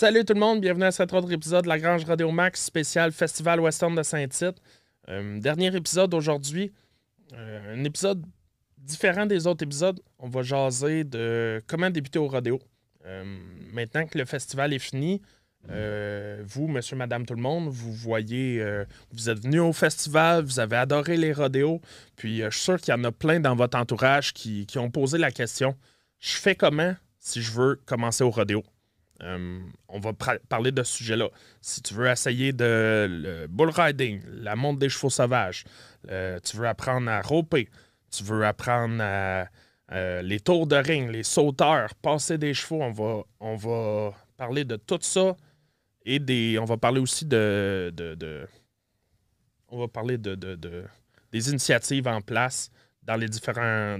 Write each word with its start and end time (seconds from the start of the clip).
Salut 0.00 0.24
tout 0.24 0.34
le 0.34 0.38
monde, 0.38 0.60
bienvenue 0.60 0.84
à 0.84 0.92
cet 0.92 1.12
autre 1.12 1.32
épisode 1.32 1.64
de 1.64 1.68
la 1.68 1.76
Grange 1.76 2.04
Radio 2.04 2.30
Max 2.30 2.62
spécial 2.62 3.10
Festival 3.10 3.58
Western 3.58 3.96
de 3.96 4.04
Saint-Tite. 4.04 4.62
Euh, 5.08 5.40
dernier 5.40 5.74
épisode 5.74 6.14
aujourd'hui. 6.14 6.72
Euh, 7.32 7.74
un 7.74 7.82
épisode 7.82 8.24
différent 8.76 9.26
des 9.26 9.48
autres 9.48 9.64
épisodes. 9.64 9.98
On 10.20 10.28
va 10.28 10.42
jaser 10.42 11.02
de 11.02 11.60
comment 11.66 11.90
débuter 11.90 12.20
au 12.20 12.28
rodéo. 12.28 12.60
Euh, 13.06 13.24
maintenant 13.72 14.06
que 14.06 14.16
le 14.16 14.24
festival 14.24 14.72
est 14.72 14.78
fini, 14.78 15.20
euh, 15.68 16.44
vous, 16.46 16.68
monsieur, 16.68 16.94
madame, 16.94 17.26
tout 17.26 17.34
le 17.34 17.42
monde, 17.42 17.68
vous 17.68 17.92
voyez, 17.92 18.64
vous 19.10 19.28
êtes 19.28 19.42
venu 19.42 19.58
au 19.58 19.72
festival, 19.72 20.44
vous 20.44 20.60
avez 20.60 20.76
adoré 20.76 21.16
les 21.16 21.32
rodéos, 21.32 21.80
puis 22.14 22.42
je 22.42 22.50
suis 22.50 22.60
sûr 22.60 22.80
qu'il 22.80 22.94
y 22.94 22.96
en 22.96 23.02
a 23.02 23.10
plein 23.10 23.40
dans 23.40 23.56
votre 23.56 23.76
entourage 23.76 24.32
qui, 24.32 24.64
qui 24.64 24.78
ont 24.78 24.92
posé 24.92 25.18
la 25.18 25.32
question 25.32 25.76
je 26.20 26.36
fais 26.36 26.54
comment 26.54 26.94
si 27.18 27.42
je 27.42 27.50
veux 27.50 27.80
commencer 27.84 28.22
au 28.22 28.30
rodéo? 28.30 28.62
Euh, 29.22 29.60
On 29.88 29.98
va 29.98 30.12
parler 30.48 30.70
de 30.72 30.82
ce 30.82 30.98
sujet-là. 30.98 31.28
Si 31.60 31.82
tu 31.82 31.94
veux 31.94 32.06
essayer 32.08 32.52
de 32.52 33.46
bull 33.50 33.70
riding, 33.70 34.22
la 34.26 34.56
monte 34.56 34.78
des 34.78 34.88
chevaux 34.88 35.10
sauvages, 35.10 35.64
euh, 36.10 36.38
tu 36.40 36.56
veux 36.56 36.68
apprendre 36.68 37.10
à 37.10 37.20
roper, 37.20 37.68
tu 38.10 38.22
veux 38.22 38.46
apprendre 38.46 39.02
à, 39.02 39.46
euh, 39.92 40.22
les 40.22 40.40
tours 40.40 40.66
de 40.66 40.76
ring, 40.76 41.10
les 41.10 41.22
sauteurs, 41.22 41.94
passer 41.96 42.38
des 42.38 42.54
chevaux, 42.54 42.82
on 43.40 43.56
va, 43.56 44.14
parler 44.36 44.64
de 44.64 44.76
tout 44.76 44.98
ça 45.00 45.36
et 46.04 46.18
des, 46.20 46.58
on 46.60 46.64
va 46.64 46.76
parler 46.76 47.00
aussi 47.00 47.24
de, 47.24 47.92
des 51.32 51.50
initiatives 51.50 52.06
en 52.06 52.20
place 52.20 52.70
dans 53.02 53.16
les 53.16 53.28
différents, 53.28 53.98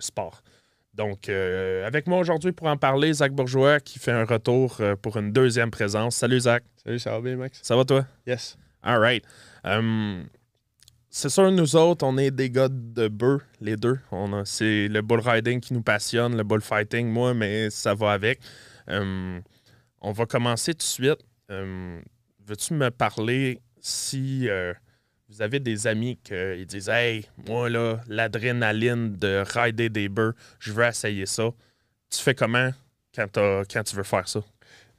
sports. 0.00 0.42
Donc, 0.94 1.28
euh, 1.28 1.86
avec 1.86 2.06
moi 2.06 2.18
aujourd'hui 2.18 2.52
pour 2.52 2.68
en 2.68 2.76
parler, 2.76 3.12
Zach 3.12 3.32
Bourgeois 3.32 3.80
qui 3.80 3.98
fait 3.98 4.12
un 4.12 4.24
retour 4.24 4.76
euh, 4.80 4.94
pour 4.94 5.16
une 5.16 5.32
deuxième 5.32 5.70
présence. 5.70 6.16
Salut 6.16 6.40
Zach, 6.40 6.62
Salut, 6.84 6.98
ça 7.00 7.10
va 7.10 7.20
bien, 7.20 7.36
Max? 7.36 7.58
ça 7.62 7.74
va 7.76 7.84
toi? 7.84 8.06
Yes. 8.26 8.56
All 8.82 8.98
right. 9.00 9.24
Um, 9.64 10.26
c'est 11.10 11.28
sûr, 11.28 11.50
nous 11.50 11.74
autres, 11.76 12.04
on 12.06 12.16
est 12.18 12.30
des 12.30 12.48
gars 12.50 12.68
de 12.70 13.08
bœufs, 13.08 13.40
les 13.60 13.76
deux. 13.76 13.98
On 14.12 14.32
a- 14.32 14.44
c'est 14.44 14.88
le 14.88 15.00
bull 15.02 15.20
riding 15.20 15.60
qui 15.60 15.74
nous 15.74 15.82
passionne, 15.82 16.36
le 16.36 16.42
bullfighting, 16.44 17.08
moi, 17.08 17.34
mais 17.34 17.70
ça 17.70 17.94
va 17.94 18.12
avec. 18.12 18.40
Um, 18.86 19.40
on 20.00 20.12
va 20.12 20.26
commencer 20.26 20.72
tout 20.74 20.78
de 20.78 20.82
suite. 20.82 21.18
Um, 21.48 22.02
Veux-tu 22.46 22.74
me 22.74 22.90
parler 22.90 23.60
si 23.80 24.48
euh, 24.50 24.74
vous 25.34 25.42
avez 25.42 25.58
des 25.58 25.86
amis 25.86 26.16
qui 26.22 26.66
disent 26.66 26.88
Hey, 26.88 27.26
moi, 27.48 27.68
là, 27.68 28.00
l'adrénaline 28.06 29.16
de 29.16 29.42
rider 29.44 29.88
des 29.88 30.08
bœufs, 30.08 30.34
je 30.60 30.72
veux 30.72 30.84
essayer 30.84 31.26
ça. 31.26 31.50
Tu 32.10 32.20
fais 32.20 32.34
comment 32.34 32.70
quand, 33.14 33.28
tu 33.84 33.96
veux 33.96 34.02
faire 34.04 34.28
ça? 34.28 34.40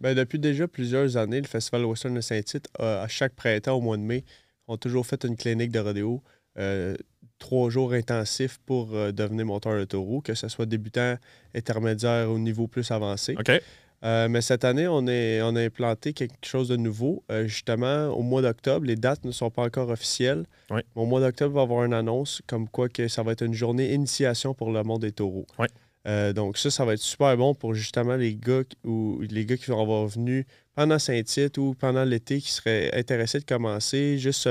Ben, 0.02 0.14
depuis 0.14 0.40
déjà 0.40 0.68
plusieurs 0.68 1.16
années, 1.16 1.40
le 1.40 1.48
Festival 1.48 1.86
Western 1.86 2.14
de 2.14 2.22
Saint-Tite, 2.22 2.68
à 2.80 3.08
chaque 3.08 3.34
printemps 3.34 3.76
au 3.76 3.82
mois 3.82 3.98
de 3.98 4.02
mai, 4.02 4.26
ont 4.68 4.78
toujours 4.78 5.08
fait 5.08 5.24
une 5.24 5.38
clinique 5.38 5.72
de 5.72 5.80
rodéo. 5.80 6.22
euh, 6.58 6.96
trois 7.38 7.70
jours 7.70 7.94
intensifs 7.94 8.60
pour 8.66 8.94
euh, 8.94 9.12
devenir 9.12 9.46
monteur 9.46 9.78
de 9.78 9.84
taureau, 9.84 10.22
que 10.22 10.34
ce 10.34 10.48
soit 10.48 10.66
débutant, 10.66 11.18
intermédiaire 11.54 12.32
ou 12.32 12.40
niveau 12.40 12.68
plus 12.68 12.90
avancé. 12.92 13.36
Euh, 14.04 14.28
mais 14.30 14.42
cette 14.42 14.64
année, 14.66 14.88
on, 14.88 15.08
est, 15.08 15.42
on 15.42 15.56
a 15.56 15.62
implanté 15.62 16.14
quelque 16.14 16.46
chose 16.46 16.68
de 16.68 16.76
nouveau. 16.76 17.24
Euh, 17.32 17.48
justement, 17.48 18.08
au 18.10 18.22
mois 18.22 18.42
d'octobre, 18.42 18.86
les 18.86 18.96
dates 18.96 19.24
ne 19.26 19.32
sont 19.32 19.50
pas 19.50 19.64
encore 19.64 19.90
officielles. 19.90 20.46
Oui. 20.70 20.82
Mais 20.96 21.02
Au 21.02 21.06
mois 21.06 21.22
d'octobre, 21.22 21.52
il 21.54 21.56
va 21.56 21.62
y 21.62 21.64
avoir 21.64 21.84
une 21.86 21.94
annonce 21.94 22.42
comme 22.48 22.68
quoi 22.70 22.90
que 22.90 23.08
ça 23.08 23.24
va 23.24 23.32
être 23.32 23.44
une 23.44 23.54
journée 23.54 23.94
initiation 23.94 24.54
pour 24.54 24.72
le 24.72 24.84
monde 24.84 25.02
des 25.02 25.12
taureaux. 25.12 25.48
Oui. 25.58 25.68
Euh, 26.08 26.34
donc 26.34 26.60
ça, 26.60 26.70
ça 26.70 26.86
va 26.86 26.94
être 26.94 27.00
super 27.00 27.36
bon 27.36 27.56
pour 27.56 27.74
justement 27.74 28.16
les 28.16 28.36
gars 28.36 28.64
qui- 28.64 28.78
ou 28.88 29.22
les 29.28 29.44
gars 29.44 29.58
qui 29.58 29.72
vont 29.72 29.82
avoir 29.82 30.06
venu 30.06 30.46
pendant 30.76 31.00
Saint-Tite 31.00 31.58
ou 31.58 31.74
pendant 31.74 32.04
l'été 32.04 32.40
qui 32.40 32.52
seraient 32.52 32.92
intéressés 32.96 33.40
de 33.40 33.46
commencer, 33.46 34.20
juste 34.20 34.42
se, 34.42 34.50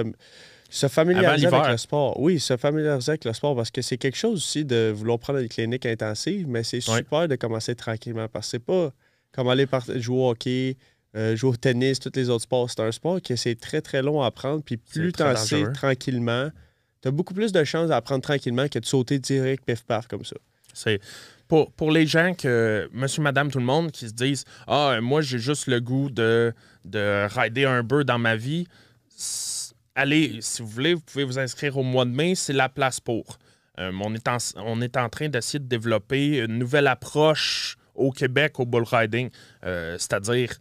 se 0.68 0.88
familiariser 0.88 1.46
avec 1.46 1.70
le 1.70 1.76
sport. 1.76 2.18
Oui, 2.18 2.40
se 2.40 2.56
familiariser 2.56 3.10
avec 3.12 3.24
le 3.24 3.32
sport 3.34 3.54
parce 3.54 3.70
que 3.70 3.82
c'est 3.82 3.98
quelque 3.98 4.16
chose 4.16 4.38
aussi 4.38 4.64
de 4.64 4.90
vouloir 4.92 5.20
prendre 5.20 5.38
une 5.38 5.48
clinique 5.48 5.86
intensive, 5.86 6.48
mais 6.48 6.64
c'est 6.64 6.78
Oui. 6.88 6.96
super 6.96 7.28
de 7.28 7.36
commencer 7.36 7.76
tranquillement 7.76 8.26
parce 8.26 8.46
que 8.48 8.50
c'est 8.52 8.58
pas 8.64 8.90
comme 9.34 9.48
aller 9.48 9.66
par- 9.66 9.84
jouer 9.96 10.16
au 10.16 10.30
hockey, 10.30 10.76
euh, 11.16 11.36
jouer 11.36 11.50
au 11.50 11.56
tennis, 11.56 11.98
tous 12.00 12.12
les 12.14 12.28
autres 12.30 12.42
sports. 12.44 12.70
C'est 12.70 12.80
un 12.80 12.92
sport 12.92 13.20
que 13.20 13.36
c'est 13.36 13.54
très, 13.56 13.80
très 13.80 14.02
long 14.02 14.22
à 14.22 14.26
apprendre. 14.26 14.62
Puis 14.64 14.76
plus 14.76 15.12
t'en 15.12 15.24
sais 15.36 15.62
tranquillement, 15.72 16.50
tu 17.02 17.08
as 17.08 17.10
beaucoup 17.10 17.34
plus 17.34 17.52
de 17.52 17.62
chances 17.64 17.88
d'apprendre 17.88 18.22
tranquillement 18.22 18.68
que 18.68 18.78
de 18.78 18.86
sauter 18.86 19.18
direct, 19.18 19.64
pif 19.64 19.82
paf, 19.84 20.06
comme 20.06 20.24
ça. 20.24 20.36
C'est 20.72 21.00
pour, 21.46 21.70
pour 21.72 21.90
les 21.92 22.06
gens 22.06 22.34
que, 22.34 22.88
monsieur, 22.92 23.22
madame, 23.22 23.50
tout 23.50 23.58
le 23.58 23.64
monde, 23.64 23.92
qui 23.92 24.08
se 24.08 24.12
disent 24.14 24.44
Ah, 24.66 24.98
moi, 25.00 25.20
j'ai 25.20 25.38
juste 25.38 25.66
le 25.66 25.80
goût 25.80 26.10
de, 26.10 26.52
de 26.84 27.26
rider 27.28 27.64
un 27.64 27.82
bœuf 27.82 28.04
dans 28.04 28.18
ma 28.18 28.34
vie. 28.36 28.66
Allez, 29.94 30.38
si 30.40 30.62
vous 30.62 30.68
voulez, 30.68 30.94
vous 30.94 31.00
pouvez 31.00 31.24
vous 31.24 31.38
inscrire 31.38 31.76
au 31.76 31.84
mois 31.84 32.04
de 32.04 32.10
mai, 32.10 32.34
c'est 32.34 32.52
la 32.52 32.68
place 32.68 32.98
pour. 32.98 33.38
Euh, 33.78 33.92
on, 34.02 34.14
est 34.14 34.26
en, 34.26 34.38
on 34.56 34.80
est 34.80 34.96
en 34.96 35.08
train 35.08 35.28
d'essayer 35.28 35.58
de 35.60 35.66
développer 35.68 36.38
une 36.38 36.58
nouvelle 36.58 36.86
approche 36.88 37.76
au 37.94 38.10
Québec 38.10 38.58
au 38.60 38.66
bull 38.66 38.84
riding, 38.84 39.30
euh, 39.64 39.96
c'est-à-dire 39.98 40.52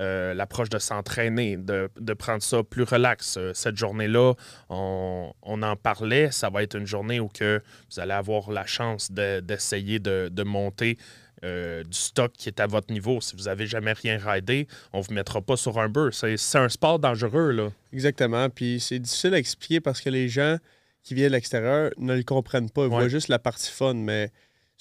euh, 0.00 0.32
l'approche 0.34 0.70
de 0.70 0.78
s'entraîner, 0.78 1.56
de, 1.58 1.90
de 2.00 2.14
prendre 2.14 2.42
ça 2.42 2.62
plus 2.62 2.82
relax. 2.84 3.36
Euh, 3.36 3.52
cette 3.54 3.76
journée-là, 3.76 4.32
on, 4.70 5.32
on 5.42 5.62
en 5.62 5.76
parlait, 5.76 6.30
ça 6.30 6.48
va 6.48 6.62
être 6.62 6.76
une 6.76 6.86
journée 6.86 7.20
où 7.20 7.28
que 7.28 7.60
vous 7.90 8.00
allez 8.00 8.12
avoir 8.14 8.50
la 8.50 8.64
chance 8.64 9.12
de- 9.12 9.40
d'essayer 9.40 9.98
de, 9.98 10.30
de 10.32 10.42
monter 10.44 10.96
euh, 11.44 11.82
du 11.84 11.98
stock 11.98 12.32
qui 12.32 12.48
est 12.48 12.58
à 12.60 12.66
votre 12.66 12.90
niveau. 12.92 13.20
Si 13.20 13.36
vous 13.36 13.42
n'avez 13.44 13.66
jamais 13.66 13.92
rien 13.92 14.16
ridé, 14.16 14.66
on 14.92 14.98
ne 15.00 15.02
vous 15.04 15.12
mettra 15.12 15.40
pas 15.42 15.56
sur 15.56 15.78
un 15.78 15.88
bœuf. 15.88 16.14
C'est 16.14 16.36
c'est 16.36 16.58
un 16.58 16.68
sport 16.68 16.98
dangereux, 16.98 17.50
là. 17.50 17.68
Exactement. 17.92 18.48
Puis 18.48 18.80
c'est 18.80 18.98
difficile 19.00 19.34
à 19.34 19.38
expliquer 19.38 19.80
parce 19.80 20.00
que 20.00 20.08
les 20.08 20.28
gens 20.28 20.56
qui 21.02 21.14
viennent 21.14 21.28
de 21.28 21.32
l'extérieur 21.34 21.90
ne 21.98 22.14
le 22.16 22.22
comprennent 22.22 22.70
pas. 22.70 22.82
Ils 22.82 22.84
Ouais. 22.84 23.00
voient 23.00 23.08
juste 23.08 23.28
la 23.28 23.40
partie 23.40 23.70
fun, 23.72 23.94
mais 23.94 24.30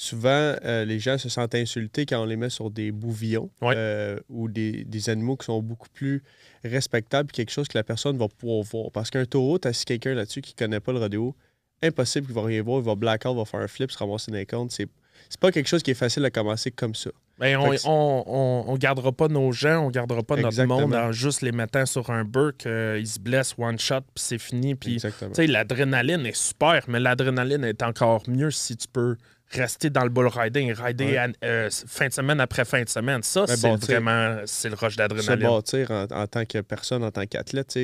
souvent, 0.04 0.56
euh, 0.66 0.84
les 0.84 0.98
gens 1.00 1.18
se 1.20 1.30
sentent 1.30 1.54
insultés 1.54 2.08
quand 2.08 2.20
on 2.22 2.26
les 2.26 2.36
met 2.36 2.50
sur 2.50 2.72
des 2.72 2.92
bouvillons 2.92 3.52
Ouais. 3.62 3.76
euh, 3.78 4.20
ou 4.30 4.48
des, 4.50 4.84
des 4.84 5.10
animaux 5.12 5.38
qui 5.38 5.46
sont 5.46 5.62
beaucoup 5.62 5.90
plus 5.90 6.24
respectables, 6.64 7.32
quelque 7.32 7.52
chose 7.52 7.68
que 7.68 7.78
la 7.78 7.84
personne 7.84 8.18
va 8.18 8.28
pouvoir 8.28 8.64
voir. 8.64 8.92
Parce 8.92 9.12
qu'un 9.12 9.26
taureau, 9.26 9.60
t'as 9.60 9.70
assis 9.70 9.86
quelqu'un 9.86 10.16
là-dessus 10.16 10.42
qui 10.42 10.56
connaît 10.56 10.80
pas 10.80 10.92
le 10.92 10.98
rodéo, 11.00 11.36
impossible 11.84 12.26
qu'il 12.26 12.36
va 12.36 12.44
rien 12.44 12.64
voir, 12.64 12.80
il 12.80 12.86
va 12.86 12.96
blackout, 12.96 13.36
va 13.36 13.46
faire 13.46 13.60
un 13.60 13.68
flip, 13.68 13.92
se 13.92 13.98
ramasser 14.00 14.32
dans 14.32 14.38
les 14.38 14.46
comptes. 14.46 14.72
C'est 14.72 14.88
c'est 15.30 15.40
pas 15.40 15.52
quelque 15.52 15.68
chose 15.68 15.84
qui 15.84 15.92
est 15.92 15.96
facile 15.96 16.26
à 16.26 16.32
commencer 16.32 16.72
comme 16.72 16.96
ça. 16.96 17.12
Ben, 17.38 17.56
on, 17.56 17.70
on, 17.86 18.24
on- 18.26 18.64
on 18.70 18.76
gardera 18.78 19.12
pas 19.12 19.28
nos 19.28 19.52
gens, 19.52 19.86
on 19.86 19.92
gardera 19.92 20.24
pas 20.24 20.36
notre 20.36 20.64
monde 20.64 20.96
en 20.96 21.12
juste 21.12 21.44
les 21.44 21.52
mettant 21.52 21.86
sur 21.86 22.10
un 22.10 22.24
bœuf, 22.26 22.54
qu'ils 22.58 23.08
se 23.08 23.20
blessent 23.20 23.54
one 23.58 23.78
shot, 23.78 24.02
puis 24.02 24.24
c'est 24.24 24.40
fini. 24.40 24.74
Puis, 24.74 24.98
tu 25.36 25.46
l'adrénaline 25.46 26.26
est 26.26 26.36
super, 26.36 26.86
mais 26.88 27.00
l'adrénaline 27.00 27.64
est 27.66 27.84
encore 27.84 28.24
mieux 28.28 28.50
si 28.50 28.76
tu 28.76 28.88
peux 28.88 29.16
rester 29.54 29.90
dans 29.90 30.04
le 30.04 30.10
bull 30.10 30.28
riding, 30.28 30.72
rider 30.74 31.06
Ouais. 31.06 31.32
euh, 31.44 31.70
fin 31.72 32.08
de 32.08 32.14
semaine 32.14 32.40
après 32.40 32.66
fin 32.66 32.82
de 32.84 32.90
semaine. 32.90 33.22
Ça, 33.24 33.46
c'est 33.48 33.62
bon, 33.62 33.76
vraiment 33.76 34.38
c'est 34.46 34.70
le 34.70 34.76
rush 34.76 34.94
se 34.94 34.98
d'adrénaline. 34.98 35.48
bâtir 35.48 35.92
en, 35.92 36.04
en 36.10 36.28
tant 36.28 36.46
que 36.46 36.60
personne, 36.62 37.04
en 37.04 37.12
tant 37.12 37.26
qu'athlète, 37.26 37.78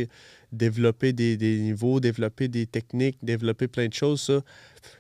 développer 0.52 1.14
des, 1.14 1.38
des 1.38 1.60
niveaux, 1.60 2.00
développer 2.00 2.48
des 2.48 2.66
techniques, 2.68 3.18
développer 3.24 3.68
plein 3.68 3.88
de 3.88 3.94
choses, 3.94 4.22
ça. 4.22 4.42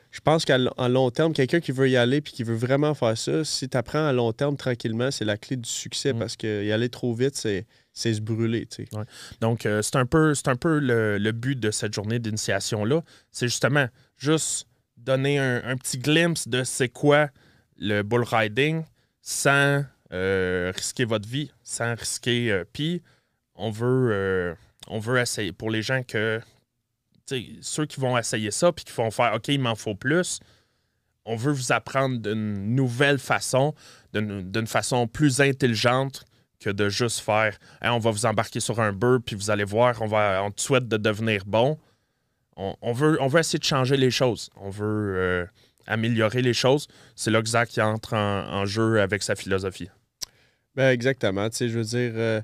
Je 0.09 0.21
pense 0.21 0.45
qu'à 0.45 0.55
l- 0.55 0.69
en 0.77 0.87
long 0.87 1.11
terme, 1.11 1.33
quelqu'un 1.33 1.59
qui 1.59 1.71
veut 1.71 1.89
y 1.89 1.97
aller 1.97 2.21
puis 2.21 2.33
qui 2.33 2.43
veut 2.43 2.55
vraiment 2.55 2.93
faire 2.93 3.17
ça, 3.17 3.43
si 3.43 3.69
tu 3.69 3.77
apprends 3.77 4.07
à 4.07 4.13
long 4.13 4.31
terme 4.33 4.55
tranquillement, 4.57 5.11
c'est 5.11 5.25
la 5.25 5.37
clé 5.37 5.57
du 5.57 5.69
succès 5.69 6.13
Mm. 6.13 6.19
parce 6.19 6.35
que 6.37 6.63
y 6.65 6.71
aller 6.71 6.89
trop 6.89 7.13
vite, 7.13 7.35
c'est 7.35 7.65
c'est 7.93 8.13
se 8.13 8.21
brûler. 8.21 8.65
tu 8.67 8.85
sais. 8.85 8.89
Donc, 9.41 9.65
euh, 9.65 9.81
c'est 9.81 9.95
un 9.95 10.05
peu, 10.05 10.33
un 10.45 10.55
peu 10.55 10.77
le, 10.79 11.17
le 11.17 11.31
but 11.31 11.59
de 11.59 11.71
cette 11.71 11.93
journée 11.93 12.19
d'initiation-là. 12.19 13.01
C'est 13.31 13.47
justement 13.47 13.87
juste 14.17 14.67
donner 14.97 15.39
un, 15.39 15.77
petit 15.77 15.97
glimpse 15.97 16.47
de 16.47 16.63
c'est 16.63 16.89
quoi 16.89 17.29
le 17.77 18.01
bull 18.01 18.23
riding 18.23 18.83
sans 19.21 19.83
euh, 20.11 20.71
risquer 20.75 21.05
votre 21.05 21.27
vie, 21.27 21.51
sans 21.63 21.95
risquer. 21.95 22.51
euh, 22.51 22.63
Puis, 22.71 23.01
on 23.55 23.71
veut, 23.71 24.09
euh, 24.11 24.55
on 24.87 24.99
essayer, 25.17 25.51
pour 25.51 25.69
les 25.69 25.81
gens 25.81 26.03
que, 26.03 26.41
ceux 27.61 27.85
qui 27.85 27.99
vont 27.99 28.17
essayer 28.17 28.51
ça, 28.51 28.71
puis 28.71 28.85
qui 28.85 28.93
vont 28.93 29.11
faire, 29.11 29.33
OK, 29.35 29.49
il 29.49 29.59
m'en 29.59 29.75
faut 29.75 29.95
plus, 29.95 30.39
on 31.25 31.35
veut 31.35 31.51
vous 31.51 31.71
apprendre 31.71 32.19
d'une 32.19 32.73
nouvelle 32.73 33.19
façon, 33.19 33.75
d'une 34.13 34.67
façon 34.67 35.07
plus 35.07 35.41
intelligente 35.41 36.25
que 36.59 36.69
de 36.69 36.89
juste 36.89 37.19
faire 37.19 37.57
Hey, 37.81 37.89
on 37.89 37.99
va 37.99 38.11
vous 38.11 38.25
embarquer 38.25 38.59
sur 38.59 38.79
un 38.79 38.93
bœuf, 38.93 39.21
puis 39.25 39.35
vous 39.35 39.51
allez 39.51 39.65
voir, 39.65 40.01
on, 40.01 40.07
va, 40.07 40.41
on 40.43 40.51
te 40.51 40.61
souhaite 40.61 40.87
de 40.87 40.97
devenir 40.97 41.43
bon. 41.45 41.77
On, 42.57 42.75
on 42.81 42.91
veut, 42.91 43.17
on 43.21 43.27
veut 43.27 43.39
essayer 43.39 43.59
de 43.59 43.63
changer 43.63 43.95
les 43.97 44.11
choses. 44.11 44.49
On 44.57 44.69
veut 44.69 45.15
euh, 45.17 45.45
améliorer 45.85 46.41
les 46.41 46.53
choses. 46.53 46.87
C'est 47.15 47.31
là 47.31 47.41
que 47.41 47.47
Zach 47.47 47.69
qui 47.69 47.81
entre 47.81 48.13
en, 48.15 48.45
en 48.51 48.65
jeu 48.65 48.99
avec 48.99 49.23
sa 49.23 49.35
philosophie. 49.35 49.89
Ben 50.75 50.89
exactement. 50.91 51.49
Tu 51.49 51.57
sais, 51.57 51.69
je 51.69 51.77
veux 51.79 51.85
dire, 51.85 52.11
euh, 52.15 52.41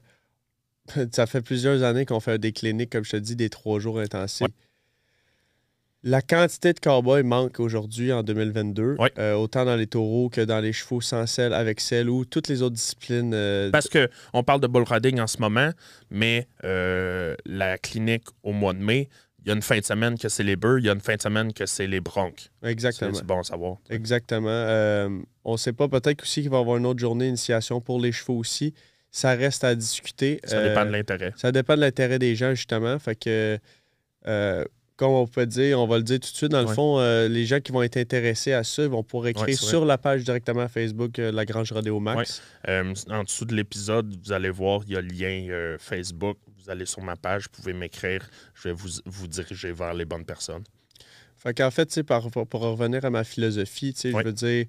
ça 1.12 1.26
fait 1.26 1.42
plusieurs 1.42 1.84
années 1.84 2.06
qu'on 2.06 2.20
fait 2.20 2.38
des 2.40 2.52
cliniques, 2.52 2.92
comme 2.92 3.04
je 3.04 3.12
te 3.12 3.18
dis, 3.18 3.36
des 3.36 3.50
trois 3.50 3.80
jours 3.80 4.00
intensifs. 4.00 4.42
Ouais. 4.42 4.54
La 6.06 6.22
quantité 6.22 6.74
de 6.74 6.80
cowboys 6.80 7.24
manque 7.24 7.62
aujourd'hui 7.62 8.12
en 8.12 8.24
2022, 8.24 8.98
Ouais. 9.00 9.10
euh, 9.18 9.36
autant 9.36 9.64
dans 9.64 9.78
les 9.78 9.88
taureaux 9.88 10.30
que 10.30 10.42
dans 10.42 10.60
les 10.60 10.74
chevaux 10.74 11.00
sans 11.00 11.26
selle, 11.28 11.54
avec 11.54 11.80
selle 11.80 12.10
ou 12.10 12.26
toutes 12.26 12.50
les 12.50 12.62
autres 12.62 12.76
disciplines. 12.76 13.34
euh, 13.34 13.72
Parce 13.72 13.88
que 13.88 14.10
on 14.34 14.44
parle 14.44 14.60
de 14.60 14.68
bull 14.68 14.84
riding 14.84 15.22
en 15.22 15.28
ce 15.28 15.38
moment, 15.38 15.70
mais 16.12 16.48
euh, 16.66 17.36
la 17.46 17.78
clinique 17.78 18.26
au 18.44 18.52
mois 18.52 18.74
de 18.74 18.80
mai, 18.80 19.08
il 19.46 19.50
y 19.50 19.52
a 19.52 19.56
une 19.56 19.62
fin 19.62 19.78
de 19.78 19.84
semaine 19.84 20.18
que 20.18 20.30
c'est 20.30 20.44
les 20.44 20.56
bœufs, 20.56 20.80
il 20.80 20.86
y 20.86 20.90
a 20.90 20.94
une 20.94 21.02
fin 21.02 21.16
de 21.16 21.22
semaine 21.22 21.52
que 21.54 21.66
c'est 21.66 21.88
les 21.88 22.00
broncs. 22.00 22.50
Exactement. 22.64 23.14
c'est 23.14 23.26
bon 23.26 23.40
à 23.40 23.44
savoir. 23.44 23.78
Exactement. 23.90 24.48
Euh, 24.50 25.10
on 25.44 25.54
ne 25.54 25.58
sait 25.58 25.74
pas, 25.74 25.88
peut-être 25.88 26.22
aussi 26.24 26.42
qu'il 26.42 26.50
va 26.50 26.58
y 26.58 26.62
avoir 26.62 26.78
une 26.78 26.86
autre 26.86 27.00
journée 27.00 27.26
d'initiation 27.26 27.82
pour 27.82 28.00
les 28.00 28.12
chevaux 28.12 28.38
aussi. 28.38 28.74
Ça 29.12 29.36
reste 29.36 29.64
à 29.64 29.76
discuter. 29.76 30.40
Ça 30.44 30.58
Euh, 30.58 30.70
dépend 30.70 30.86
de 30.86 30.92
l'intérêt. 30.92 31.34
Ça 31.36 31.52
dépend 31.52 31.76
de 31.76 31.82
l'intérêt 31.82 32.18
des 32.20 32.36
gens, 32.36 32.56
justement. 32.56 32.98
Fait 33.00 33.16
que, 33.16 33.60
euh, 34.28 34.64
comme 34.96 35.12
on 35.12 35.26
peut 35.28 35.46
dire, 35.46 35.80
on 35.80 35.88
va 35.88 35.98
le 35.98 36.04
dire 36.04 36.20
tout 36.20 36.32
de 36.32 36.36
suite, 36.36 36.52
dans 36.52 36.62
le 36.62 36.68
Ouais. 36.68 36.76
fond, 36.76 37.00
euh, 37.00 37.28
les 37.28 37.46
gens 37.46 37.60
qui 37.60 37.72
vont 37.72 37.82
être 37.82 37.98
intéressés 37.98 38.54
à 38.54 38.64
ça 38.64 38.88
vont 38.88 39.04
pouvoir 39.04 39.28
écrire 39.30 39.46
Ouais, 39.48 39.54
sur 39.56 39.86
la 39.86 39.98
page 39.98 40.24
directement 40.24 40.68
Facebook 40.68 41.18
euh, 41.20 41.32
La 41.32 41.46
Grange 41.46 41.72
Rodeo 41.72 42.00
Max. 42.00 42.42
Euh, 42.68 42.94
en 43.10 43.24
dessous 43.24 43.46
de 43.46 43.56
l'épisode, 43.56 44.16
vous 44.24 44.32
allez 44.32 44.50
voir, 44.52 44.82
il 44.88 44.94
y 44.94 44.96
a 44.96 45.02
le 45.02 45.08
lien 45.08 45.78
Facebook. 45.80 46.38
Vous 46.64 46.70
allez 46.70 46.86
sur 46.86 47.02
ma 47.02 47.16
page, 47.16 47.44
vous 47.44 47.62
pouvez 47.62 47.74
m'écrire. 47.74 48.30
Je 48.54 48.70
vais 48.70 48.74
vous, 48.74 48.88
vous 49.06 49.28
diriger 49.28 49.72
vers 49.74 49.94
les 49.94 50.06
bonnes 50.06 50.26
personnes. 50.26 50.64
Fait 51.36 51.54
qu'en 51.54 51.72
fait, 51.72 52.02
par- 52.04 52.30
pour, 52.32 52.48
pour 52.48 52.62
revenir 52.62 53.04
à 53.04 53.10
ma 53.10 53.24
philosophie, 53.26 53.94
je 54.02 54.10
veux 54.16 54.32
dire, 54.32 54.66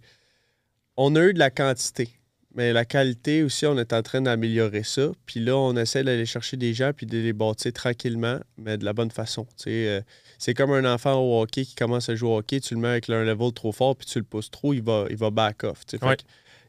on 0.97 1.15
a 1.17 1.21
eu 1.23 1.33
de 1.35 1.39
la 1.39 1.51
quantité, 1.51 2.09
mais 2.55 2.73
la 2.73 2.85
qualité 2.85 3.43
aussi, 3.43 3.67
on 3.67 3.77
est 3.79 3.93
en 3.93 4.03
train 4.03 4.21
d'améliorer 4.23 4.83
ça. 4.85 5.11
Puis 5.27 5.41
là, 5.41 5.57
on 5.57 5.77
essaie 5.77 6.05
d'aller 6.05 6.27
chercher 6.27 6.57
des 6.57 6.73
gens 6.75 6.93
puis 6.97 7.07
de 7.07 7.19
les 7.19 7.33
bâtir 7.33 7.73
tranquillement, 7.73 8.39
mais 8.57 8.79
de 8.79 8.85
la 8.85 8.93
bonne 8.93 9.11
façon. 9.11 9.47
Euh, 9.67 10.01
c'est 10.39 10.55
comme 10.55 10.71
un 10.73 10.85
enfant 10.93 11.15
au 11.21 11.43
hockey 11.43 11.65
qui 11.65 11.75
commence 11.75 12.09
à 12.09 12.15
jouer 12.15 12.29
au 12.31 12.39
hockey, 12.39 12.61
tu 12.61 12.75
le 12.75 12.81
mets 12.81 12.89
avec 12.89 13.09
un 13.11 13.25
level 13.25 13.53
trop 13.53 13.73
fort 13.73 13.97
puis 13.97 14.07
tu 14.07 14.19
le 14.19 14.25
pousses 14.25 14.51
trop, 14.51 14.73
il 14.73 14.83
va, 14.83 15.07
il 15.11 15.17
va 15.17 15.31
back 15.31 15.65
off. 15.65 15.83
Ouais. 16.03 16.17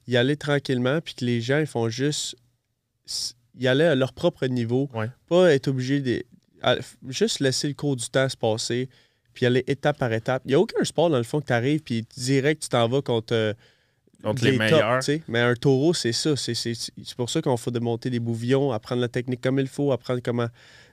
y 0.08 0.18
aller 0.18 0.38
tranquillement 0.38 1.02
puis 1.02 1.16
que 1.16 1.26
les 1.26 1.42
gens, 1.42 1.60
ils 1.60 1.66
font 1.66 1.90
juste 1.90 2.36
y 3.58 3.68
aller 3.68 3.84
à 3.86 3.96
leur 3.96 4.14
propre 4.14 4.46
niveau, 4.48 4.90
Ouais. 4.94 5.10
pas 5.28 5.54
être 5.54 5.68
obligé 5.68 6.00
de 6.02 6.24
à- 6.62 6.78
juste 7.10 7.40
laisser 7.40 7.68
le 7.68 7.74
cours 7.74 7.96
du 7.96 8.08
temps 8.10 8.28
se 8.30 8.38
passer 8.38 8.90
puis 9.34 9.46
aller 9.46 9.64
étape 9.68 9.98
par 9.98 10.12
étape. 10.14 10.42
Il 10.46 10.50
n'y 10.50 10.54
a 10.56 10.60
aucun 10.60 10.84
sport, 10.84 11.10
dans 11.10 11.18
le 11.18 11.24
fond, 11.24 11.42
que 11.42 11.48
tu 11.48 11.54
arrives, 11.54 11.82
puis 11.82 12.06
direct, 12.16 12.64
tu 12.64 12.70
t'en 12.70 12.88
vas 12.88 13.02
contre, 13.02 13.34
euh, 13.36 13.54
Contre 14.25 14.44
les 14.44 14.57
meilleurs. 14.57 15.00
Mais 15.27 15.39
un 15.39 15.54
taureau, 15.56 15.94
c'est 15.94 16.12
ça. 16.12 16.36
C'est, 16.36 16.74
pour 17.16 17.30
ça 17.30 17.42
qu'on 17.42 17.57
faut 17.57 17.72
démonter 17.72 18.10
des 18.10 18.19
bouvillons, 18.19 18.72
apprendre 18.72 19.01
la 19.01 19.07
technique 19.07 19.42
comme 19.42 19.60
il 19.60 19.68
faut, 19.68 19.92
apprendre 19.92 20.19
comment. 20.24 20.48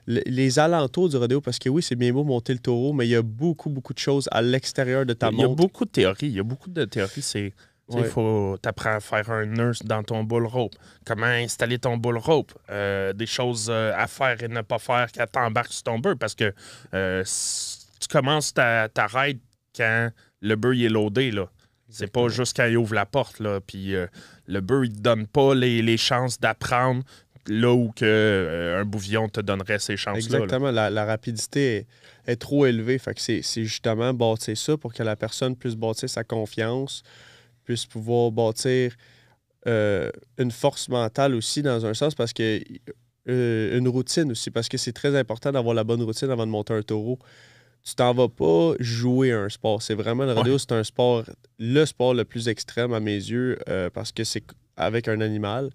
le- 0.05 0.21
les 0.25 0.59
alentours 0.59 1.09
du 1.09 1.17
rodéo, 1.17 1.39
parce 1.41 1.57
que 1.59 1.69
oui, 1.69 1.81
c'est 1.81 1.95
bien 1.95 2.11
beau 2.11 2.23
monter 2.23 2.53
le 2.53 2.59
taureau, 2.59 2.91
mais 2.93 3.07
il 3.07 3.11
y 3.11 3.15
a 3.15 3.21
beaucoup, 3.21 3.69
beaucoup 3.69 3.93
de 3.93 3.99
choses 3.99 4.27
à 4.31 4.41
l'extérieur 4.41 5.05
de 5.05 5.13
ta 5.13 5.29
Il 5.31 5.37
y 5.39 5.43
a 5.43 5.47
montre. 5.47 5.55
beaucoup 5.63 5.85
de 5.85 5.89
théories. 5.91 6.27
Il 6.27 6.33
y 6.33 6.39
a 6.39 6.43
beaucoup 6.43 6.69
de 6.69 6.85
théories. 6.85 7.21
C'est. 7.21 7.53
Il 7.89 7.97
Ouais. 7.97 8.03
faut 8.05 8.57
t'apprendre 8.61 8.95
à 8.95 8.99
faire 9.01 9.29
un 9.29 9.45
nurse 9.45 9.83
dans 9.83 10.03
ton 10.03 10.23
bull 10.23 10.45
rope. 10.45 10.73
Comment 11.05 11.25
installer 11.25 11.77
ton 11.79 11.97
bull 11.97 12.17
rope? 12.17 12.53
Euh, 12.69 13.11
des 13.11 13.25
choses 13.25 13.67
euh, 13.69 13.91
à 13.97 14.07
faire 14.07 14.41
et 14.41 14.47
ne 14.47 14.61
pas 14.61 14.79
faire 14.79 15.07
quand 15.13 15.25
t'embarques 15.29 15.73
sur 15.73 15.83
ton 15.83 15.99
bœuf. 15.99 16.15
Parce 16.17 16.33
que 16.33 16.53
euh, 16.93 17.23
tu 17.99 18.07
commences 18.07 18.53
ta, 18.53 18.87
ta 18.87 19.05
ride 19.07 19.39
quand 19.75 20.09
le 20.41 20.55
bœuf 20.55 20.77
est 20.79 20.87
loadé. 20.89 21.31
Là. 21.31 21.49
C'est 21.93 22.11
pas 22.11 22.27
juste 22.27 22.57
quand 22.57 22.65
il 22.65 22.77
ouvre 22.77 22.95
la 22.95 23.05
porte. 23.05 23.39
Là. 23.39 23.59
Puis 23.61 23.95
euh, 23.95 24.07
le 24.47 24.61
bœuf, 24.61 24.85
il 24.85 24.93
te 24.93 24.99
donne 24.99 25.27
pas 25.27 25.53
les, 25.55 25.81
les 25.81 25.97
chances 25.97 26.39
d'apprendre 26.39 27.03
là 27.47 27.73
où 27.73 27.91
que, 27.91 28.05
euh, 28.05 28.81
un 28.81 28.85
bouvillon 28.85 29.27
te 29.29 29.41
donnerait 29.41 29.79
ces 29.79 29.97
chances-là. 29.97 30.39
là. 30.39 30.43
Exactement. 30.45 30.71
La, 30.71 30.89
la 30.89 31.05
rapidité 31.05 31.75
est, 31.77 31.87
est 32.31 32.35
trop 32.37 32.65
élevée. 32.65 32.97
Fait 32.97 33.13
que 33.13 33.21
c'est, 33.21 33.41
c'est 33.41 33.63
justement 33.63 34.13
bâtir 34.13 34.57
ça 34.57 34.77
pour 34.77 34.93
que 34.93 35.03
la 35.03 35.15
personne 35.15 35.55
puisse 35.55 35.75
bâtir 35.75 36.09
sa 36.09 36.23
confiance, 36.23 37.03
puisse 37.65 37.85
pouvoir 37.85 38.31
bâtir 38.31 38.95
euh, 39.67 40.09
une 40.37 40.51
force 40.51 40.89
mentale 40.89 41.35
aussi 41.35 41.61
dans 41.61 41.85
un 41.85 41.93
sens 41.93 42.15
parce 42.15 42.33
que 42.33 42.61
euh, 43.29 43.77
une 43.77 43.87
routine 43.87 44.31
aussi, 44.31 44.51
parce 44.51 44.67
que 44.67 44.77
c'est 44.77 44.91
très 44.91 45.17
important 45.17 45.51
d'avoir 45.51 45.73
la 45.73 45.85
bonne 45.85 46.01
routine 46.01 46.29
avant 46.29 46.45
de 46.45 46.51
monter 46.51 46.73
un 46.73 46.81
taureau. 46.81 47.19
Tu 47.85 47.95
t'en 47.95 48.13
vas 48.13 48.29
pas 48.29 48.73
jouer 48.79 49.33
à 49.33 49.39
un 49.41 49.49
sport. 49.49 49.81
C'est 49.81 49.93
vraiment 49.95 50.23
le 50.25 50.31
rodéo, 50.33 50.57
c'est 50.57 50.71
un 50.71 50.83
sport, 50.85 51.23
le 51.59 51.85
sport 51.85 52.13
le 52.13 52.23
plus 52.23 52.47
extrême 52.47 52.93
à 52.93 52.99
mes 53.01 53.15
yeux, 53.15 53.57
euh, 53.67 53.89
parce 53.89 54.11
que 54.13 54.23
c'est 54.23 54.43
avec 54.77 55.07
un 55.09 55.19
animal 55.19 55.69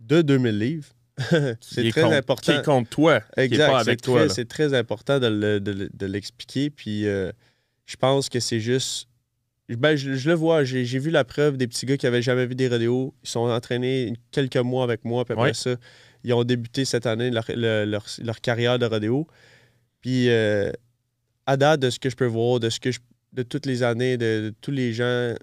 de 0.00 0.20
2000 0.22 0.58
livres. 0.58 0.88
C'est 1.60 1.86
est 1.86 1.90
très 1.92 2.02
contre- 2.02 2.14
important. 2.16 2.52
Qui 2.52 2.58
est 2.58 2.64
contre 2.64 2.90
toi. 2.90 3.20
Qui 3.20 3.40
est 3.40 3.44
Exact. 3.44 3.70
pas 3.70 3.84
c'est 3.84 3.90
avec 3.90 4.02
très- 4.02 4.10
toi. 4.12 4.22
là. 4.24 4.28
C'est 4.28 4.48
très 4.48 4.74
important 4.74 5.20
de, 5.20 5.28
le- 5.28 5.60
de 5.60 5.70
le- 5.70 5.90
de 5.94 6.06
l'expliquer. 6.06 6.70
Puis 6.70 7.06
euh, 7.06 7.30
je 7.86 7.94
pense 7.94 8.28
que 8.28 8.40
c'est 8.40 8.58
juste. 8.58 9.06
Ben, 9.68 9.94
je, 9.94 10.14
je 10.14 10.28
le 10.28 10.34
vois. 10.34 10.64
J'ai 10.64 10.82
vu 10.98 11.10
la 11.10 11.22
preuve 11.22 11.56
des 11.56 11.68
petits 11.68 11.86
gars 11.86 11.96
qui 11.96 12.06
n'avaient 12.06 12.20
jamais 12.20 12.46
vu 12.46 12.56
des 12.56 12.66
rodéos. 12.66 13.14
Ils 13.22 13.28
sont 13.28 13.48
entraînés 13.48 14.12
quelques 14.32 14.56
mois 14.56 14.82
avec 14.82 15.04
moi. 15.04 15.24
Puis 15.24 15.34
après 15.34 15.44
Ouais. 15.50 15.54
ça, 15.54 15.76
ils 16.24 16.32
ont 16.34 16.42
débuté 16.42 16.84
cette 16.84 17.06
année 17.06 17.30
leur, 17.30 17.44
le- 17.48 17.84
leur- 17.84 18.06
leur 18.20 18.40
carrière 18.40 18.80
de 18.80 18.86
rodéo. 18.86 19.28
Puis 20.00 20.28
euh, 20.30 20.72
à 21.46 21.56
date, 21.56 21.80
de 21.80 21.90
ce 21.90 21.98
que 21.98 22.10
je 22.10 22.16
peux 22.16 22.26
voir, 22.26 22.60
de 22.60 22.70
ce 22.70 22.80
que 22.80 22.90
je- 22.90 23.00
de 23.32 23.42
toutes 23.42 23.66
les 23.66 23.82
années, 23.82 24.16
de, 24.16 24.24
de 24.50 24.54
tous 24.60 24.70
les 24.70 24.92
gens, 24.92 25.34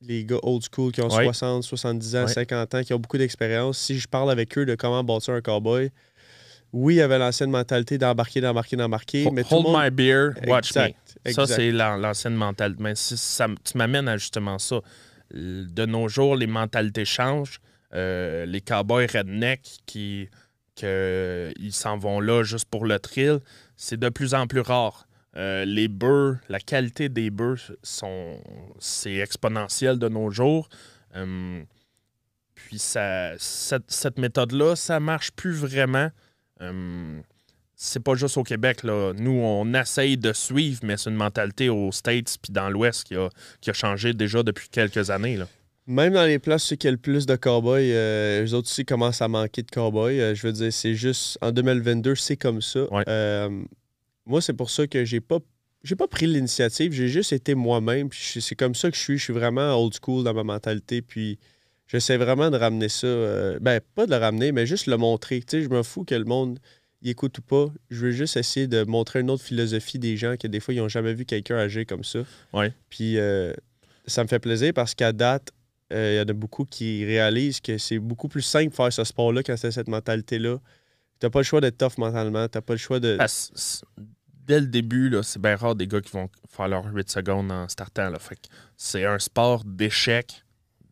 les 0.00 0.24
gars 0.24 0.38
old 0.42 0.62
school 0.72 0.92
qui 0.92 1.00
ont 1.00 1.08
Ouais. 1.08 1.24
60, 1.24 1.62
70 1.64 2.16
ans, 2.16 2.22
Ouais. 2.26 2.32
50 2.32 2.74
ans, 2.74 2.82
qui 2.82 2.92
ont 2.94 2.98
beaucoup 2.98 3.18
d'expérience, 3.18 3.78
si 3.78 3.98
je 3.98 4.06
parle 4.06 4.30
avec 4.30 4.56
eux 4.58 4.66
de 4.66 4.74
comment 4.74 5.02
bâtir 5.02 5.34
un 5.34 5.40
cowboy, 5.40 5.90
oui, 6.72 6.94
il 6.94 6.98
y 6.98 7.00
avait 7.00 7.18
l'ancienne 7.18 7.50
mentalité 7.50 7.96
d'embarquer, 7.96 8.40
d'embarquer, 8.42 8.76
d'embarquer, 8.76 9.26
Ho- 9.26 9.30
mais 9.32 9.42
tout 9.42 9.54
Hold 9.54 9.64
monde... 9.68 9.82
my 9.82 9.90
beer, 9.90 10.32
watch 10.46 10.74
me. 10.76 10.82
Exact, 10.82 10.96
Ça, 11.34 11.46
c'est 11.46 11.70
l'an- 11.72 11.96
l'ancienne 11.96 12.34
mentalité. 12.34 12.82
Mais 12.82 12.94
si 12.94 13.16
ça, 13.16 13.46
tu 13.64 13.78
m'amènes 13.78 14.06
à 14.08 14.16
justement 14.18 14.58
ça. 14.58 14.80
De 15.32 15.86
nos 15.86 16.08
jours, 16.08 16.36
les 16.36 16.46
mentalités 16.46 17.04
changent. 17.06 17.60
Euh, 17.94 18.44
les 18.44 18.60
cowboys 18.60 19.06
redneck 19.06 19.62
qui 19.86 20.28
que 20.76 21.50
ils 21.58 21.72
s'en 21.72 21.96
vont 21.98 22.20
là 22.20 22.42
juste 22.44 22.66
pour 22.66 22.84
le 22.84 22.98
thrill, 22.98 23.40
c'est 23.76 23.98
de 23.98 24.08
plus 24.10 24.34
en 24.34 24.46
plus 24.46 24.60
rare. 24.60 25.07
Euh, 25.36 25.64
les 25.64 25.88
bœufs, 25.88 26.38
la 26.48 26.58
qualité 26.58 27.08
des 27.08 27.30
bœufs, 27.30 27.72
sont, 27.82 28.40
c'est 28.78 29.16
exponentiel 29.16 29.98
de 29.98 30.08
nos 30.08 30.30
jours. 30.30 30.68
Hum, 31.14 31.64
puis 32.54 32.78
ça, 32.78 33.32
cette, 33.38 33.90
cette 33.90 34.18
méthode-là, 34.18 34.74
ça 34.76 35.00
marche 35.00 35.30
plus 35.32 35.52
vraiment. 35.52 36.10
Hum, 36.60 37.22
c'est 37.80 38.02
pas 38.02 38.16
juste 38.16 38.36
au 38.36 38.42
Québec. 38.42 38.82
Là. 38.82 39.12
Nous, 39.16 39.30
on 39.30 39.72
essaye 39.74 40.16
de 40.16 40.32
suivre, 40.32 40.80
mais 40.82 40.96
c'est 40.96 41.10
une 41.10 41.16
mentalité 41.16 41.68
aux 41.68 41.92
States 41.92 42.36
puis 42.42 42.52
dans 42.52 42.68
l'Ouest 42.68 43.04
qui 43.04 43.14
a, 43.14 43.28
qui 43.60 43.70
a 43.70 43.72
changé 43.72 44.12
déjà 44.12 44.42
depuis 44.42 44.68
quelques 44.68 45.10
années. 45.10 45.36
Là. 45.36 45.46
Même 45.86 46.12
dans 46.12 46.26
les 46.26 46.38
places, 46.38 46.64
ceux 46.64 46.76
qui 46.76 46.86
ont 46.88 46.90
le 46.90 46.98
plus 46.98 47.24
de 47.24 47.34
cowboys, 47.34 47.92
euh, 47.92 48.44
eux 48.44 48.52
autres 48.52 48.68
aussi 48.68 48.84
commencent 48.84 49.22
à 49.22 49.28
manquer 49.28 49.62
de 49.62 49.70
cowboys. 49.70 50.20
Euh, 50.20 50.34
je 50.34 50.46
veux 50.46 50.52
dire, 50.52 50.72
c'est 50.72 50.94
juste 50.94 51.38
en 51.40 51.50
2022, 51.50 52.14
c'est 52.14 52.36
comme 52.36 52.60
ça. 52.60 52.92
Ouais. 52.92 53.04
Euh, 53.08 53.62
moi, 54.28 54.40
c'est 54.40 54.52
pour 54.52 54.70
ça 54.70 54.86
que 54.86 55.04
j'ai 55.04 55.20
pas 55.20 55.38
j'ai 55.84 55.94
pas 55.94 56.08
pris 56.08 56.26
l'initiative, 56.26 56.92
j'ai 56.92 57.06
juste 57.08 57.32
été 57.32 57.54
moi-même. 57.54 58.08
puis 58.08 58.40
C'est 58.40 58.56
comme 58.56 58.74
ça 58.74 58.90
que 58.90 58.96
je 58.96 59.00
suis. 59.02 59.16
Je 59.18 59.22
suis 59.24 59.32
vraiment 59.32 59.74
old 59.80 59.94
school 59.94 60.24
dans 60.24 60.34
ma 60.34 60.42
mentalité. 60.42 61.02
Puis 61.02 61.38
j'essaie 61.86 62.16
vraiment 62.16 62.50
de 62.50 62.56
ramener 62.56 62.88
ça. 62.88 63.06
euh, 63.06 63.58
ben, 63.60 63.80
pas 63.94 64.06
de 64.06 64.10
le 64.10 64.16
ramener, 64.16 64.50
mais 64.50 64.66
juste 64.66 64.86
le 64.86 64.96
montrer. 64.96 65.38
Tu 65.40 65.46
sais, 65.58 65.62
je 65.62 65.68
me 65.68 65.84
fous 65.84 66.04
que 66.04 66.16
le 66.16 66.24
monde 66.24 66.58
y 67.02 67.10
écoute 67.10 67.38
ou 67.38 67.42
pas. 67.42 67.66
Je 67.90 68.06
veux 68.06 68.10
juste 68.10 68.36
essayer 68.36 68.66
de 68.66 68.82
montrer 68.82 69.20
une 69.20 69.30
autre 69.30 69.44
philosophie 69.44 70.00
des 70.00 70.16
gens 70.16 70.36
que 70.36 70.48
des 70.48 70.58
fois, 70.58 70.74
ils 70.74 70.78
n'ont 70.78 70.88
jamais 70.88 71.14
vu 71.14 71.24
quelqu'un 71.24 71.56
agir 71.56 71.86
comme 71.86 72.02
ça. 72.02 72.20
Ouais. 72.52 72.72
Puis 72.90 73.16
euh, 73.18 73.52
ça 74.08 74.24
me 74.24 74.28
fait 74.28 74.40
plaisir 74.40 74.72
parce 74.74 74.96
qu'à 74.96 75.12
date, 75.12 75.52
euh, 75.92 76.14
il 76.14 76.18
y 76.18 76.20
en 76.20 76.28
a 76.28 76.32
beaucoup 76.32 76.64
qui 76.64 77.04
réalisent 77.04 77.60
que 77.60 77.78
c'est 77.78 78.00
beaucoup 78.00 78.26
plus 78.26 78.42
simple 78.42 78.70
de 78.70 78.74
faire 78.74 78.92
ce 78.92 79.04
sport-là 79.04 79.44
quand 79.44 79.56
c'est 79.56 79.70
cette 79.70 79.88
mentalité-là. 79.88 80.58
T'as 81.20 81.30
pas 81.30 81.38
le 81.38 81.44
choix 81.44 81.60
d'être 81.60 81.78
tough 81.78 81.98
mentalement, 81.98 82.48
t'as 82.48 82.60
pas 82.62 82.74
le 82.74 82.78
choix 82.78 82.98
de. 82.98 83.16
Parce- 83.16 83.52
c- 83.54 83.82
dès 84.48 84.60
le 84.60 84.66
début, 84.66 85.14
c'est 85.22 85.40
bien 85.40 85.54
rare 85.54 85.76
des 85.76 85.86
gars 85.86 86.00
qui 86.00 86.10
vont 86.10 86.28
faire 86.48 86.68
leurs 86.68 86.86
8 86.86 87.08
secondes 87.10 87.52
en 87.52 87.68
startant. 87.68 88.10
Là. 88.10 88.18
Fait 88.18 88.38
c'est 88.76 89.04
un 89.04 89.18
sport 89.18 89.62
d'échec, 89.64 90.42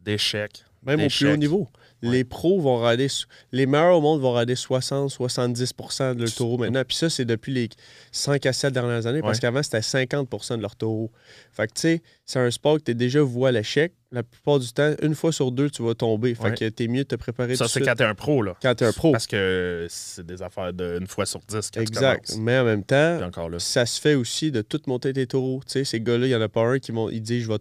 d'échec. 0.05 0.65
Même 0.85 1.01
au 1.01 1.09
plus 1.09 1.33
haut 1.33 1.37
niveau. 1.37 1.69
Ouais. 2.03 2.11
Les 2.11 2.25
pros 2.25 2.61
vont 2.61 2.77
rader. 2.79 3.07
Les 3.53 3.65
meilleurs 3.67 3.97
au 3.97 4.01
monde 4.01 4.21
vont 4.21 4.33
rader 4.33 4.55
60-70% 4.55 6.15
de 6.15 6.21
leur 6.25 6.33
taureau 6.35 6.59
maintenant. 6.59 6.83
Puis 6.87 6.97
ça, 6.97 7.09
c'est 7.11 7.25
depuis 7.25 7.53
les 7.53 7.69
5 8.13 8.45
à 8.47 8.53
7 8.53 8.73
dernières 8.73 9.07
années, 9.07 9.21
parce 9.23 9.39
Ouais. 9.39 9.41
qu'avant, 9.41 9.63
c'était 9.63 9.81
50% 9.83 10.57
de 10.57 10.63
leur 10.63 10.77
taureau. 10.77 11.11
Fait 11.53 11.67
que, 11.67 11.73
tu 11.75 11.81
sais, 11.81 12.03
c'est 12.25 12.39
un 12.39 12.51
sport 12.51 12.79
que 12.79 12.83
tu 12.85 12.95
déjà 12.95 13.21
voué 13.23 13.49
à 13.49 13.53
l'échec. 13.53 13.93
La 14.13 14.23
plupart 14.23 14.59
du 14.61 14.73
temps, 14.73 14.95
une 15.03 15.15
fois 15.15 15.33
sur 15.33 15.51
deux, 15.51 15.69
tu 15.69 15.83
vas 15.83 15.95
tomber. 15.95 16.35
Fait 16.35 16.45
Ouais. 16.45 16.55
que 16.55 16.69
t'es 16.69 16.87
mieux 16.87 17.03
de 17.03 17.09
te 17.09 17.17
préparer 17.17 17.57
Ça, 17.57 17.67
c'est 17.67 17.81
quand 17.81 17.95
t'es 17.97 18.05
un 18.05 18.15
pro. 18.15 18.41
Là. 18.43 18.55
quand 18.63 18.75
t'es 18.75 18.85
un 18.85 18.93
pro. 18.93 19.13
Parce 19.13 19.27
que 19.27 19.87
c'est 19.91 20.25
des 20.25 20.43
affaires 20.43 20.73
d'une 20.73 21.07
fois 21.07 21.27
sur 21.27 21.41
dix 21.49 21.71
quand 21.73 21.81
Exact. 21.81 22.33
tu. 22.35 22.41
Mais 22.41 22.59
en 22.59 22.65
même 22.65 22.85
temps, 22.85 23.17
Puis 23.19 23.27
encore 23.27 23.49
là. 23.51 23.59
ça 23.59 23.85
se 23.85 24.01
fait 24.01 24.15
aussi 24.15 24.51
de 24.53 24.63
tout 24.63 24.81
monter 24.87 25.13
tes 25.13 25.27
taureaux. 25.27 25.61
Tu 25.67 25.73
sais, 25.73 25.85
ces 25.85 26.01
gars-là, 26.01 26.27
il 26.27 26.29
n'y 26.31 26.35
en 26.37 26.41
a 26.41 26.49
pas 26.49 26.63
un 26.63 26.79
qui 26.79 26.93
m'ont- 26.93 27.11
dit 27.11 27.41
je 27.41 27.49
vais. 27.49 27.59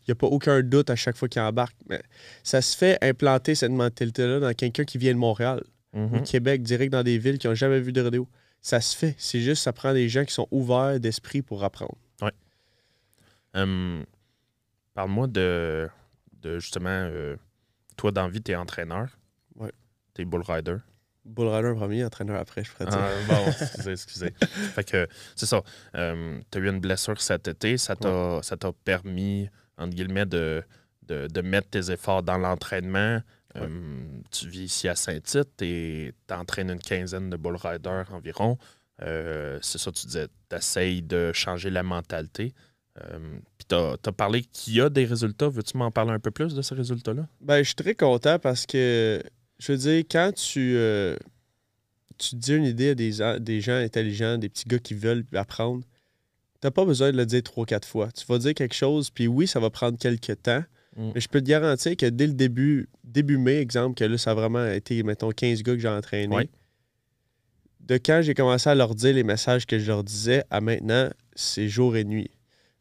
Il 0.00 0.04
n'y 0.08 0.12
a 0.12 0.14
pas 0.14 0.26
aucun 0.26 0.62
doute 0.62 0.90
à 0.90 0.96
chaque 0.96 1.16
fois 1.16 1.28
qu'ils 1.28 1.42
embarquent. 1.42 1.76
Mais 1.88 2.02
ça 2.42 2.60
se 2.62 2.76
fait 2.76 2.98
implanter 3.02 3.54
cette 3.54 3.72
mentalité-là 3.72 4.40
dans 4.40 4.52
quelqu'un 4.54 4.84
qui 4.84 4.98
vient 4.98 5.12
de 5.12 5.18
Montréal, 5.18 5.62
au 5.92 6.20
Québec, 6.22 6.62
direct 6.62 6.92
dans 6.92 7.02
des 7.02 7.18
villes 7.18 7.38
qui 7.38 7.46
n'ont 7.48 7.54
jamais 7.54 7.80
vu 7.80 7.92
de 7.92 8.02
rodéo. 8.02 8.28
Ça 8.60 8.80
se 8.80 8.96
fait. 8.96 9.14
C'est 9.18 9.40
juste, 9.40 9.62
ça 9.62 9.72
prend 9.72 9.92
des 9.92 10.08
gens 10.08 10.24
qui 10.24 10.34
sont 10.34 10.48
ouverts 10.50 10.98
d'esprit 11.00 11.40
pour 11.42 11.62
apprendre. 11.64 11.96
Ouais. 12.20 12.32
Hum, 13.54 14.04
Parle-moi 14.94 15.26
de, 15.28 15.88
de 16.42 16.58
justement, 16.58 16.88
euh, 16.90 17.36
toi, 17.96 18.10
dans 18.12 18.28
vie, 18.28 18.42
tu 18.42 18.52
es 18.52 18.56
entraîneur. 18.56 19.18
Ouais. 19.54 19.72
Tu 20.14 20.22
es 20.22 20.24
bull 20.24 20.42
rider. 20.46 20.76
Bull 21.26 21.48
Rider 21.48 21.72
premier, 21.74 22.04
entraîneur 22.04 22.40
après, 22.40 22.64
je 22.64 22.72
pourrais 22.72 22.88
dire. 22.88 22.98
Ah, 22.98 23.10
bon, 23.28 23.46
excusez, 23.50 23.92
excusez. 23.92 24.34
fait 24.40 24.84
que, 24.84 25.08
c'est 25.34 25.46
ça. 25.46 25.62
tu 25.92 25.98
as 25.98 26.60
eu 26.60 26.68
une 26.68 26.80
blessure 26.80 27.20
cet 27.20 27.48
été. 27.48 27.76
Ça 27.76 27.96
t'a 27.96 28.40
ça 28.42 28.56
t'a 28.56 28.72
permis, 28.72 29.48
entre 29.76 29.94
guillemets, 29.94 30.26
de, 30.26 30.62
de, 31.02 31.26
de 31.26 31.40
mettre 31.40 31.68
tes 31.68 31.90
efforts 31.90 32.22
dans 32.22 32.38
l'entraînement. 32.38 33.20
Ouais. 33.54 33.62
Hum, 33.62 34.22
tu 34.30 34.48
vis 34.48 34.64
ici 34.64 34.88
à 34.88 34.94
Saint-Tite 34.94 35.62
et 35.62 36.12
tu 36.28 36.34
entraînes 36.34 36.70
une 36.70 36.80
quinzaine 36.80 37.30
de 37.30 37.36
bull 37.36 37.56
riders 37.56 38.12
environ. 38.12 38.58
Euh, 39.02 39.58
c'est 39.62 39.78
ça, 39.78 39.92
tu 39.92 40.06
disais, 40.06 40.28
tu 40.48 40.56
essayes 40.56 41.02
de 41.02 41.32
changer 41.32 41.70
la 41.70 41.82
mentalité. 41.82 42.54
Euh, 43.02 43.18
Puis 43.58 43.66
tu 43.68 43.74
as, 43.74 44.12
parlé 44.12 44.42
qu'il 44.42 44.74
y 44.74 44.80
a 44.80 44.88
des 44.88 45.04
résultats. 45.04 45.48
Veux-tu 45.48 45.76
m'en 45.76 45.90
parler 45.90 46.12
un 46.12 46.18
peu 46.18 46.30
plus 46.30 46.54
de 46.54 46.62
ces 46.62 46.74
résultats-là? 46.74 47.26
Ben, 47.40 47.58
je 47.58 47.64
suis 47.64 47.74
très 47.74 47.94
content 47.94 48.38
parce 48.38 48.64
que, 48.64 49.22
je 49.58 49.72
veux 49.72 49.78
dire, 49.78 50.04
quand 50.10 50.32
tu, 50.34 50.76
euh, 50.76 51.16
tu 52.18 52.36
dis 52.36 52.54
une 52.54 52.64
idée 52.64 52.90
à 52.90 52.94
des, 53.38 53.60
gens 53.60 53.74
intelligents, 53.76 54.38
des 54.38 54.48
petits 54.48 54.64
gars 54.66 54.78
qui 54.78 54.94
veulent 54.94 55.24
apprendre, 55.34 55.84
t'as 56.60 56.70
pas 56.70 56.84
besoin 56.84 57.12
de 57.12 57.16
le 57.16 57.26
dire 57.26 57.42
trois, 57.42 57.66
quatre 57.66 57.86
fois. 57.86 58.10
Tu 58.12 58.24
vas 58.26 58.38
dire 58.38 58.54
quelque 58.54 58.74
chose, 58.74 59.10
puis 59.10 59.26
oui, 59.26 59.46
ça 59.46 59.60
va 59.60 59.70
prendre 59.70 59.98
quelques 59.98 60.42
temps, 60.42 60.62
Mm. 60.96 61.10
mais 61.14 61.20
je 61.20 61.28
peux 61.28 61.40
te 61.40 61.46
garantir 61.46 61.96
que 61.96 62.06
dès 62.06 62.26
le 62.26 62.32
début, 62.32 62.88
début 63.04 63.36
mai, 63.36 63.56
exemple, 63.56 63.94
que 63.96 64.04
là, 64.04 64.18
ça 64.18 64.32
a 64.32 64.34
vraiment 64.34 64.66
été, 64.66 65.02
mettons, 65.02 65.30
15 65.30 65.62
gars 65.62 65.74
que 65.74 65.78
j'ai 65.78 65.88
entraînés. 65.88 66.50
De 67.80 67.98
quand 67.98 68.20
j'ai 68.22 68.34
commencé 68.34 68.68
à 68.68 68.74
leur 68.74 68.94
dire 68.94 69.14
les 69.14 69.22
messages 69.22 69.64
que 69.66 69.78
je 69.78 69.86
leur 69.86 70.02
disais 70.02 70.42
à 70.50 70.60
maintenant, 70.60 71.08
c'est 71.36 71.68
jour 71.68 71.96
et 71.96 72.04
nuit. 72.04 72.30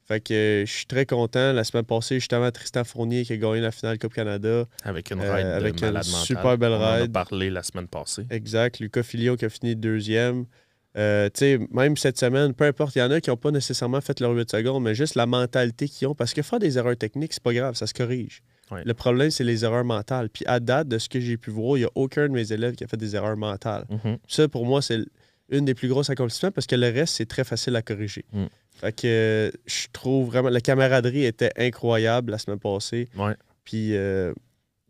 Fait 0.08 0.20
que 0.22 0.34
euh, 0.34 0.66
je 0.66 0.72
suis 0.72 0.86
très 0.86 1.06
content. 1.06 1.52
La 1.54 1.64
semaine 1.64 1.84
passée, 1.86 2.16
justement, 2.20 2.52
Tristan 2.52 2.84
Fournier 2.84 3.24
qui 3.26 3.34
a 3.34 3.38
gagné 3.38 3.60
la 3.62 3.72
finale 3.72 3.98
Coupe 3.98 4.14
Canada. 4.14 4.66
Avec 4.84 5.10
une 5.12 5.20
Euh, 5.22 5.34
ride 5.36 5.46
de 5.48 5.52
avec 5.52 5.76
une 5.82 5.86
malade 5.88 6.06
mentale. 6.06 6.26
super 6.26 6.58
belle 6.58 6.72
On 6.74 6.78
en 6.78 6.82
a 6.82 6.96
ride. 6.98 7.12
parlé 7.12 7.50
la 7.50 7.64
semaine 7.64 7.88
passée. 7.88 8.26
Exact. 8.30 8.80
Lucas 8.80 9.04
Filion 9.04 9.36
qui 9.36 9.46
a 9.46 9.50
fini 9.50 9.76
deuxième. 9.76 10.46
Euh, 10.98 11.26
tu 11.34 11.40
sais, 11.40 11.60
même 11.72 11.98
cette 11.98 12.18
semaine, 12.18 12.54
peu 12.54 12.64
importe, 12.66 12.96
il 12.96 13.00
y 13.00 13.02
en 13.02 13.12
a 13.12 13.20
qui 13.20 13.30
n'ont 13.30 13.36
pas 13.36 13.52
nécessairement 13.52 14.00
fait 14.00 14.20
leur 14.22 14.32
8 14.32 14.50
secondes, 14.50 14.82
mais 14.84 14.96
juste 14.96 15.16
la 15.16 15.26
mentalité 15.26 15.90
qu'ils 15.90 16.08
ont. 16.08 16.16
Parce 16.16 16.34
que 16.34 16.42
faire 16.42 16.60
des 16.60 16.78
erreurs 16.78 16.96
techniques, 16.96 17.34
c'est 17.34 17.44
pas 17.44 17.54
grave, 17.54 17.76
ça 17.76 17.86
se 17.88 17.94
corrige. 17.94 18.42
Ouais. 18.72 18.82
Le 18.86 18.94
problème, 18.94 19.30
c'est 19.32 19.44
les 19.44 19.66
erreurs 19.66 19.84
mentales. 19.84 20.30
Puis 20.30 20.46
à 20.48 20.60
date, 20.60 20.88
de 20.88 20.98
ce 20.98 21.10
que 21.10 21.20
j'ai 21.20 21.36
pu 21.38 21.50
voir, 21.50 21.78
il 21.78 21.82
n'y 21.82 21.86
a 21.86 21.92
aucun 21.96 22.28
de 22.28 22.34
mes 22.34 22.54
élèves 22.54 22.76
qui 22.76 22.84
a 22.84 22.88
fait 22.88 22.96
des 22.98 23.16
erreurs 23.16 23.36
mentales. 23.38 23.86
Mhm. 23.90 24.18
Ça, 24.28 24.48
pour 24.48 24.66
moi, 24.66 24.82
c'est 24.82 25.00
une 25.50 25.66
des 25.66 25.76
plus 25.76 25.88
grosses 25.88 26.10
accomplissements 26.10 26.52
parce 26.52 26.68
que 26.68 26.76
le 26.76 26.90
reste, 26.90 27.16
c'est 27.16 27.26
très 27.28 27.44
facile 27.44 27.76
à 27.76 27.82
corriger. 27.82 28.26
Mm. 28.34 28.46
Fait 28.76 28.92
que 28.94 29.08
euh, 29.08 29.52
je 29.66 29.88
trouve 29.94 30.28
vraiment. 30.28 30.50
La 30.50 30.62
camaraderie 30.62 31.26
était 31.26 31.52
incroyable 31.58 32.32
la 32.32 32.38
semaine 32.38 32.60
passée. 32.60 33.08
Ouais. 33.16 33.36
Puis, 33.64 33.96
euh, 33.96 34.34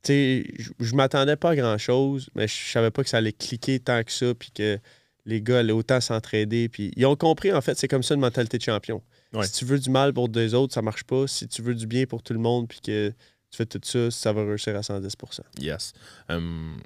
tu 0.03 0.11
sais, 0.13 0.45
je- 0.79 0.95
m'attendais 0.95 1.35
pas 1.35 1.51
à 1.51 1.55
grand-chose, 1.55 2.29
mais 2.35 2.47
je 2.47 2.53
savais 2.71 2.91
pas 2.91 3.03
que 3.03 3.09
ça 3.09 3.17
allait 3.17 3.31
cliquer 3.33 3.79
tant 3.79 4.03
que 4.03 4.11
ça, 4.11 4.33
puis 4.33 4.51
que 4.51 4.79
les 5.25 5.41
gars 5.41 5.59
allaient 5.59 5.71
autant 5.73 6.01
s'entraider. 6.01 6.67
Puis, 6.69 6.91
ils 6.95 7.05
ont 7.05 7.15
compris, 7.15 7.51
en 7.53 7.61
fait, 7.61 7.77
c'est 7.77 7.87
comme 7.87 8.03
ça 8.03 8.13
une 8.15 8.21
mentalité 8.21 8.57
de 8.57 8.63
champion. 8.63 9.01
Ouais. 9.33 9.45
Si 9.45 9.53
tu 9.53 9.65
veux 9.65 9.79
du 9.79 9.89
mal 9.89 10.13
pour 10.13 10.29
deux 10.29 10.53
autres, 10.55 10.73
ça 10.73 10.81
marche 10.81 11.03
pas. 11.03 11.27
Si 11.27 11.47
tu 11.47 11.61
veux 11.61 11.75
du 11.75 11.87
bien 11.87 12.05
pour 12.05 12.21
tout 12.23 12.33
le 12.33 12.39
monde, 12.39 12.67
puis 12.67 12.79
que 12.81 13.09
tu 13.09 13.57
fais 13.57 13.65
tout 13.65 13.79
ça, 13.83 14.09
ça 14.11 14.33
va 14.33 14.43
réussir 14.45 14.75
à 14.75 14.81
110% 14.81 15.41
Yes. 15.59 15.93
Hum, 16.29 16.77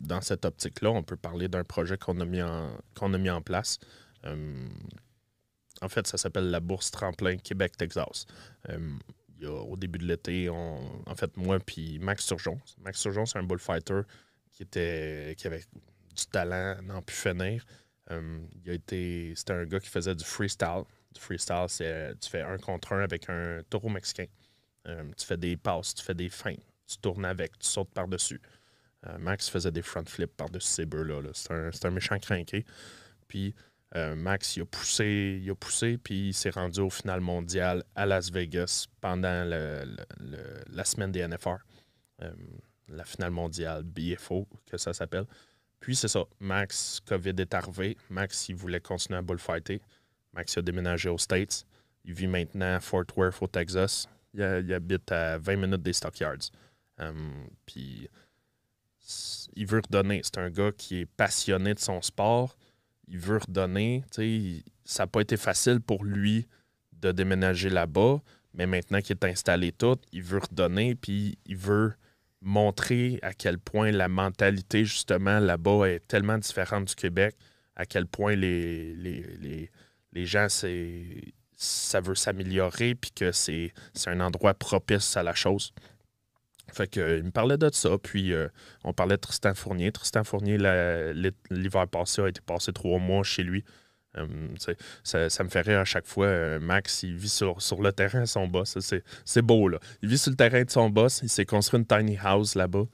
dans 0.00 0.20
cette 0.20 0.44
optique-là, 0.44 0.90
on 0.90 1.02
peut 1.02 1.16
parler 1.16 1.48
d'un 1.48 1.64
projet 1.64 1.96
qu'on 1.98 2.18
a, 2.20 2.24
mis 2.24 2.42
en- 2.42 2.76
a 3.00 3.18
mis 3.18 3.30
en 3.30 3.42
place. 3.42 3.78
Hum, 4.24 4.68
en 5.80 5.88
fait, 5.88 6.06
ça 6.06 6.16
s'appelle 6.18 6.50
la 6.50 6.60
Bourse 6.60 6.90
Tremplin 6.90 7.36
Québec-Texas. 7.38 8.26
A- 8.68 8.76
au 9.48 9.76
début 9.76 9.98
de 9.98 10.06
l'été, 10.06 10.48
en 10.48 11.14
fait, 11.16 11.36
moi 11.36 11.58
puis 11.58 11.98
Max 11.98 12.24
Surgeon. 12.24 12.60
Max 12.80 13.00
Surgeon, 13.00 13.26
c'est 13.26 13.38
un 13.38 13.42
bullfighter 13.42 14.02
qui, 14.52 14.62
était, 14.62 15.34
qui 15.36 15.48
avait 15.48 15.64
du 16.14 16.26
talent, 16.30 16.80
n'en 16.82 17.02
plus 17.02 17.16
finir. 17.16 17.64
Été, 18.66 19.32
c'était 19.34 19.52
un 19.54 19.64
gars 19.64 19.80
qui 19.80 19.88
faisait 19.88 20.14
du 20.14 20.24
freestyle. 20.24 20.82
Du 21.14 21.20
freestyle, 21.20 21.66
c'est 21.68 22.14
tu 22.20 22.30
fais 22.30 22.42
un 22.42 22.56
contre 22.58 22.92
un 22.92 23.02
avec 23.02 23.28
un 23.28 23.62
taureau 23.68 23.88
mexicain. 23.88 24.26
Tu 24.84 25.26
fais 25.26 25.36
des 25.36 25.56
passes, 25.56 25.94
tu 25.94 26.04
fais 26.04 26.14
des 26.14 26.28
feintes, 26.28 26.62
tu 26.86 26.98
tournes 26.98 27.24
avec, 27.24 27.58
tu 27.58 27.66
sautes 27.68 27.90
par-dessus. 27.92 28.40
Euh, 29.08 29.18
Max 29.18 29.48
faisait 29.48 29.72
des 29.72 29.82
front 29.82 30.04
flips 30.06 30.36
par-dessus 30.36 30.68
ces 30.68 30.86
bœufs-là. 30.86 31.20
là. 31.20 31.30
C'est 31.32 31.84
un, 31.84 31.90
méchant 31.90 32.18
crinqué. 32.18 32.64
Puis 33.26 33.54
euh, 33.96 34.14
Max, 34.14 34.56
il 34.56 34.62
a 34.62 34.66
poussé, 34.66 35.40
il 35.42 35.50
a 35.50 35.54
poussé, 35.54 35.98
puis 35.98 36.28
il 36.28 36.34
s'est 36.34 36.50
rendu 36.50 36.80
au 36.80 36.90
final 36.90 37.20
mondial 37.20 37.84
à 37.94 38.06
Las 38.06 38.30
Vegas 38.30 38.86
pendant 39.00 39.44
la 39.44 40.84
semaine 40.84 41.12
des 41.12 41.26
NFR. 41.26 41.58
Euh, 42.22 42.32
la 42.88 43.04
finale 43.04 43.30
mondiale 43.30 43.82
BFO, 43.82 44.46
que 44.66 44.76
ça 44.76 44.92
s'appelle. 44.92 45.26
Puis 45.80 45.96
c'est 45.96 46.08
ça, 46.08 46.24
Max, 46.38 47.00
COVID 47.06 47.34
est 47.38 47.54
arrivé. 47.54 47.96
Max, 48.10 48.48
il 48.48 48.54
voulait 48.54 48.80
continuer 48.80 49.18
à 49.18 49.22
bullfighter. 49.22 49.80
Max 50.32 50.54
il 50.54 50.58
a 50.60 50.62
déménagé 50.62 51.08
aux 51.08 51.18
States. 51.18 51.64
Il 52.04 52.14
vit 52.14 52.26
maintenant 52.26 52.76
à 52.76 52.80
Fort 52.80 53.04
Worth, 53.16 53.42
au 53.42 53.46
Texas. 53.46 54.08
Il, 54.34 54.42
habite 54.42 55.10
à 55.10 55.38
20 55.38 55.56
minutes 55.56 55.82
des 55.82 55.92
Stockyards. 55.92 56.50
Puis 57.66 58.08
il 59.54 59.66
veut 59.66 59.80
redonner. 59.84 60.20
C'est 60.24 60.38
un 60.38 60.50
gars 60.50 60.72
qui 60.76 61.00
est 61.00 61.06
passionné 61.06 61.74
de 61.74 61.80
son 61.80 62.02
sport. 62.02 62.56
Il 63.08 63.18
veut 63.18 63.38
redonner. 63.38 64.04
Ça 64.84 65.02
n'a 65.02 65.06
pas 65.06 65.20
été 65.20 65.36
facile 65.36 65.80
pour 65.80 66.04
lui 66.04 66.46
de 66.92 67.12
déménager 67.12 67.68
là-bas, 67.68 68.20
mais 68.54 68.66
maintenant 68.66 69.00
qu'il 69.00 69.16
est 69.16 69.24
installé 69.24 69.72
tout, 69.72 69.98
il 70.12 70.22
veut 70.22 70.38
redonner, 70.38 70.94
puis 70.94 71.36
il 71.46 71.56
veut 71.56 71.94
montrer 72.40 73.18
à 73.22 73.32
quel 73.32 73.58
point 73.58 73.90
la 73.90 74.08
mentalité, 74.08 74.84
justement, 74.84 75.38
là-bas 75.38 75.86
est 75.86 76.06
tellement 76.06 76.38
différente 76.38 76.86
du 76.86 76.94
Québec, 76.94 77.36
à 77.76 77.86
quel 77.86 78.06
point 78.06 78.34
les, 78.34 79.68
gens, 80.14 80.48
ça 80.48 82.00
veut 82.00 82.14
s'améliorer, 82.14 82.94
puis 82.94 83.10
que 83.12 83.32
c'est 83.32 83.72
un 84.06 84.20
endroit 84.20 84.54
propice 84.54 85.16
à 85.16 85.22
la 85.22 85.34
chose. 85.34 85.72
Fait 86.70 86.86
que, 86.86 87.00
euh, 87.00 87.18
il 87.18 87.24
me 87.24 87.30
parlait 87.30 87.58
de 87.58 87.68
ça, 87.72 87.98
puis 88.02 88.32
euh, 88.32 88.48
on 88.84 88.92
parlait 88.92 89.16
de 89.16 89.20
Tristan 89.20 89.54
Fournier. 89.54 89.92
Tristan 89.92 90.24
Fournier, 90.24 90.58
l'hiver 91.50 91.88
passé, 91.88 92.22
a 92.22 92.28
été 92.28 92.40
passé 92.40 92.72
trois 92.72 92.98
mois 92.98 93.22
chez 93.22 93.42
lui. 93.42 93.64
Euh, 94.18 94.26
ça, 95.04 95.30
ça 95.30 95.44
me 95.44 95.48
fait 95.48 95.62
rire 95.62 95.80
à 95.80 95.84
chaque 95.84 96.06
fois. 96.06 96.58
Max, 96.60 97.02
il 97.02 97.16
vit 97.16 97.28
sur, 97.28 97.60
sur 97.60 97.80
le 97.82 97.92
terrain 97.92 98.20
de 98.20 98.26
son 98.26 98.46
boss. 98.46 98.78
C'est 99.24 99.42
beau, 99.42 99.68
là. 99.68 99.78
Il 100.02 100.08
vit 100.08 100.18
sur 100.18 100.30
le 100.30 100.36
terrain 100.36 100.62
de 100.62 100.70
son 100.70 100.88
boss. 100.90 101.20
Il 101.22 101.28
s'est 101.28 101.46
construit 101.46 101.80
une 101.80 101.86
tiny 101.86 102.18
house 102.22 102.54
là-bas. 102.54 102.84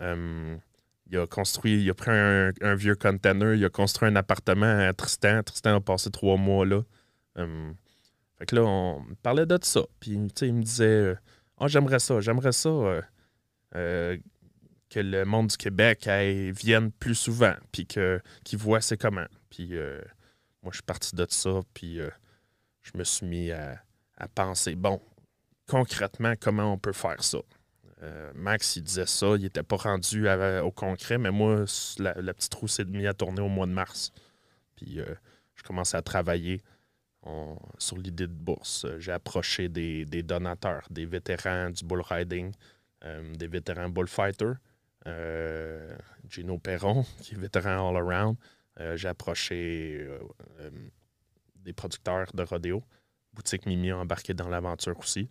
Il 0.00 1.18
a 1.18 1.26
construit, 1.26 1.82
il 1.82 1.90
a 1.90 1.94
pris 1.94 2.10
un, 2.10 2.74
vieux 2.74 2.94
container, 2.94 3.54
il 3.54 3.64
a 3.64 3.68
construit 3.68 4.08
un 4.08 4.16
appartement 4.16 4.88
à 4.88 4.92
Tristan. 4.92 5.42
Tristan 5.42 5.76
a 5.76 5.80
passé 5.80 6.10
trois 6.10 6.36
mois 6.36 6.66
là. 6.66 6.82
Fait 8.38 8.46
que 8.46 8.56
là, 8.56 8.62
on 8.64 9.02
parlait 9.22 9.46
de 9.46 9.58
ça. 9.62 9.82
Puis, 10.00 10.12
il 10.12 10.54
me 10.54 10.62
disait 10.62 11.14
Ah, 11.64 11.66
j'aimerais 11.66 11.98
ça, 11.98 12.20
j'aimerais 12.20 12.52
ça 12.52 12.68
euh, 12.68 13.00
euh, 13.74 14.18
que 14.90 15.00
le 15.00 15.24
monde 15.24 15.46
du 15.46 15.56
Québec 15.56 16.06
vienne 16.06 16.92
plus 16.92 17.14
souvent, 17.14 17.54
puis 17.72 17.86
qu'ils 17.86 18.58
voient 18.58 18.82
c'est 18.82 18.98
comment. 18.98 19.24
Puis, 19.48 19.70
euh, 19.72 19.98
moi, 20.62 20.72
je 20.72 20.76
suis 20.76 20.82
parti 20.82 21.16
de 21.16 21.24
ça, 21.26 21.62
puis 21.72 22.00
je 22.82 22.90
me 22.98 23.02
suis 23.02 23.24
mis 23.24 23.50
à, 23.50 23.82
penser 24.34 24.74
bon, 24.74 25.00
concrètement, 25.66 26.34
comment 26.38 26.70
on 26.70 26.76
peut 26.76 26.92
faire 26.92 27.24
ça 27.24 27.38
Max, 28.34 28.76
il 28.76 28.82
disait 28.82 29.06
ça, 29.06 29.28
il 29.36 29.44
n'était 29.44 29.62
pas 29.62 29.76
rendu 29.76 30.28
au 30.28 30.70
concret, 30.70 31.16
mais 31.16 31.30
moi, 31.30 31.64
la, 31.98 32.12
la 32.20 32.34
petite 32.34 32.52
roue 32.52 32.68
s'est 32.68 32.84
mise 32.84 33.06
à 33.06 33.14
tourner 33.14 33.40
au 33.40 33.48
mois 33.48 33.64
de 33.64 33.72
mars. 33.72 34.12
Puis, 34.76 34.98
je 35.54 35.62
commençais 35.62 35.96
à 35.96 36.02
travailler 36.02 36.60
sur 37.78 37.96
l'idée 37.96 38.26
de 38.26 38.32
bourse. 38.32 38.86
J'ai 38.98 39.12
approché 39.12 39.68
des, 39.68 40.22
donateurs, 40.22 40.86
des 40.90 41.06
vétérans 41.06 41.70
du 41.70 41.84
bull 41.84 42.02
riding, 42.02 42.52
euh, 43.04 43.34
des 43.34 43.46
vétérans 43.46 43.88
bullfighter. 43.88 44.52
Euh, 45.06 45.96
Gino 46.28 46.58
Perron, 46.58 47.04
qui 47.22 47.34
est 47.34 47.38
vétéran 47.38 47.90
all-around. 47.90 48.36
Euh, 48.80 48.96
J'ai 48.96 49.08
approché 49.08 50.06
des 51.56 51.72
producteurs 51.72 52.26
de 52.34 52.42
rodéo. 52.42 52.82
Boutique 53.32 53.66
Mimi 53.66 53.90
a 53.90 53.98
embarqué 53.98 54.34
dans 54.34 54.48
l'aventure 54.48 54.98
aussi. 54.98 55.28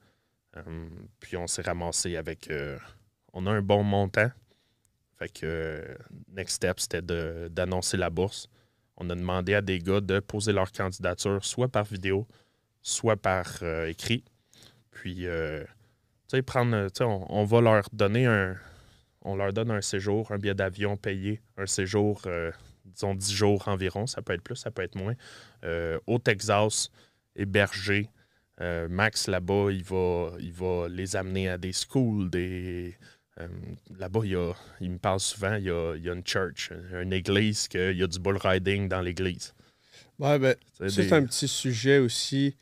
Puis 1.19 1.35
on 1.37 1.47
s'est 1.47 1.63
ramassé 1.63 2.15
avec... 2.15 2.51
on 3.33 3.47
a 3.47 3.51
un 3.51 3.61
bon 3.61 3.83
montant. 3.83 4.29
Fait 5.17 5.29
que 5.29 5.97
next 6.29 6.57
step, 6.57 6.79
c'était 6.79 7.01
d'annoncer 7.01 7.97
la 7.97 8.09
bourse. 8.09 8.49
On 8.97 9.09
a 9.09 9.15
demandé 9.15 9.53
à 9.53 9.61
des 9.61 9.79
gars 9.79 10.01
de 10.01 10.19
poser 10.19 10.53
leur 10.53 10.71
candidature 10.71 11.43
soit 11.43 11.67
par 11.67 11.85
vidéo, 11.85 12.27
soit 12.81 13.17
par 13.17 13.47
euh, 13.63 13.87
écrit. 13.87 14.23
Puis, 14.91 15.25
euh, 15.25 15.63
tu 16.29 16.37
sais, 16.37 16.41
prendre, 16.41 16.89
on, 17.01 17.43
va 17.45 17.61
leur 17.61 17.87
donner 17.91 18.25
un, 18.25 18.55
on 19.23 19.35
leur 19.35 19.51
donne 19.53 19.71
un 19.71 19.81
séjour, 19.81 20.31
un 20.31 20.37
billet 20.37 20.53
d'avion 20.53 20.95
payé, 20.97 21.41
un 21.57 21.65
séjour, 21.65 22.21
euh, 22.27 22.51
disons 22.85 23.15
10 23.15 23.33
jours 23.33 23.67
environ, 23.67 24.05
ça 24.05 24.21
peut 24.21 24.33
être 24.33 24.43
plus, 24.43 24.55
ça 24.55 24.69
peut 24.69 24.83
être 24.83 24.95
moins, 24.95 25.15
au 26.05 26.19
Texas, 26.19 26.91
hébergé, 27.35 28.09
Max, 28.89 29.27
là-bas, 29.27 29.71
il 29.71 29.83
il 30.39 30.53
va 30.53 30.87
les 30.87 31.15
amener 31.15 31.49
à 31.49 31.57
des 31.57 31.73
schools, 31.73 32.29
des. 32.29 32.95
Euh, 33.41 33.47
là-bas, 33.97 34.21
il, 34.23 34.37
il 34.81 34.91
me 34.91 34.97
parle 34.97 35.19
souvent, 35.19 35.55
il 35.55 35.63
y 35.65 35.69
a, 35.69 35.95
il 35.95 36.03
y 36.03 36.09
a 36.09 36.13
une 36.13 36.25
church, 36.25 36.71
une 37.01 37.13
église, 37.13 37.67
qu'il 37.67 37.97
y 37.97 38.03
a 38.03 38.07
du 38.07 38.19
bull 38.19 38.37
riding 38.37 38.87
dans 38.87 39.01
l'église. 39.01 39.53
Ouais, 40.19 40.37
ben, 40.39 40.55
C'est 40.89 41.05
des- 41.07 41.13
un 41.13 41.25
petit 41.25 41.47
sujet 41.47 41.97
aussi. 41.99 42.55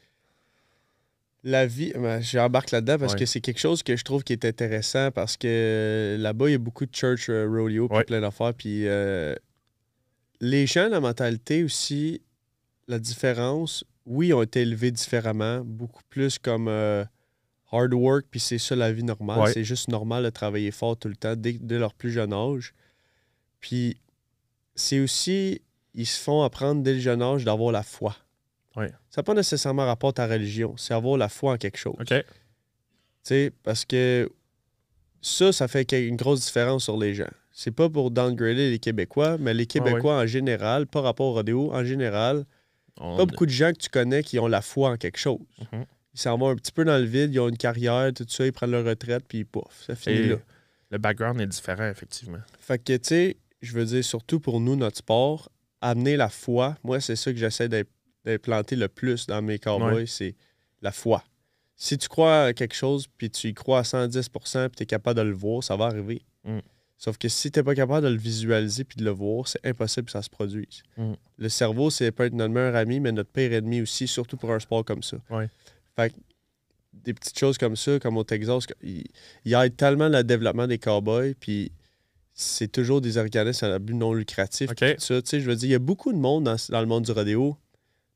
La 1.44 1.66
vie, 1.66 1.92
ben, 1.96 2.22
j'embarque 2.22 2.70
là-dedans 2.72 3.00
parce 3.00 3.14
Ouais. 3.14 3.20
que 3.20 3.26
c'est 3.26 3.42
quelque 3.42 3.60
chose 3.60 3.82
que 3.82 3.96
je 3.96 4.04
trouve 4.04 4.24
qui 4.24 4.32
est 4.34 4.46
intéressant 4.46 5.10
parce 5.12 5.38
que 5.38 5.48
euh, 5.48 6.18
là-bas, 6.18 6.50
il 6.50 6.52
y 6.52 6.56
a 6.56 6.60
beaucoup 6.60 6.86
de 6.86 6.94
church 6.96 7.30
euh, 7.30 7.48
rodeo 7.50 7.88
puis 7.88 7.98
Ouais. 7.98 8.04
plein 8.04 8.22
d'affaires. 8.22 8.54
Puis 8.54 8.88
euh, 8.88 9.34
les 10.40 10.68
gens, 10.68 10.88
la 10.88 11.00
mentalité 11.00 11.64
aussi, 11.64 12.22
la 12.88 13.00
différence, 13.00 13.84
oui, 14.06 14.34
ont 14.34 14.44
été 14.44 14.62
élevés 14.62 14.92
différemment, 14.92 15.62
beaucoup 15.66 16.04
plus 16.10 16.38
comme 16.38 16.68
hard 17.72 17.94
work, 17.94 18.26
puis 18.30 18.40
c'est 18.40 18.58
ça 18.58 18.76
la 18.76 18.92
vie 18.92 19.04
normale. 19.04 19.40
Ouais. 19.40 19.54
C'est 19.54 19.64
juste 19.64 19.88
normal 19.90 20.24
de 20.24 20.30
travailler 20.30 20.72
fort 20.72 20.98
tout 20.98 21.08
le 21.08 21.16
temps 21.16 21.36
dès, 21.36 21.54
dès 21.54 21.80
leur 21.80 21.94
plus 21.94 22.12
jeune 22.12 22.34
âge. 22.34 22.74
Puis 23.60 23.98
c'est 24.76 25.00
aussi, 25.00 25.62
ils 25.94 26.06
se 26.06 26.20
font 26.20 26.44
apprendre 26.44 26.82
dès 26.84 26.94
le 26.94 27.00
jeune 27.00 27.22
âge 27.22 27.44
d'avoir 27.46 27.72
la 27.72 27.84
foi. 27.84 28.16
Ouais. 28.76 28.90
Ça 29.10 29.20
n'a 29.22 29.24
pas 29.24 29.34
nécessairement 29.34 29.86
rapport 29.86 30.10
à 30.12 30.14
ta 30.14 30.28
religion, 30.28 30.76
c'est 30.78 30.94
avoir 30.94 31.18
la 31.18 31.30
foi 31.30 31.54
en 31.54 31.58
quelque 31.58 31.78
chose. 31.78 31.96
Tu 32.08 32.16
sais, 33.24 33.52
parce 33.64 33.86
que 33.86 34.32
ça, 35.22 35.52
ça 35.52 35.68
fait 35.68 35.92
une 35.92 36.16
grosse 36.16 36.42
différence 36.46 36.86
sur 36.86 36.98
les 36.98 37.14
gens. 37.14 37.30
C'est 37.52 37.72
pas 37.72 37.90
pour 37.90 38.12
downgrader 38.12 38.72
les 38.72 38.80
Québécois, 38.80 39.38
mais 39.38 39.54
les 39.54 39.66
Québécois 39.68 40.16
en 40.18 40.26
général, 40.26 40.88
pas 40.88 41.02
rapport 41.02 41.28
au 41.28 41.34
rodéo, 41.34 41.72
en 41.74 41.84
général, 41.84 42.46
On- 42.98 43.18
pas 43.18 43.26
beaucoup 43.26 43.46
de 43.46 43.52
gens 43.52 43.72
que 43.74 43.78
tu 43.78 43.90
connais 43.90 44.24
qui 44.24 44.40
ont 44.40 44.48
la 44.48 44.62
foi 44.62 44.90
en 44.92 44.98
quelque 44.98 45.18
chose. 45.20 45.40
Mhm. 45.72 45.86
Ils 46.14 46.20
s'en 46.20 46.38
vont 46.38 46.50
un 46.50 46.56
petit 46.56 46.72
peu 46.72 46.84
dans 46.84 46.98
le 46.98 47.06
vide, 47.06 47.34
ils 47.34 47.40
ont 47.40 47.48
une 47.50 47.58
carrière, 47.58 48.12
tout 48.14 48.26
ça, 48.28 48.46
ils 48.46 48.52
prennent 48.52 48.72
leur 48.72 48.86
retraite, 48.86 49.24
puis 49.28 49.44
pouf, 49.46 49.84
ça 49.86 49.96
finit 49.96 50.16
Et 50.18 50.28
là. 50.30 50.36
le 50.90 50.98
background 50.98 51.40
est 51.40 51.48
différent, 51.48 51.88
effectivement. 51.90 52.40
Fait 52.60 52.78
que, 52.84 52.94
tu 52.98 53.08
sais, 53.08 53.38
je 53.62 53.74
veux 53.74 53.86
dire, 53.86 54.04
surtout 54.04 54.40
pour 54.40 54.60
nous, 54.60 54.76
notre 54.76 54.98
sport, 54.98 55.50
amener 55.80 56.18
la 56.18 56.30
foi, 56.30 56.76
moi, 56.84 57.00
c'est 57.00 57.16
ça 57.16 57.32
que 57.32 57.38
j'essaie 57.38 57.70
d'im- 57.70 57.84
d'implanter 58.26 58.76
le 58.76 58.88
plus 58.88 59.26
dans 59.26 59.42
mes 59.42 59.58
cowboys, 59.58 59.94
Ouais. 59.94 60.06
c'est 60.06 60.36
la 60.82 60.92
foi. 60.92 61.24
Si 61.76 61.98
tu 61.98 62.08
crois 62.10 62.44
à 62.46 62.54
quelque 62.54 62.76
chose, 62.76 63.08
puis 63.18 63.30
tu 63.32 63.48
y 63.48 63.54
crois 63.54 63.80
à 63.80 63.84
110 63.84 64.30
puis 64.30 64.42
tu 64.76 64.84
es 64.84 64.86
capable 64.86 65.18
de 65.18 65.24
le 65.26 65.34
voir, 65.34 65.64
ça 65.64 65.76
va 65.76 65.86
arriver. 65.86 66.22
Mm. 66.44 66.60
Sauf 66.98 67.18
que 67.18 67.28
si 67.30 67.50
tu 67.50 67.58
n'es 67.58 67.64
pas 67.64 67.74
capable 67.74 68.06
de 68.06 68.12
le 68.14 68.20
visualiser 68.20 68.84
puis 68.84 68.98
de 68.98 69.04
le 69.04 69.10
voir, 69.10 69.48
c'est 69.48 69.66
impossible 69.66 70.06
que 70.06 70.12
ça 70.12 70.22
se 70.22 70.30
produise. 70.30 70.84
Mm. 70.98 71.14
Le 71.40 71.50
cerveau, 71.50 71.90
c'est 71.90 72.12
peut 72.12 72.26
être 72.26 72.34
notre 72.34 72.54
meilleur 72.54 72.76
ami, 72.76 73.00
mais 73.00 73.12
notre 73.12 73.32
pire 73.32 73.54
ennemi 73.54 73.82
aussi, 73.82 74.08
surtout 74.08 74.38
pour 74.38 74.52
un 74.52 74.60
sport 74.60 74.86
comme 74.86 75.02
ça. 75.02 75.18
Ouais. 75.32 75.50
Fait 76.04 76.10
que 76.12 76.16
des 76.94 77.14
petites 77.14 77.38
choses 77.40 77.58
comme 77.58 77.76
ça, 77.76 78.00
comme 78.00 78.18
au 78.18 78.24
Texas, 78.24 78.66
il, 78.84 79.06
il 79.46 79.54
aide 79.54 79.76
tellement 79.78 80.10
le 80.10 80.24
développement 80.24 80.68
des 80.68 80.78
cowboys, 80.78 81.34
puis 81.40 81.72
c'est 82.34 82.72
toujours 82.72 83.02
des 83.02 83.18
organismes 83.18 83.66
à 83.66 83.80
but 83.80 83.94
non 83.94 84.14
lucratif. 84.14 84.70
Tout 84.76 84.86
ça, 84.98 85.20
je 85.24 85.38
veux 85.40 85.56
dire, 85.56 85.70
il 85.70 85.72
y 85.72 85.76
a 85.76 85.80
beaucoup 85.80 86.12
de 86.12 86.18
monde 86.18 86.44
dans, 86.46 86.56
dans 86.70 86.82
le 86.82 86.88
monde 86.88 87.04
du 87.06 87.12
rodéo. 87.12 87.58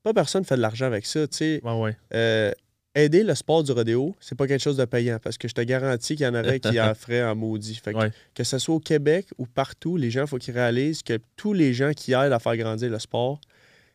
Pas 0.04 0.14
personne 0.14 0.44
fait 0.46 0.56
de 0.56 0.62
l'argent 0.62 0.86
avec 0.86 1.06
ça. 1.06 1.28
tu 1.28 1.38
sais. 1.38 1.62
Ouais, 1.64 1.80
ouais. 1.80 1.98
Euh, 2.14 2.52
aider 2.94 3.24
le 3.24 3.34
sport 3.36 3.64
du 3.64 3.72
rodéo, 3.72 4.16
c'est 4.20 4.36
pas 4.36 4.48
quelque 4.48 4.62
chose 4.62 4.78
de 4.78 4.86
payant 4.86 5.18
parce 5.22 5.38
que 5.38 5.48
je 5.48 5.54
te 5.54 5.62
garantis 5.62 6.16
qu'il 6.16 6.26
y 6.26 6.30
en 6.30 6.36
aurait 6.36 6.60
qui 6.60 6.80
en 6.82 6.94
feraient 6.96 7.24
en 7.24 7.36
maudit. 7.36 7.76
Fait 7.76 7.92
que, 7.94 7.98
Ouais. 7.98 8.12
que 8.34 8.44
ce 8.44 8.58
soit 8.58 8.76
au 8.76 8.80
Québec 8.80 9.28
ou 9.38 9.46
partout, 9.48 9.98
les 9.98 10.12
gens, 10.12 10.22
il 10.22 10.28
faut 10.28 10.38
qu'ils 10.38 10.54
réalisent 10.54 11.02
que 11.04 11.20
tous 11.36 11.54
les 11.54 11.74
gens 11.74 11.92
qui 11.94 12.14
aident 12.14 12.32
à 12.34 12.40
faire 12.40 12.56
grandir 12.58 12.90
le 12.90 13.00
sport, 13.00 13.42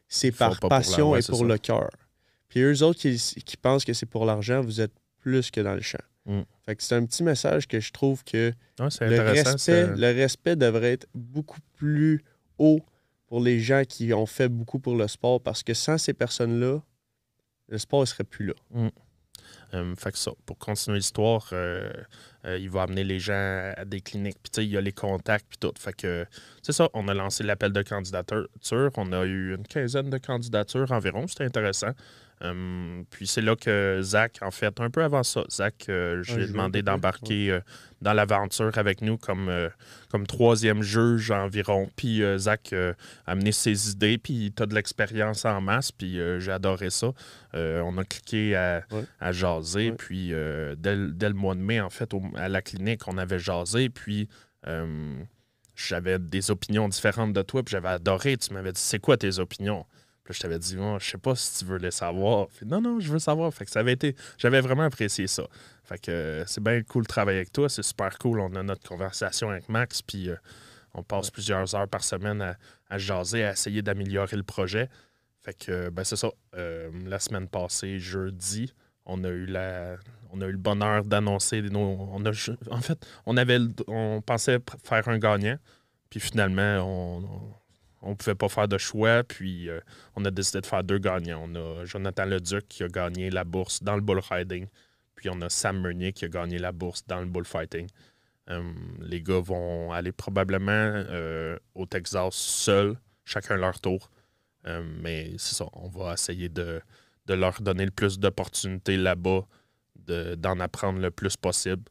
c'est 0.08 0.32
par 0.32 0.58
passion 0.60 1.10
ouais, 1.12 1.20
et 1.20 1.22
pour 1.26 1.38
ça. 1.38 1.44
le 1.44 1.58
cœur. 1.58 1.90
Puis 2.50 2.60
eux 2.60 2.82
autres 2.82 3.00
qui, 3.00 3.16
qui 3.16 3.56
pensent 3.56 3.86
que 3.86 3.94
c'est 3.94 4.06
pour 4.06 4.26
l'argent, 4.26 4.60
vous 4.60 4.82
êtes 4.82 4.92
plus 5.20 5.50
que 5.50 5.62
dans 5.62 5.74
le 5.74 5.80
champ. 5.80 5.98
Mm. 6.26 6.40
Fait 6.66 6.76
que 6.76 6.82
c'est 6.82 6.96
un 6.96 7.06
petit 7.06 7.22
message 7.22 7.66
que 7.66 7.80
je 7.80 7.92
trouve 7.92 8.22
que 8.24 8.52
Ouais, 8.78 8.90
c'est 8.90 9.08
le 9.08 9.20
respect, 9.20 9.86
le 9.86 10.14
respect 10.14 10.56
devrait 10.56 10.92
être 10.92 11.06
beaucoup 11.14 11.60
plus 11.76 12.22
haut 12.58 12.80
pour 13.26 13.40
les 13.40 13.60
gens 13.60 13.84
qui 13.88 14.12
ont 14.12 14.26
fait 14.26 14.48
beaucoup 14.48 14.78
pour 14.78 14.96
le 14.96 15.08
sport 15.08 15.40
parce 15.40 15.62
que 15.62 15.72
sans 15.72 15.96
ces 15.96 16.12
personnes-là, 16.12 16.80
le 17.68 17.78
sport 17.78 18.00
ne 18.00 18.06
serait 18.06 18.24
plus 18.24 18.46
là. 18.46 18.54
Euh, 19.74 19.94
fait 19.94 20.12
que 20.12 20.18
ça, 20.18 20.32
pour 20.46 20.58
continuer 20.58 20.98
l'histoire, 20.98 21.48
euh, 21.52 21.92
euh, 22.44 22.58
il 22.58 22.68
va 22.70 22.82
amener 22.82 23.04
les 23.04 23.20
gens 23.20 23.72
à 23.76 23.84
des 23.84 24.00
cliniques. 24.00 24.38
Puis, 24.42 24.50
tu 24.50 24.60
sais, 24.60 24.66
il 24.66 24.70
y 24.70 24.76
a 24.76 24.80
les 24.80 24.92
contacts, 24.92 25.46
puis 25.48 25.58
tout. 25.58 25.72
Fait 25.78 25.92
que, 25.92 26.26
c'est 26.62 26.72
ça, 26.72 26.88
on 26.92 27.06
a 27.06 27.14
lancé 27.14 27.44
l'appel 27.44 27.72
de 27.72 27.82
candidature. 27.82 28.48
On 28.96 29.12
a 29.12 29.24
eu 29.24 29.54
une 29.54 29.66
quinzaine 29.66 30.10
de 30.10 30.18
candidatures 30.18 30.90
environ. 30.90 31.28
C'était 31.28 31.44
intéressant. 31.44 31.92
Euh, 32.42 33.02
puis, 33.10 33.26
c'est 33.26 33.42
là 33.42 33.54
que 33.54 34.00
Zach, 34.02 34.38
en 34.40 34.50
fait, 34.50 34.80
un 34.80 34.88
peu 34.88 35.02
avant 35.02 35.22
ça, 35.22 35.44
Zach, 35.50 35.74
euh, 35.90 36.22
je 36.22 36.36
lui 36.36 36.44
ai 36.44 36.46
demandé 36.46 36.80
d'embarquer 36.82 37.50
euh, 37.50 37.60
dans 38.00 38.14
l'aventure 38.14 38.76
avec 38.78 39.02
nous 39.02 39.18
comme, 39.18 39.48
euh, 39.50 39.68
comme 40.10 40.26
troisième 40.26 40.82
juge 40.82 41.30
environ. 41.30 41.90
Puis, 41.96 42.22
euh, 42.22 42.38
Zach 42.38 42.72
a 42.72 42.94
amené 43.26 43.52
ses 43.52 43.90
idées, 43.90 44.16
puis 44.16 44.52
tu 44.56 44.62
as 44.62 44.66
de 44.66 44.74
l'expérience 44.74 45.44
en 45.44 45.60
masse, 45.60 45.92
puis 45.92 46.18
j'ai 46.38 46.52
adoré 46.52 46.88
ça. 46.90 47.12
On 47.52 47.98
a 47.98 48.04
cliqué 48.04 48.56
à, 48.56 48.84
Ouais. 48.90 49.04
à 49.20 49.32
jaser. 49.32 49.90
Ouais. 49.90 49.96
Puis 49.96 50.28
dès, 50.28 50.96
le- 50.96 51.12
dès 51.12 51.28
le 51.28 51.34
mois 51.34 51.54
de 51.54 51.60
mai, 51.60 51.80
en 51.80 51.90
fait, 51.90 52.14
au- 52.14 52.22
à 52.36 52.48
la 52.48 52.62
clinique, 52.62 53.06
on 53.06 53.18
avait 53.18 53.38
jasé. 53.38 53.90
Puis 53.90 54.28
euh, 54.66 55.14
j'avais 55.76 56.18
des 56.18 56.50
opinions 56.50 56.88
différentes 56.88 57.32
de 57.32 57.42
toi. 57.42 57.62
Puis 57.62 57.72
j'avais 57.72 57.88
adoré. 57.88 58.36
Tu 58.36 58.52
m'avais 58.54 58.72
dit, 58.72 58.80
c'est 58.80 58.98
quoi 58.98 59.16
tes 59.16 59.38
opinions? 59.38 59.84
Puis 60.30 60.36
je 60.36 60.42
t'avais 60.42 60.60
dit, 60.60 60.76
Moi, 60.76 60.98
je 61.00 61.10
sais 61.10 61.18
pas 61.18 61.34
si 61.34 61.58
tu 61.58 61.64
veux 61.64 61.78
les 61.78 61.90
savoir. 61.90 62.46
Puis, 62.48 62.64
non, 62.64 62.80
non, 62.80 63.00
je 63.00 63.10
veux 63.10 63.18
savoir. 63.18 63.52
Fait 63.52 63.64
que 63.64 63.70
ça 63.72 63.80
avait 63.80 63.94
été. 63.94 64.14
J'avais 64.38 64.60
vraiment 64.60 64.84
apprécié 64.84 65.26
ça. 65.26 65.42
Fait 65.82 65.98
que 65.98 66.12
euh, 66.12 66.46
c'est 66.46 66.62
bien 66.62 66.80
cool 66.84 67.02
de 67.02 67.08
travailler 67.08 67.38
avec 67.38 67.52
toi. 67.52 67.68
C'est 67.68 67.82
super 67.82 68.16
cool. 68.16 68.38
On 68.38 68.54
a 68.54 68.62
notre 68.62 68.88
conversation 68.88 69.50
avec 69.50 69.68
Max. 69.68 70.02
Puis 70.02 70.30
euh, 70.30 70.36
on 70.94 71.02
passe 71.02 71.32
plusieurs 71.32 71.74
heures 71.74 71.88
par 71.88 72.04
semaine 72.04 72.40
à, 72.42 72.56
à 72.88 72.98
jaser, 72.98 73.42
à 73.42 73.52
essayer 73.52 73.82
d'améliorer 73.82 74.36
le 74.36 74.44
projet. 74.44 74.88
Fait 75.42 75.54
que, 75.54 75.88
ben, 75.90 76.04
c'est 76.04 76.14
ça. 76.14 76.30
Euh, 76.54 76.90
la 77.06 77.18
semaine 77.18 77.48
passée, 77.48 77.98
jeudi, 77.98 78.72
on 79.06 79.24
a 79.24 79.30
eu 79.30 79.46
la, 79.46 79.96
on 80.30 80.40
a 80.42 80.46
eu 80.46 80.52
le 80.52 80.58
bonheur 80.58 81.04
d'annoncer 81.04 81.60
nos. 81.62 82.08
On 82.12 82.24
a, 82.24 82.30
en 82.70 82.80
fait, 82.80 83.04
on 83.26 83.36
avait, 83.36 83.58
on 83.88 84.22
pensait 84.22 84.60
faire 84.84 85.08
un 85.08 85.18
gagnant, 85.18 85.56
puis 86.08 86.20
finalement, 86.20 86.86
on, 86.86 87.24
on, 87.24 87.54
pouvait 88.14 88.34
pas 88.34 88.48
faire 88.48 88.68
de 88.68 88.78
choix, 88.78 89.22
puis 89.24 89.68
euh, 89.68 89.80
on 90.16 90.24
a 90.24 90.30
décidé 90.30 90.60
de 90.60 90.66
faire 90.66 90.82
deux 90.84 90.98
gagnants. 90.98 91.44
On 91.48 91.54
a 91.54 91.84
Jonathan 91.84 92.24
Leduc 92.24 92.66
qui 92.68 92.82
a 92.82 92.88
gagné 92.88 93.30
la 93.30 93.44
bourse 93.44 93.82
dans 93.82 93.94
le 93.94 94.00
bullriding, 94.00 94.66
puis 95.14 95.28
on 95.30 95.40
a 95.42 95.48
Sam 95.48 95.80
Meunier 95.80 96.12
qui 96.12 96.24
a 96.24 96.28
gagné 96.28 96.58
la 96.58 96.72
bourse 96.72 97.06
dans 97.06 97.20
le 97.20 97.26
bullfighting. 97.26 97.88
Euh, 98.48 98.72
les 99.00 99.22
gars 99.22 99.40
vont 99.40 99.92
aller 99.92 100.12
probablement 100.12 100.70
euh, 100.70 101.56
au 101.74 101.86
Texas 101.86 102.34
seuls, 102.34 102.96
chacun 103.24 103.56
leur 103.56 103.80
tour. 103.80 104.10
Mais 105.02 105.32
c'est 105.38 105.54
ça, 105.54 105.64
on 105.72 105.88
va 105.88 106.12
essayer 106.12 106.50
de, 106.50 106.82
de 107.26 107.34
leur 107.34 107.62
donner 107.62 107.86
le 107.86 107.90
plus 107.90 108.18
d'opportunités 108.18 108.98
là-bas, 108.98 109.46
de- 109.96 110.34
d'en 110.34 110.60
apprendre 110.60 110.98
le 111.00 111.10
plus 111.10 111.34
possible. 111.36 111.82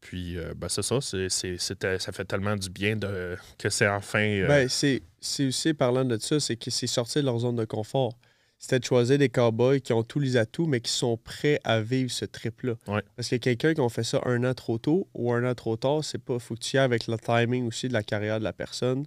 Puis, 0.00 0.36
euh, 0.38 0.54
ben, 0.56 0.68
c'est 0.68 0.82
ça, 0.82 1.00
c'est, 1.00 1.28
ça 1.28 2.12
fait 2.12 2.24
tellement 2.24 2.54
du 2.56 2.70
bien 2.70 2.96
de, 2.96 3.36
que 3.58 3.68
c'est 3.68 3.88
enfin. 3.88 4.20
euh, 4.20 4.46
Ben, 4.46 4.68
c'est 4.68 5.02
aussi, 5.46 5.74
parlant 5.74 6.04
de 6.04 6.16
ça, 6.18 6.38
c'est 6.40 6.56
que 6.56 6.70
c'est 6.70 6.86
sorti 6.86 7.18
de 7.18 7.24
leur 7.24 7.38
zone 7.40 7.56
de 7.56 7.64
confort. 7.64 8.16
C'était 8.60 8.80
de 8.80 8.84
choisir 8.84 9.18
des 9.18 9.28
cowboys 9.28 9.80
qui 9.80 9.92
ont 9.92 10.02
tous 10.02 10.18
les 10.18 10.36
atouts, 10.36 10.66
mais 10.66 10.80
qui 10.80 10.90
sont 10.90 11.16
prêts 11.16 11.60
à 11.62 11.80
vivre 11.80 12.10
ce 12.10 12.24
trip-là. 12.24 12.74
Ouais. 12.88 13.02
Parce 13.14 13.28
que 13.28 13.36
quelqu'un 13.36 13.74
qui 13.74 13.80
a 13.80 13.88
fait 13.88 14.02
ça 14.02 14.20
un 14.24 14.42
an 14.44 14.54
trop 14.54 14.78
tôt 14.78 15.08
ou 15.14 15.32
un 15.32 15.48
an 15.48 15.54
trop 15.54 15.76
tard, 15.76 16.02
c'est 16.04 16.18
pas. 16.18 16.38
Faut 16.40 16.54
que 16.54 16.60
tu 16.60 16.76
y 16.76 16.78
ailles 16.78 16.84
avec 16.84 17.06
le 17.06 17.16
timing 17.18 17.68
aussi 17.68 17.86
de 17.88 17.92
la 17.92 18.02
carrière 18.02 18.38
de 18.40 18.44
la 18.44 18.52
personne, 18.52 19.04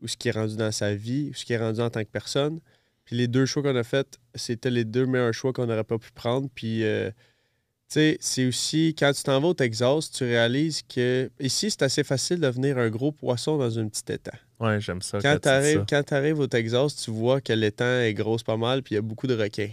ou 0.00 0.08
ce 0.08 0.16
qui 0.16 0.28
est 0.28 0.32
rendu 0.32 0.56
dans 0.56 0.72
sa 0.72 0.94
vie, 0.94 1.28
ou 1.30 1.34
ce 1.34 1.44
qui 1.44 1.52
est 1.52 1.58
rendu 1.58 1.80
en 1.80 1.90
tant 1.90 2.00
que 2.04 2.10
personne. 2.10 2.60
Puis 3.04 3.16
les 3.16 3.28
deux 3.28 3.44
choix 3.46 3.62
qu'on 3.62 3.76
a 3.76 3.84
fait, 3.84 4.18
c'était 4.34 4.70
les 4.70 4.84
deux 4.84 5.04
meilleurs 5.06 5.34
choix 5.34 5.52
qu'on 5.52 5.66
n'aurait 5.66 5.84
pas 5.84 5.98
pu 5.98 6.10
prendre. 6.12 6.48
Puis, 6.54 6.82
euh, 6.84 7.10
sais, 7.88 8.18
c'est 8.20 8.46
aussi, 8.46 8.94
quand 8.98 9.12
tu 9.12 9.22
t'en 9.22 9.40
vas 9.40 9.48
au 9.48 9.54
Texas, 9.54 10.10
tu 10.10 10.24
réalises 10.24 10.82
que 10.82 11.30
ici, 11.40 11.70
c'est 11.70 11.82
assez 11.82 12.04
facile 12.04 12.38
de 12.38 12.46
devenir 12.46 12.78
un 12.78 12.88
gros 12.88 13.12
poisson 13.12 13.56
dans 13.56 13.78
un 13.78 13.88
petit 13.88 14.12
étang. 14.12 14.36
ouais, 14.60 14.80
j'aime 14.80 15.02
ça. 15.02 15.18
Quand 15.20 15.34
tu 15.34 15.40
tu 15.42 15.48
arrives, 15.48 15.84
quand 15.88 16.42
au 16.42 16.46
Texas, 16.46 16.96
tu 16.96 17.10
vois 17.10 17.40
que 17.40 17.52
l'étang 17.52 18.00
est 18.00 18.14
grosse 18.14 18.42
pas 18.42 18.56
mal, 18.56 18.82
puis 18.82 18.94
il 18.94 18.96
y 18.96 18.98
a 18.98 19.02
beaucoup 19.02 19.26
de 19.26 19.34
requins. 19.34 19.70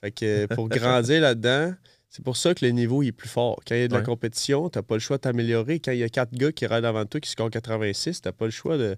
Fait 0.00 0.10
que 0.10 0.46
pour 0.54 0.68
grandir 0.70 1.20
là-dedans, 1.20 1.74
c'est 2.08 2.24
pour 2.24 2.36
ça 2.36 2.54
que 2.54 2.64
le 2.64 2.70
niveau 2.70 3.02
il 3.02 3.08
est 3.08 3.12
plus 3.12 3.28
fort. 3.28 3.60
Quand 3.66 3.74
il 3.74 3.80
y 3.80 3.84
a 3.84 3.88
de 3.88 3.94
la 3.94 4.02
compétition, 4.02 4.68
t'as 4.68 4.82
pas 4.82 4.94
le 4.94 5.00
choix 5.00 5.16
de 5.16 5.22
t'améliorer. 5.22 5.80
Quand 5.80 5.92
il 5.92 5.98
y 5.98 6.04
a 6.04 6.08
quatre 6.08 6.32
gars 6.32 6.52
qui 6.52 6.66
rident 6.66 6.86
avant 6.86 7.04
toi 7.06 7.20
qui 7.20 7.28
scorent 7.30 7.50
86, 7.50 8.20
t'as 8.20 8.32
pas 8.32 8.44
le 8.44 8.50
choix 8.50 8.78
de. 8.78 8.96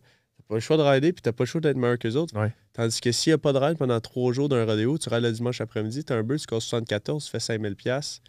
Pas 0.49 0.55
le 0.55 0.61
choix 0.61 0.77
de 0.77 0.83
rider, 0.83 1.13
puis 1.13 1.23
t'as 1.23 1.33
pas 1.33 1.43
le 1.45 1.49
choix 1.49 1.61
d'être 1.61 1.77
meilleur 1.77 1.99
que 1.99 2.07
les 2.07 2.15
autres. 2.17 2.39
Ouais. 2.39 2.53
Tandis 2.73 3.01
que 3.01 3.11
s'il 3.11 3.31
n'y 3.31 3.35
a 3.35 3.39
pas 3.39 3.53
de 3.53 3.59
ride 3.59 3.79
pendant 3.79 3.99
trois 4.01 4.33
jours 4.33 4.49
d'un 4.49 4.65
rodéo, 4.65 4.97
tu 4.99 5.09
rides 5.09 5.25
le 5.25 5.33
dimanche 5.33 5.61
après-midi, 5.61 6.05
t'as 6.05 6.15
un 6.17 6.23
bus, 6.23 6.43
tu 6.43 6.45
scores 6.45 6.63
74, 6.63 7.25
tu 7.25 7.31
fais 7.31 7.39
5000$. 7.39 7.75
piastres. 7.75 8.21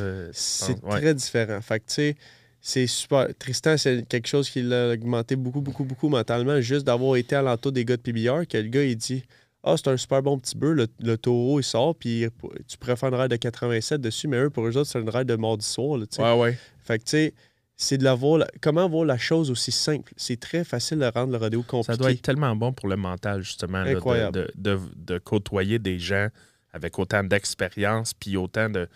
Euh, 0.00 0.30
C'est 0.32 0.82
ouais. 0.84 1.00
très 1.00 1.14
différent. 1.14 1.60
Fait 1.60 1.80
que, 1.80 1.86
tu 1.86 1.92
sais, 1.94 2.16
c'est 2.60 2.86
super. 2.86 3.28
Tristan, 3.38 3.76
c'est 3.76 4.06
quelque 4.08 4.26
chose 4.28 4.48
qui 4.48 4.62
l'a 4.62 4.90
augmenté 4.92 5.36
beaucoup, 5.36 5.60
beaucoup, 5.60 5.84
beaucoup 5.84 6.08
mentalement, 6.08 6.60
juste 6.60 6.86
d'avoir 6.86 7.16
été 7.16 7.36
à 7.36 7.42
l'entour 7.42 7.72
des 7.72 7.84
gars 7.84 7.96
de 7.96 8.02
PBR, 8.02 8.46
que 8.48 8.56
le 8.58 8.68
gars, 8.68 8.84
il 8.84 8.96
dit 8.96 9.22
Ah, 9.62 9.74
c'est 9.76 9.88
un 9.88 9.96
super 9.96 10.22
bon 10.22 10.38
petit 10.38 10.56
bœuf, 10.56 10.74
le, 10.74 10.86
le 11.00 11.18
taureau, 11.18 11.60
il 11.60 11.64
sort, 11.64 11.94
puis 11.94 12.24
tu 12.68 12.78
pourrais 12.78 12.96
faire 12.96 13.10
une 13.10 13.16
ride 13.20 13.30
de 13.30 13.36
87 13.36 14.00
dessus, 14.00 14.28
mais 14.28 14.38
eux, 14.38 14.50
pour 14.50 14.66
eux 14.66 14.76
autres, 14.76 14.88
c'est 14.90 15.00
une 15.00 15.10
ride 15.10 15.28
de 15.28 15.36
mardi 15.36 15.66
soir. 15.66 15.98
là. 15.98 16.06
Ouais, 16.36 16.40
ouais. 16.40 16.58
Fait 16.84 16.98
que, 16.98 17.04
tu 17.04 17.10
sais, 17.10 17.34
c'est 17.76 17.98
de 17.98 18.04
la 18.04 18.14
voir. 18.14 18.44
Comment 18.62 18.88
voir 18.88 19.04
la 19.04 19.18
chose 19.18 19.50
aussi 19.50 19.70
simple? 19.70 20.12
C'est 20.16 20.40
très 20.40 20.64
facile 20.64 20.98
de 20.98 21.04
rendre 21.04 21.32
le 21.32 21.38
rodéo 21.38 21.62
compliqué. 21.62 21.92
Ça 21.92 21.96
doit 21.96 22.10
être 22.10 22.22
tellement 22.22 22.56
bon 22.56 22.72
pour 22.72 22.88
le 22.88 22.96
mental, 22.96 23.42
justement, 23.42 23.82
là, 23.82 24.30
de- 24.30 24.80
de, 24.96 25.18
côtoyer 25.18 25.78
des 25.78 25.98
gens 25.98 26.28
avec 26.72 26.98
autant 26.98 27.22
d'expérience, 27.22 28.14
puis 28.14 28.36
autant 28.36 28.70
de. 28.70 28.88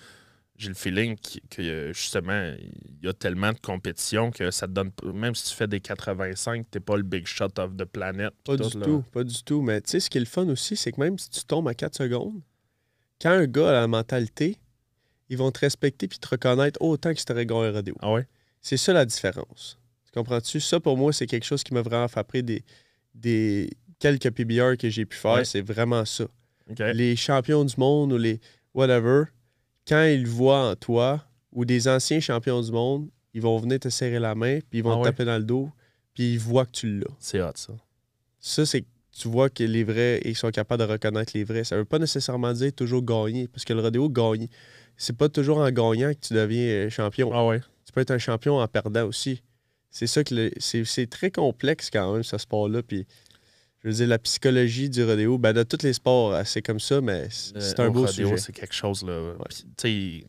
J'ai 0.57 0.69
le 0.69 0.75
feeling 0.75 1.16
que, 1.51 1.90
justement, 1.95 2.53
il 2.59 3.07
y 3.07 3.09
a 3.09 3.14
tellement 3.14 3.53
de 3.53 3.59
compétition 3.59 4.31
que 4.31 4.51
ça 4.51 4.66
te 4.66 4.73
donne. 4.73 4.90
Même 5.14 5.35
si 5.35 5.49
tu 5.49 5.55
fais 5.55 5.66
des 5.66 5.81
85, 5.81 6.66
t'es 6.71 6.81
pas 6.81 6.99
le 6.99 7.03
big 7.03 7.27
shot 7.27 7.59
of 7.59 7.77
the 7.79 7.87
planet. 7.87 8.35
Pas 8.45 8.59
du 8.59 8.79
là. 8.79 8.85
tout, 8.85 9.03
pas 9.11 9.25
du 9.25 9.43
tout. 9.43 9.62
Mais 9.62 9.81
tu 9.81 9.90
sais, 9.90 10.01
ce 10.01 10.11
qui 10.11 10.19
est 10.19 10.21
le 10.21 10.27
fun 10.27 10.47
aussi, 10.49 10.77
c'est 10.77 10.93
que 10.93 11.01
même 11.01 11.19
si 11.19 11.31
tu 11.31 11.45
tombes 11.45 11.66
à 11.66 11.73
4 11.73 11.97
secondes, 11.97 12.43
quand 13.23 13.31
un 13.31 13.47
gars 13.47 13.71
a 13.71 13.73
la 13.73 13.87
mentalité, 13.87 14.59
ils 15.31 15.38
vont 15.38 15.51
te 15.51 15.61
respecter 15.61 16.09
puis 16.09 16.19
te 16.19 16.29
reconnaître 16.29 16.81
autant 16.83 17.14
que 17.14 17.19
si 17.19 17.25
t'aurais 17.25 17.47
gagné 17.47 17.69
un 17.69 17.73
rodéo. 17.73 17.95
Ah 18.01 18.12
ouais? 18.12 18.27
C'est 18.61 18.77
ça 18.77 18.92
la 18.92 19.05
différence. 19.05 19.79
Tu 20.05 20.12
comprends-tu? 20.12 20.61
Ça, 20.61 20.81
pour 20.81 20.96
moi, 20.96 21.12
c'est 21.12 21.27
quelque 21.27 21.44
chose 21.44 21.62
qui 21.62 21.73
m'a 21.75 21.83
vraiment 21.83 22.09
frappé 22.09 22.42
des, 22.42 22.64
des 23.14 23.70
quelques 23.99 24.31
PBR 24.31 24.77
que 24.79 24.88
j'ai 24.90 25.07
pu 25.07 25.16
faire. 25.16 25.35
Ouais. 25.35 25.44
C'est 25.44 25.61
vraiment 25.62 26.05
ça. 26.05 26.25
Les 26.94 27.16
champions 27.16 27.64
du 27.64 27.75
monde 27.79 28.12
ou 28.12 28.18
les 28.18 28.40
whatever, 28.75 29.25
quand 29.88 30.05
ils 30.05 30.27
voient 30.27 30.70
en 30.70 30.77
toi 30.77 31.25
ou 31.53 31.64
des 31.64 31.88
anciens 31.88 32.20
champions 32.20 32.61
du 32.61 32.70
monde, 32.70 33.09
ils 33.35 33.42
vont 33.42 33.59
venir 33.59 33.79
te 33.81 33.88
serrer 33.88 34.18
la 34.20 34.35
main, 34.35 34.59
puis 34.70 34.79
ils 34.81 34.83
vont 34.85 34.92
Ah 34.92 34.94
te 34.96 35.01
ouais? 35.01 35.05
taper 35.07 35.25
dans 35.25 35.38
le 35.38 35.44
dos, 35.44 35.70
puis 36.14 36.35
ils 36.35 36.38
voient 36.38 36.66
que 36.66 36.70
tu 36.73 36.99
l'as. 36.99 37.07
C'est 37.18 37.40
hot, 37.40 37.53
ça. 37.55 37.73
Ça, 38.38 38.66
c'est 38.66 38.83
que 38.83 38.87
tu 39.16 39.29
vois 39.29 39.51
que 39.51 39.64
les 39.64 39.83
vrais, 39.85 40.20
ils 40.25 40.37
sont 40.37 40.51
capables 40.51 40.85
de 40.87 40.92
reconnaître 40.92 41.33
les 41.35 41.42
vrais. 41.44 41.64
Ça 41.64 41.77
veut 41.77 41.85
pas 41.85 41.99
nécessairement 41.99 42.53
dire 42.53 42.73
toujours 42.73 43.03
gagner, 43.03 43.49
parce 43.49 43.64
que 43.64 43.73
le 43.73 43.81
rodéo, 43.81 44.09
gagner, 44.09 44.49
c'est 44.96 45.16
pas 45.16 45.29
toujours 45.29 45.59
en 45.59 45.70
gagnant 45.70 46.12
que 46.14 46.20
tu 46.29 46.35
deviens 46.35 46.62
euh, 46.62 46.90
champion. 46.90 47.31
Ah 47.33 47.46
ouais. 47.46 47.61
Tu 47.87 47.93
peux 47.93 48.01
être 48.01 48.11
un 48.11 48.19
champion 48.19 48.59
en 48.59 48.69
perdant 48.69 49.05
aussi. 49.07 49.43
C'est 49.90 50.07
ça 50.07 50.23
que 50.23 50.35
le- 50.35 50.51
c'est, 50.59 50.85
c'est 50.85 51.07
très 51.09 51.31
complexe 51.31 51.90
quand 51.90 52.12
même, 52.12 52.23
ce 52.23 52.38
sport-là. 52.38 52.83
Puis, 52.83 53.07
je 53.83 53.88
veux 53.88 53.95
dire, 53.95 54.07
la 54.07 54.19
psychologie 54.19 54.88
du 54.90 55.03
rodéo, 55.05 55.38
ben, 55.38 55.53
de 55.53 55.62
tous 55.64 55.83
les 55.83 55.93
sports, 55.95 56.33
euh, 56.33 56.43
c'est 56.45 56.62
comme 56.62 56.79
ça, 56.81 57.01
mais 57.01 57.29
c'est 57.31 57.81
un 57.81 57.88
au 57.88 57.93
beau 57.93 58.07
rodéo, 58.07 58.29
sujet. 58.29 58.37
C'est 58.38 58.53
quelque 58.53 58.75
chose, 58.75 59.03
là. 59.03 59.35
Puis, 59.49 59.66
sais, 59.77 60.25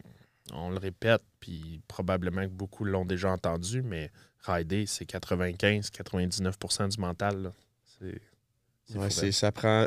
on 0.54 0.70
le 0.72 0.78
répète, 0.80 1.22
puis 1.40 1.82
probablement 1.88 2.42
que 2.44 2.48
beaucoup 2.52 2.86
l'ont 2.86 3.06
déjà 3.06 3.30
entendu, 3.32 3.82
mais 3.84 4.10
rider, 4.40 4.86
c'est 4.88 5.06
95-99% 5.06 6.88
du 6.90 7.00
mental. 7.00 7.52
C'est. 8.00 8.20
Ouais, 8.98 9.10
c'est- 9.10 9.32
ça 9.32 9.52
prend 9.52 9.86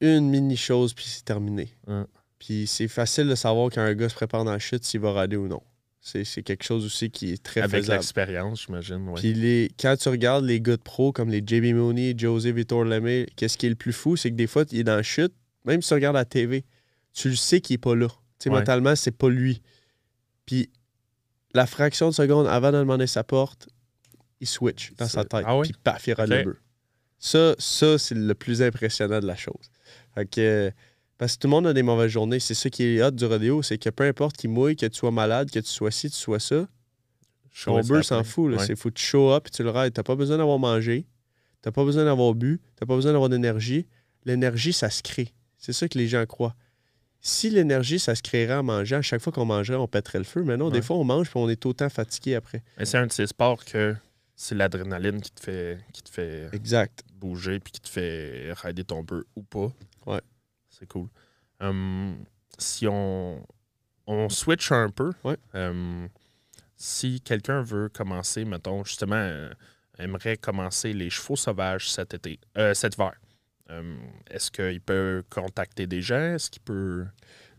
une 0.00 0.30
mini-chose, 0.30 0.94
puis 0.94 1.04
c'est 1.06 1.24
terminé. 1.24 1.74
Ouais. 1.86 2.04
Puis 2.38 2.66
c'est 2.66 2.88
facile 2.88 3.28
de 3.28 3.34
savoir 3.34 3.70
quand 3.70 3.80
un 3.82 3.94
gars 3.94 4.08
se 4.08 4.14
prépare 4.14 4.44
dans 4.44 4.52
la 4.52 4.58
chute 4.58 4.84
s'il 4.84 5.00
va 5.00 5.12
rader 5.12 5.36
ou 5.36 5.46
non. 5.48 5.62
C'est, 6.04 6.24
c'est 6.24 6.42
quelque 6.42 6.64
chose 6.64 6.84
aussi 6.84 7.10
qui 7.10 7.30
est 7.32 7.40
très 7.40 7.60
Avec 7.60 7.86
l'expérience, 7.86 8.64
j'imagine. 8.66 9.08
Ouais. 9.08 9.14
Puis 9.20 9.34
les, 9.34 9.70
quand 9.78 9.96
tu 9.96 10.08
regardes 10.08 10.44
les 10.44 10.60
gars 10.60 10.76
de 10.76 10.82
pro 10.82 11.12
comme 11.12 11.30
les 11.30 11.38
JB 11.46 11.76
Mooney, 11.76 12.12
José 12.18 12.50
Vitor 12.50 12.82
Lemay, 12.84 13.26
qu'est-ce 13.36 13.56
qui 13.56 13.66
est 13.66 13.70
le 13.70 13.76
plus 13.76 13.92
fou, 13.92 14.16
c'est 14.16 14.30
que 14.32 14.34
des 14.34 14.48
fois, 14.48 14.64
il 14.72 14.80
est 14.80 14.84
dans 14.84 14.96
la 14.96 15.04
chute, 15.04 15.32
même 15.64 15.80
si 15.80 15.88
tu 15.88 15.94
regardes 15.94 16.16
la 16.16 16.24
TV, 16.24 16.64
tu 17.12 17.28
le 17.28 17.36
sais 17.36 17.60
qu'il 17.60 17.74
est 17.74 17.78
pas 17.78 17.94
là. 17.94 18.08
Tu 18.08 18.14
sais, 18.44 18.50
Ouais. 18.50 18.58
mentalement, 18.58 18.96
c'est 18.96 19.16
pas 19.16 19.28
lui. 19.28 19.62
Puis 20.44 20.70
la 21.54 21.66
fraction 21.66 22.08
de 22.08 22.14
seconde 22.14 22.48
avant 22.48 22.72
de 22.72 22.78
demander 22.78 23.06
sa 23.06 23.22
porte, 23.22 23.68
il 24.40 24.48
switch 24.48 24.92
dans 24.98 25.06
sa 25.06 25.24
tête. 25.24 25.44
ah 25.46 25.56
oui? 25.56 25.68
Puis 25.68 25.78
paf, 25.84 26.04
il 26.08 26.14
rate 26.14 26.28
Ok. 26.28 26.34
le 26.36 26.44
bœuf. 26.46 26.56
Ça, 27.20 27.54
ça 27.58 27.96
c'est 27.98 28.16
le 28.16 28.34
plus 28.34 28.60
impressionnant 28.60 29.20
de 29.20 29.26
la 29.28 29.36
chose. 29.36 29.70
Fait 30.16 30.26
que, 30.28 30.72
parce 31.22 31.34
que 31.36 31.38
tout 31.42 31.46
le 31.46 31.50
monde 31.52 31.68
a 31.68 31.72
des 31.72 31.84
mauvaises 31.84 32.10
journées. 32.10 32.40
C'est 32.40 32.54
ça 32.54 32.68
qui 32.68 32.82
est 32.82 33.00
hot 33.02 33.12
du 33.12 33.24
rodéo, 33.26 33.62
c'est 33.62 33.78
que 33.78 33.90
peu 33.90 34.02
importe 34.04 34.36
qui 34.36 34.48
mouille, 34.48 34.74
que 34.74 34.86
tu 34.86 34.98
sois 34.98 35.12
malade, 35.12 35.50
que 35.52 35.60
tu 35.60 35.70
sois 35.70 35.92
ci, 35.92 36.10
tu 36.10 36.16
sois 36.16 36.40
ça, 36.40 36.66
ton 37.64 37.80
beurre 37.82 38.04
s'en 38.04 38.24
fout. 38.24 38.50
là. 38.50 38.56
Ouais. 38.58 38.66
C'est 38.66 38.74
faut 38.74 38.88
que 38.88 38.94
tu 38.94 39.04
show 39.04 39.30
up 39.32 39.46
et 39.46 39.50
tu 39.50 39.62
le 39.62 39.70
rides. 39.70 39.92
T'as 39.92 40.02
pas 40.02 40.16
besoin 40.16 40.38
d'avoir 40.38 40.58
mangé. 40.58 41.06
T'as 41.60 41.70
pas 41.70 41.84
besoin 41.84 42.04
d'avoir 42.04 42.34
bu. 42.34 42.60
T'as 42.74 42.86
pas 42.86 42.96
besoin 42.96 43.12
d'avoir 43.12 43.28
d'énergie. 43.30 43.86
L'énergie, 44.24 44.72
ça 44.72 44.90
se 44.90 45.00
crée. 45.02 45.32
C'est 45.58 45.72
ça 45.72 45.86
que 45.88 45.96
les 45.96 46.08
gens 46.08 46.26
croient. 46.26 46.56
Si 47.20 47.50
l'énergie, 47.50 48.00
ça 48.00 48.16
se 48.16 48.22
créerait 48.22 48.54
en 48.56 48.64
mangeant, 48.64 48.96
à 48.98 49.02
chaque 49.02 49.20
fois 49.22 49.32
qu'on 49.32 49.44
mangerait, 49.44 49.76
on 49.76 49.86
pèterait 49.86 50.18
le 50.18 50.24
feu. 50.24 50.42
Mais 50.42 50.56
non, 50.56 50.66
Ouais. 50.66 50.72
des 50.72 50.82
fois, 50.82 50.96
on 50.96 51.04
mange 51.04 51.30
puis 51.30 51.38
on 51.38 51.48
est 51.48 51.64
autant 51.66 51.88
fatigué 51.88 52.34
après. 52.34 52.64
Mais 52.78 52.84
c'est 52.84 52.98
un 52.98 53.06
de 53.06 53.12
ces 53.12 53.28
sports 53.28 53.64
que 53.64 53.94
c'est 54.34 54.56
l'adrénaline 54.56 55.20
qui 55.20 55.30
te 55.30 55.40
fait 55.40 55.78
qui 55.92 56.02
te 56.02 56.10
fait 56.10 56.48
Exact. 56.52 57.04
bouger 57.14 57.60
puis 57.60 57.70
qui 57.70 57.80
te 57.80 57.88
fait 57.88 58.52
rider 58.54 58.82
ton 58.82 59.04
peu 59.04 59.22
ou 59.36 59.42
pas. 59.44 59.70
Ouais. 60.06 60.20
C'est 60.82 60.88
cool. 60.88 61.06
Hum, 61.60 62.16
si 62.58 62.88
on, 62.88 63.46
on 64.08 64.28
switch 64.28 64.72
un 64.72 64.90
peu, 64.90 65.12
Ouais. 65.22 65.36
hum, 65.54 66.08
si 66.76 67.20
quelqu'un 67.20 67.62
veut 67.62 67.88
commencer, 67.88 68.44
mettons, 68.44 68.82
justement, 68.82 69.14
euh, 69.14 69.48
aimerait 70.00 70.36
commencer 70.36 70.92
les 70.92 71.08
chevaux 71.08 71.36
sauvages 71.36 71.88
cet 71.88 72.14
été, 72.14 72.40
euh, 72.58 72.74
cet 72.74 72.94
hiver, 72.94 73.12
hum, 73.70 73.96
est-ce 74.28 74.50
qu'il 74.50 74.80
peut 74.80 75.22
contacter 75.30 75.86
des 75.86 76.02
gens? 76.02 76.34
Est-ce 76.34 76.50
qu'il 76.50 76.62
peut? 76.62 77.06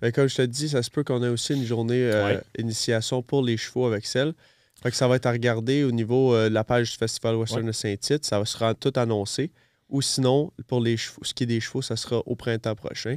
Ben, 0.02 0.12
comme 0.12 0.28
je 0.28 0.36
te 0.36 0.42
dis, 0.42 0.68
ça 0.68 0.84
se 0.84 0.90
peut 0.90 1.06
qu'on 1.06 1.24
ait 1.24 1.30
aussi 1.30 1.54
une 1.56 1.64
journée 1.64 2.12
euh, 2.12 2.26
Ouais. 2.26 2.42
initiation 2.58 3.22
pour 3.24 3.42
les 3.42 3.56
chevaux 3.56 3.86
avec 3.86 4.06
celle. 4.06 4.34
Fait 4.82 4.90
que 4.92 4.98
ça 4.98 5.08
va 5.08 5.16
être 5.16 5.28
à 5.28 5.32
regarder 5.32 5.86
au 5.86 5.92
niveau 5.92 6.36
euh, 6.36 6.50
de 6.50 6.54
la 6.54 6.66
page 6.66 6.92
du 6.92 6.98
Festival 6.98 7.36
Western 7.38 7.66
de 7.66 7.72
Saint-Tite. 7.72 8.26
Ça 8.26 8.38
va 8.40 8.44
sera 8.44 8.74
tout 8.74 8.92
annoncé. 8.98 9.50
Ou 9.94 10.02
sinon, 10.02 10.52
pour 10.68 10.82
les 10.82 10.98
chevaux, 10.98 11.22
ce 11.24 11.34
qui 11.34 11.44
est 11.44 11.48
des 11.48 11.60
chevaux, 11.62 11.82
ça 11.84 11.96
sera 11.96 12.18
au 12.26 12.36
printemps 12.36 12.76
prochain. 12.76 13.16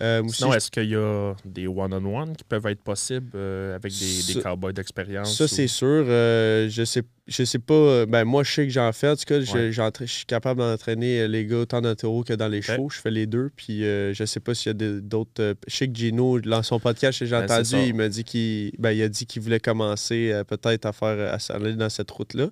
Euh, 0.00 0.22
aussi, 0.22 0.36
Sinon, 0.36 0.54
est-ce 0.54 0.70
qu'il 0.70 0.88
y 0.88 0.94
a 0.96 1.34
des 1.44 1.66
one-on-one 1.66 2.34
qui 2.34 2.44
peuvent 2.44 2.66
être 2.66 2.82
possibles 2.82 3.30
euh, 3.34 3.76
avec 3.76 3.92
des, 3.92 4.40
cowboys 4.42 4.72
d'expérience? 4.72 5.36
Ça, 5.36 5.44
ou- 5.44 5.48
c'est 5.48 5.66
sûr. 5.68 5.86
Euh, 6.06 6.68
je 6.70 6.84
sais 6.84 7.02
je 7.28 7.44
sais 7.44 7.58
pas. 7.58 8.04
Ben, 8.06 8.24
moi, 8.24 8.42
je 8.42 8.50
sais 8.52 8.64
que 8.64 8.72
j'en 8.72 8.90
fais. 8.92 9.08
En 9.08 9.16
tout 9.16 9.24
cas, 9.26 9.40
je- 9.40 9.52
Ouais. 9.52 9.72
j'entra- 9.72 10.04
je 10.04 10.12
suis 10.12 10.24
capable 10.26 10.60
d'entraîner 10.60 11.28
les 11.28 11.46
gars 11.46 11.58
autant 11.58 11.80
dans 11.80 11.90
le 11.90 11.96
taureau 11.96 12.24
que 12.24 12.32
dans 12.32 12.48
les 12.48 12.60
chevaux. 12.62 12.90
Je 12.90 12.98
fais 13.00 13.10
les 13.10 13.26
deux. 13.26 13.50
Puis 13.54 13.80
je 13.82 14.24
sais 14.26 14.40
pas 14.40 14.54
s'il 14.54 14.68
y 14.68 14.84
a 14.84 15.00
d'autres. 15.00 15.54
je 15.68 15.74
sais 15.76 15.88
que 15.88 15.94
Gino, 15.94 16.40
dans 16.40 16.62
son 16.62 16.80
podcast, 16.80 17.18
j'ai 17.24 17.30
Ben, 17.30 17.44
entendu, 17.44 17.76
il 17.86 17.94
m'a 17.94 18.08
dit 18.08 18.24
qu'il 18.24 18.72
ben, 18.78 18.90
il 18.92 19.02
a 19.02 19.08
dit 19.08 19.24
qu'il 19.26 19.40
voulait 19.40 19.60
commencer 19.60 20.32
peut-être 20.48 20.84
à 20.86 20.92
faire 20.92 21.32
à 21.32 21.38
s'aller 21.38 21.74
dans 21.74 21.90
cette 21.90 22.10
route-là. 22.10 22.48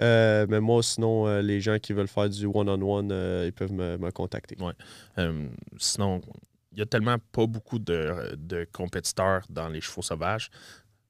Euh, 0.00 0.46
mais 0.48 0.60
moi, 0.60 0.82
sinon, 0.82 1.26
euh, 1.26 1.42
les 1.42 1.60
gens 1.60 1.78
qui 1.78 1.92
veulent 1.92 2.08
faire 2.08 2.28
du 2.28 2.46
one-on-one, 2.46 3.10
euh, 3.10 3.44
ils 3.46 3.52
peuvent 3.52 3.72
me, 3.72 3.96
me 3.98 4.10
contacter. 4.10 4.56
Ouais. 4.60 4.72
Sinon, 5.78 6.20
il 6.72 6.78
y 6.78 6.82
a 6.82 6.86
tellement 6.86 7.16
pas 7.32 7.46
beaucoup 7.46 7.78
de, 7.78 8.34
de 8.36 8.66
compétiteurs 8.72 9.42
dans 9.50 9.68
les 9.68 9.80
chevaux 9.80 10.02
sauvages. 10.02 10.50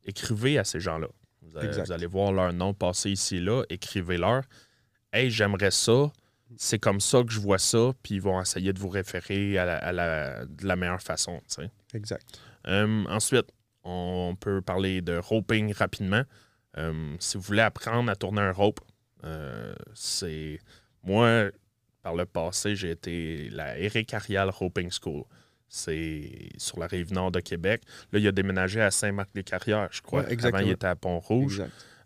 Écrivez 0.04 0.58
à 0.58 0.64
ces 0.64 0.80
gens-là. 0.80 1.08
Vous, 1.42 1.56
allez- 1.58 1.68
Exact. 1.68 1.86
vous 1.86 1.92
allez 1.92 2.06
voir 2.06 2.32
leur 2.32 2.52
nom 2.52 2.72
passer 2.74 3.10
ici 3.10 3.36
et 3.36 3.40
là. 3.40 3.62
Écrivez-leur. 3.68 4.44
Hey, 5.12 5.30
j'aimerais 5.30 5.70
ça. 5.70 6.10
C'est 6.56 6.78
comme 6.78 7.00
ça 7.00 7.22
que 7.22 7.30
je 7.30 7.40
vois 7.40 7.58
ça. 7.58 7.92
Puis 8.02 8.14
ils 8.14 8.22
vont 8.22 8.40
essayer 8.40 8.72
de 8.72 8.78
vous 8.78 8.88
référer 8.88 9.58
à 9.58 9.64
la, 9.66 9.76
à 9.76 9.92
la- 9.92 10.46
de 10.46 10.66
la 10.66 10.76
meilleure 10.76 11.02
façon. 11.02 11.40
Exact. 11.92 12.24
Ensuite, 12.66 13.46
on 13.84 14.36
peut 14.38 14.60
parler 14.62 15.00
de 15.02 15.16
roping 15.18 15.72
rapidement. 15.74 16.22
Euh, 16.76 17.16
si 17.18 17.36
vous 17.36 17.42
voulez 17.42 17.62
apprendre 17.62 18.10
à 18.10 18.16
tourner 18.16 18.42
un 18.42 18.52
rope, 18.52 18.80
euh, 19.24 19.74
c'est. 19.94 20.58
Moi, 21.02 21.50
par 22.02 22.14
le 22.14 22.26
passé, 22.26 22.76
j'ai 22.76 22.90
été 22.90 23.48
la 23.50 23.78
Eric 23.78 24.12
Arial 24.14 24.50
Roping 24.50 24.90
School. 24.90 25.24
C'est 25.68 26.50
sur 26.56 26.78
la 26.78 26.86
rive 26.86 27.12
nord 27.12 27.30
de 27.30 27.40
Québec. 27.40 27.82
Là, 28.12 28.18
il 28.18 28.26
a 28.26 28.32
déménagé 28.32 28.80
à 28.80 28.90
Saint-Marc-les-Carrières, 28.90 29.88
je 29.90 30.00
crois. 30.00 30.22
Ouais. 30.22 30.44
Avant, 30.44 30.58
il 30.58 30.70
était 30.70 30.86
à 30.86 30.96
Pont-Rouge. 30.96 31.62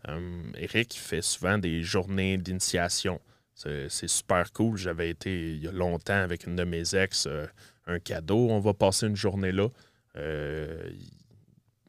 Euh, 0.08 0.42
Eric 0.56 0.94
fait 0.94 1.22
souvent 1.22 1.58
des 1.58 1.82
journées 1.82 2.36
d'initiation. 2.36 3.20
C'est 3.54 3.88
c'est 3.88 4.08
super 4.08 4.52
cool. 4.52 4.76
J'avais 4.76 5.10
été 5.10 5.52
il 5.52 5.62
y 5.62 5.68
a 5.68 5.72
longtemps 5.72 6.20
avec 6.20 6.46
une 6.46 6.56
de 6.56 6.64
mes 6.64 6.94
ex, 6.94 7.26
euh, 7.26 7.46
un 7.86 8.00
cadeau. 8.00 8.48
On 8.50 8.58
va 8.58 8.74
passer 8.74 9.06
une 9.06 9.16
journée 9.16 9.52
là. 9.52 9.68
Euh, 10.16 10.90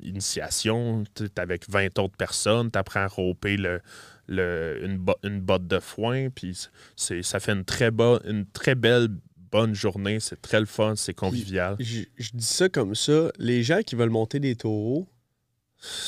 initiation, 0.03 1.03
tu 1.15 1.25
es 1.25 1.39
avec 1.39 1.69
20 1.69 1.97
autres 1.99 2.15
personnes, 2.17 2.71
tu 2.71 2.77
apprends 2.79 3.01
à 3.01 3.07
roper 3.07 3.57
le, 3.57 3.81
le- 4.27 4.79
une, 4.85 4.97
bo- 4.97 5.17
une 5.23 5.39
botte 5.41 5.67
de 5.67 5.79
foin, 5.79 6.29
puis 6.29 6.57
c'est- 6.95 7.23
ça 7.23 7.39
fait 7.39 7.51
une 7.53 7.65
très, 7.65 7.89
une 8.25 8.45
très 8.53 8.75
belle, 8.75 9.07
bonne 9.51 9.73
journée. 9.75 10.19
C'est 10.19 10.41
très 10.41 10.59
le 10.59 10.65
fun, 10.65 10.95
c'est 10.95 11.13
convivial. 11.13 11.75
Je, 11.79 12.01
je 12.17 12.31
dis 12.33 12.45
ça 12.45 12.69
comme 12.69 12.95
ça. 12.95 13.31
Les 13.37 13.61
gens 13.63 13.81
qui 13.85 13.95
veulent 13.95 14.09
monter 14.09 14.39
des 14.39 14.55
taureaux, 14.55 15.07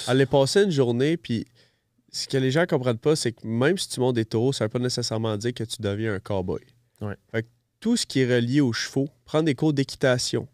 aller 0.08 0.26
passer 0.26 0.64
une 0.64 0.72
journée, 0.72 1.18
puis 1.18 1.46
ce 2.12 2.28
que 2.28 2.38
les 2.38 2.50
gens 2.52 2.66
comprennent 2.66 2.98
pas, 2.98 3.16
c'est 3.16 3.34
que 3.34 3.46
même 3.46 3.78
si 3.78 3.90
tu 3.90 4.00
montes 4.00 4.16
des 4.16 4.26
taureaux, 4.26 4.54
ça 4.54 4.66
veut 4.66 4.70
pas 4.70 4.80
nécessairement 4.80 5.36
dire 5.38 5.54
que 5.54 5.64
tu 5.64 5.82
deviens 5.82 6.14
un 6.16 6.20
cowboy. 6.20 6.62
Ouais. 7.02 7.16
Fait 7.32 7.44
que 7.44 7.48
tout 7.82 7.98
ce 7.98 8.06
qui 8.06 8.22
est 8.22 8.36
relié 8.36 8.62
aux 8.62 8.74
chevaux, 8.74 9.10
prendre 9.26 9.46
des 9.46 9.54
cours 9.56 9.74
d'équitation, 9.74 10.48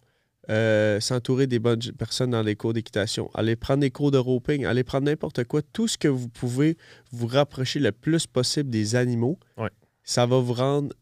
euh, 0.49 0.99
s'entourer 0.99 1.45
des 1.47 1.60
bonnes 1.60 1.80
personnes 1.97 2.32
dans 2.32 2.41
les 2.41 2.56
cours 2.56 2.73
d'équitation, 2.73 3.30
aller 3.34 3.56
prendre 3.56 3.82
des 3.82 3.91
cours 3.91 4.12
de 4.12 4.17
roping, 4.17 4.65
aller 4.65 4.84
prendre 4.84 5.06
n'importe 5.06 5.43
quoi, 5.45 5.62
tout 5.62 5.88
ce 5.88 5.97
que 5.97 6.08
vous 6.08 6.30
pouvez 6.30 6.77
vous 7.12 7.27
rapprocher 7.27 7.80
le 7.80 7.91
plus 7.91 8.25
possible 8.27 8.69
des 8.69 8.95
animaux, 8.95 9.38
Ouais. 9.58 9.69
ça 10.04 10.25
va 10.25 10.39
vous 10.39 10.54
rendre 10.54 10.93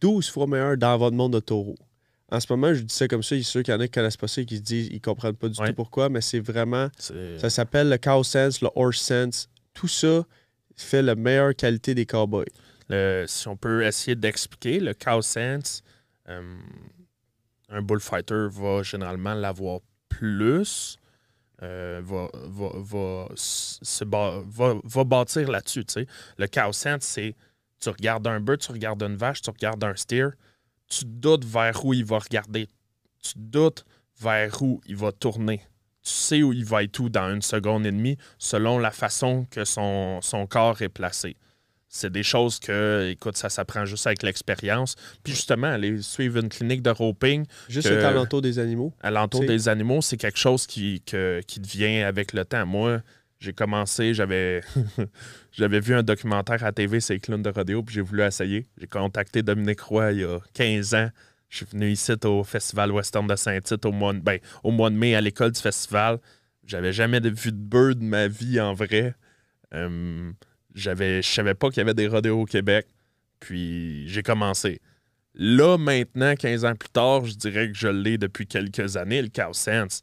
12 0.00 0.28
fois 0.30 0.46
meilleur 0.46 0.76
dans 0.76 0.96
votre 0.98 1.16
monde 1.16 1.34
de 1.34 1.40
taureau. 1.40 1.76
En 2.32 2.40
ce 2.40 2.46
moment, 2.50 2.74
je 2.74 2.80
dis 2.82 2.92
ça 2.92 3.06
comme 3.06 3.22
ça, 3.22 3.36
il 3.36 3.38
y 3.38 3.42
a 3.42 3.44
ceux 3.44 3.62
qu'il 3.62 3.72
y 3.72 3.76
en 3.76 3.80
a 3.80 3.84
qui 3.86 3.92
connaissent 3.92 4.16
pas 4.16 4.26
ça 4.26 4.40
et 4.40 4.46
qui 4.46 4.56
se 4.56 4.62
disent 4.62 4.88
ils 4.90 5.00
comprennent 5.00 5.36
pas 5.36 5.48
du 5.48 5.60
Ouais. 5.60 5.68
tout 5.68 5.74
pourquoi, 5.74 6.08
mais 6.08 6.20
c'est 6.20 6.40
vraiment. 6.40 6.88
Ça 6.98 7.48
s'appelle 7.50 7.88
le 7.88 7.98
cow 7.98 8.24
sense, 8.24 8.60
le 8.62 8.68
horse 8.74 8.98
sense. 8.98 9.48
Tout 9.74 9.86
ça 9.86 10.24
fait 10.74 11.02
la 11.02 11.14
meilleure 11.14 11.54
qualité 11.54 11.94
des 11.94 12.04
cowboys. 12.04 12.46
le- 12.88 13.24
si 13.26 13.46
on 13.48 13.56
peut 13.56 13.84
essayer 13.84 14.14
d'expliquer, 14.16 14.78
le 14.80 14.92
cow 14.94 15.20
sense, 15.22 15.82
euh, 16.28 16.40
un 17.68 17.82
bullfighter 17.82 18.48
va 18.50 18.82
généralement 18.82 19.34
l'avoir 19.34 19.80
plus, 20.08 20.98
euh, 21.62 22.00
va, 22.04 22.28
va, 22.34 23.28
va, 24.84 25.04
bâtir 25.04 25.50
là-dessus. 25.50 25.84
Le 26.38 26.46
cow 26.46 26.72
sense, 26.72 27.04
c'est 27.04 27.34
tu 27.80 27.88
regardes 27.88 28.26
un 28.26 28.40
bœuf, 28.40 28.58
tu 28.58 28.72
regardes 28.72 29.02
une 29.02 29.16
vache, 29.16 29.42
tu 29.42 29.50
regardes 29.50 29.82
un 29.84 29.96
steer, 29.96 30.30
tu 30.88 31.04
doutes 31.04 31.44
vers 31.44 31.84
où 31.84 31.92
il 31.92 32.04
va 32.04 32.18
regarder, 32.18 32.68
tu 33.22 33.32
doutes 33.36 33.84
vers 34.20 34.62
où 34.62 34.80
il 34.86 34.96
va 34.96 35.12
tourner. 35.12 35.60
Tu 36.02 36.12
sais 36.12 36.42
où 36.42 36.52
il 36.52 36.64
va 36.64 36.84
être 36.84 36.98
où 37.00 37.08
dans 37.08 37.34
une 37.34 37.42
seconde 37.42 37.84
et 37.84 37.90
demie 37.90 38.16
selon 38.38 38.78
la 38.78 38.92
façon 38.92 39.44
que 39.50 39.64
son 39.64 40.20
corps 40.48 40.80
est 40.80 40.88
placé. 40.88 41.36
C'est 41.96 42.10
des 42.12 42.22
choses 42.22 42.58
que, 42.58 43.08
écoute, 43.10 43.36
ça 43.36 43.48
s'apprend 43.48 43.84
juste 43.84 44.06
avec 44.06 44.22
l'expérience. 44.22 44.94
Puis 45.24 45.32
justement, 45.34 45.66
aller 45.68 46.00
suivre 46.02 46.38
une 46.38 46.48
clinique 46.48 46.82
de 46.82 46.90
roping 46.90 47.44
Juste 47.68 47.88
Que- 47.88 47.94
le 47.94 48.04
alentour 48.04 48.42
des 48.42 48.58
animaux. 48.58 48.92
à 49.02 49.10
l'entour 49.10 49.40
des 49.44 49.68
animaux, 49.68 50.02
c'est 50.02 50.16
quelque 50.16 50.38
chose 50.38 50.66
qui, 50.66 51.00
que- 51.06 51.40
qui 51.46 51.60
devient 51.60 52.02
avec 52.02 52.32
le 52.32 52.44
temps. 52.44 52.66
Moi, 52.66 53.00
j'ai 53.40 53.52
commencé, 53.52 54.14
j'avais 54.14 54.60
j'avais 55.52 55.80
vu 55.80 55.94
un 55.94 56.02
documentaire 56.02 56.64
à 56.64 56.72
TV, 56.72 57.00
c'est 57.00 57.18
clowns 57.18 57.42
de 57.42 57.50
rodéo, 57.50 57.82
puis 57.82 57.94
j'ai 57.94 58.00
voulu 58.00 58.22
essayer. 58.22 58.66
J'ai 58.78 58.86
contacté 58.86 59.42
Dominique 59.42 59.80
Roy 59.80 60.12
il 60.12 60.20
y 60.20 60.24
a 60.24 60.38
15 60.54 60.94
ans. 60.94 61.08
Je 61.48 61.58
suis 61.58 61.66
venu 61.66 61.90
ici 61.90 62.12
au 62.24 62.42
Festival 62.44 62.90
Western 62.92 63.26
de 63.26 63.36
Saint-Tite 63.36 63.84
au, 63.86 63.92
mois 63.92 64.12
de- 64.12 64.18
ben, 64.20 64.38
au 64.64 64.70
mois 64.70 64.90
de 64.90 64.96
mai 64.96 65.14
à 65.14 65.20
l'école 65.20 65.52
du 65.52 65.60
festival. 65.60 66.18
J'avais 66.66 66.92
jamais 66.92 67.20
vu 67.20 67.52
de 67.52 67.56
bird 67.56 67.98
de 68.00 68.04
ma 68.04 68.26
vie 68.26 68.60
en 68.60 68.74
vrai. 68.74 69.14
Euh, 69.74 70.32
j'avais, 70.76 71.22
je 71.22 71.28
savais 71.28 71.54
pas 71.54 71.68
qu'il 71.70 71.78
y 71.78 71.80
avait 71.80 71.94
des 71.94 72.06
rodéos 72.06 72.42
au 72.42 72.44
Québec. 72.44 72.86
Puis 73.40 74.08
j'ai 74.08 74.22
commencé. 74.22 74.80
Là, 75.34 75.76
maintenant, 75.76 76.34
15 76.34 76.64
ans 76.64 76.74
plus 76.74 76.88
tard, 76.88 77.24
je 77.26 77.34
dirais 77.34 77.68
que 77.70 77.76
je 77.76 77.88
l'ai 77.88 78.16
depuis 78.16 78.46
quelques 78.46 78.96
années, 78.96 79.20
le 79.20 79.28
Cow 79.28 79.52
Sense. 79.52 80.02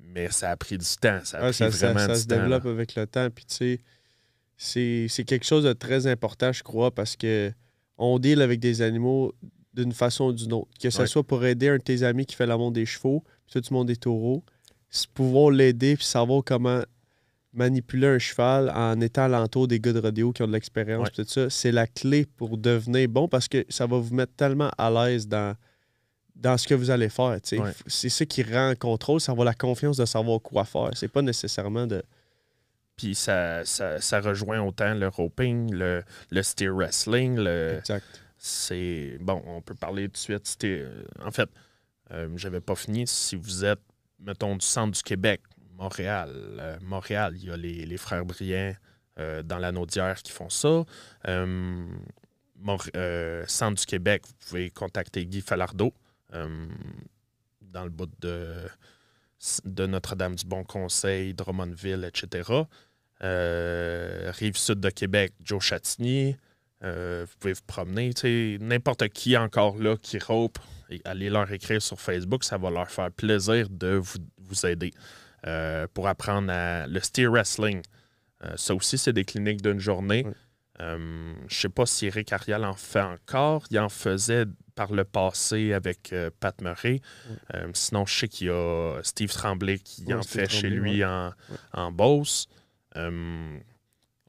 Mais 0.00 0.30
ça 0.30 0.50
a 0.50 0.56
pris 0.56 0.78
du 0.78 0.86
temps. 1.00 1.20
Ça 1.22 1.38
a 1.38 1.42
pris 1.44 1.54
ça, 1.54 1.70
ça- 1.70 1.92
vraiment 1.92 2.06
ça 2.08 2.14
du 2.14 2.20
se 2.20 2.26
temps. 2.26 2.34
là. 2.36 2.42
développe 2.42 2.66
avec 2.66 2.94
le 2.96 3.06
temps. 3.06 3.28
Puis, 3.30 3.44
tu 3.44 3.54
sais, 3.54 3.80
c'est 4.56 5.06
c'est 5.08 5.24
quelque 5.24 5.46
chose 5.46 5.64
de 5.64 5.72
très 5.72 6.06
important, 6.06 6.52
je 6.52 6.62
crois, 6.62 6.90
parce 6.92 7.16
que 7.16 7.52
on 7.98 8.18
deal 8.18 8.42
avec 8.42 8.58
des 8.58 8.82
animaux 8.82 9.32
d'une 9.74 9.92
façon 9.92 10.24
ou 10.26 10.32
d'une 10.32 10.52
autre. 10.52 10.70
Que 10.80 10.90
ce 10.90 11.00
Ouais. 11.02 11.06
soit 11.06 11.22
pour 11.24 11.44
aider 11.44 11.68
un 11.68 11.76
de 11.78 11.82
tes 11.82 12.02
amis 12.02 12.26
qui 12.26 12.34
fait 12.34 12.46
la 12.46 12.56
monte 12.56 12.74
des 12.74 12.84
chevaux, 12.86 13.22
puis 13.46 13.52
toi, 13.52 13.60
tu 13.60 13.72
montes 13.72 13.86
des 13.86 13.96
taureaux, 13.96 14.44
pouvoir 15.14 15.50
l'aider 15.50 15.96
puis 15.96 16.04
savoir 16.04 16.42
comment 16.44 16.82
manipuler 17.52 18.06
un 18.06 18.18
cheval 18.18 18.70
en 18.74 19.00
étant 19.00 19.24
alentour 19.24 19.68
des 19.68 19.78
gars 19.78 19.92
de 19.92 20.00
rodéo 20.00 20.32
qui 20.32 20.42
ont 20.42 20.46
de 20.46 20.52
l'expérience, 20.52 21.08
Ouais. 21.08 21.24
tout 21.24 21.28
ça, 21.28 21.50
c'est 21.50 21.72
la 21.72 21.86
clé 21.86 22.24
pour 22.24 22.56
devenir 22.56 23.08
bon 23.08 23.28
parce 23.28 23.46
que 23.48 23.64
ça 23.68 23.86
va 23.86 23.98
vous 23.98 24.14
mettre 24.14 24.32
tellement 24.36 24.70
à 24.78 24.90
l'aise 24.90 25.28
dans, 25.28 25.54
dans 26.34 26.56
ce 26.56 26.66
que 26.66 26.74
vous 26.74 26.90
allez 26.90 27.10
faire. 27.10 27.38
Ouais. 27.52 27.72
C'est 27.86 28.08
ça 28.08 28.24
qui 28.24 28.42
rend 28.42 28.70
le 28.70 28.76
contrôle, 28.76 29.20
ça 29.20 29.34
va 29.34 29.44
la 29.44 29.52
confiance 29.54 29.98
de 29.98 30.04
savoir 30.06 30.40
quoi 30.40 30.64
faire. 30.64 30.90
C'est 30.94 31.08
pas 31.12 31.20
nécessairement 31.22 31.86
de. 31.86 32.02
Puis 32.96 33.14
ça, 33.14 33.64
ça, 33.64 34.00
ça 34.00 34.20
rejoint 34.20 34.60
autant 34.62 34.94
le 34.94 35.08
roping, 35.08 35.72
le, 35.74 36.02
le 36.30 36.42
steer 36.42 36.70
wrestling, 36.70 37.36
le, 37.36 37.76
Exact. 37.80 38.04
c'est 38.38 39.18
bon, 39.20 39.42
on 39.46 39.60
peut 39.60 39.74
parler 39.74 40.04
tout 40.06 40.12
de 40.12 40.16
suite. 40.18 40.46
C'était, 40.46 40.80
euh, 40.86 41.04
en 41.24 41.30
fait, 41.30 41.48
euh, 42.12 42.28
j'avais 42.36 42.60
pas 42.60 42.74
fini. 42.76 43.06
Si 43.06 43.34
vous 43.36 43.64
êtes, 43.64 43.80
mettons, 44.20 44.56
du 44.56 44.64
centre 44.64 44.92
du 44.96 45.02
Québec, 45.02 45.40
Montréal, 45.78 46.30
euh, 46.34 46.76
Montréal, 46.82 47.34
il 47.36 47.44
y 47.46 47.50
a 47.50 47.56
les, 47.56 47.96
frères 47.96 48.24
Briand 48.24 48.74
euh, 49.18 49.42
dans 49.42 49.58
la 49.58 49.72
Naudière 49.72 50.22
qui 50.22 50.32
font 50.32 50.48
ça. 50.48 50.84
Euh, 51.28 51.86
euh, 52.96 53.44
centre 53.46 53.80
du 53.80 53.86
Québec, 53.86 54.22
vous 54.26 54.34
pouvez 54.46 54.70
contacter 54.70 55.26
Guy 55.26 55.42
Falardeau 55.42 55.92
dans 56.32 57.84
le 57.84 57.90
bout 57.90 58.08
de, 58.20 59.86
Notre-Dame 59.86 60.34
du 60.34 60.46
Bon 60.46 60.64
Conseil, 60.64 61.34
Drummondville, 61.34 62.04
etc. 62.04 62.50
Rive 63.20 64.56
sud 64.56 64.80
de 64.80 64.88
Québec, 64.88 65.34
Joe 65.42 65.62
Chatigny. 65.62 66.36
Vous 66.80 67.36
pouvez 67.38 67.52
vous 67.52 67.66
promener. 67.66 68.12
N'importe 68.60 69.08
qui 69.10 69.36
encore 69.36 69.76
là 69.76 69.98
qui 69.98 70.18
rope, 70.18 70.58
allez 71.04 71.28
leur 71.28 71.52
écrire 71.52 71.82
sur 71.82 72.00
Facebook, 72.00 72.44
ça 72.44 72.56
va 72.56 72.70
leur 72.70 72.90
faire 72.90 73.10
plaisir 73.10 73.68
de 73.68 74.00
vous 74.38 74.66
aider 74.66 74.94
euh, 75.46 75.86
pour 75.92 76.08
apprendre 76.08 76.52
à, 76.52 76.86
le 76.86 77.00
steer 77.00 77.26
wrestling. 77.26 77.82
Euh, 78.44 78.52
ça 78.56 78.74
aussi, 78.74 78.98
c'est 78.98 79.12
des 79.12 79.24
cliniques 79.24 79.62
d'une 79.62 79.80
journée. 79.80 80.26
Euh, 80.80 81.34
je 81.48 81.54
sais 81.54 81.68
pas 81.68 81.86
si 81.86 82.06
Eric 82.06 82.32
Arial 82.32 82.64
en 82.64 82.74
fait 82.74 83.00
encore. 83.00 83.64
Il 83.70 83.78
en 83.78 83.88
faisait 83.88 84.44
par 84.74 84.92
le 84.92 85.04
passé 85.04 85.72
avec 85.74 86.14
Pat 86.40 86.58
Murray. 86.62 87.00
Sinon, 87.74 88.06
je 88.06 88.20
sais 88.20 88.28
qu'il 88.28 88.46
y 88.46 88.50
a 88.50 89.00
Steve 89.02 89.30
Tremblay 89.30 89.78
qui 89.78 90.12
en 90.14 90.22
Steve 90.22 90.42
fait 90.42 90.50
chez 90.50 90.70
lui 90.70 91.04
en, 91.04 91.32
en 91.74 91.92
Beauce. 91.92 92.48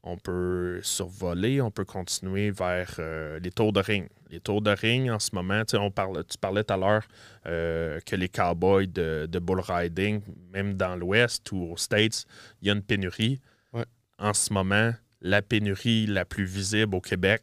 On 0.06 0.18
peut 0.18 0.80
survoler, 0.82 1.62
on 1.62 1.70
peut 1.70 1.86
continuer 1.86 2.50
vers 2.50 2.94
euh, 2.98 3.38
les 3.40 3.50
tours 3.50 3.72
de 3.72 3.80
ring. 3.80 4.06
Les 4.30 4.38
tours 4.38 4.60
de 4.60 4.70
ring, 4.70 5.08
en 5.10 5.18
ce 5.18 5.30
moment, 5.34 5.62
on 5.72 5.90
parle, 5.90 6.22
tu 6.26 6.36
parlais 6.36 6.62
tout 6.62 6.74
à 6.74 6.76
l'heure 6.76 7.04
euh, 7.46 7.98
que 8.04 8.14
les 8.14 8.28
cowboys 8.28 8.86
de, 8.86 9.26
de 9.30 9.38
bull 9.38 9.60
riding, 9.60 10.20
même 10.52 10.74
dans 10.74 10.94
l'Ouest 10.94 11.50
ou 11.52 11.72
aux 11.72 11.78
States, 11.78 12.26
il 12.60 12.68
y 12.68 12.70
a 12.70 12.74
une 12.74 12.82
pénurie. 12.82 13.40
Ouais. 13.72 13.86
En 14.18 14.34
ce 14.34 14.52
moment, 14.52 14.92
la 15.22 15.40
pénurie 15.40 16.04
la 16.06 16.26
plus 16.26 16.44
visible 16.44 16.94
au 16.96 17.00
Québec, 17.00 17.42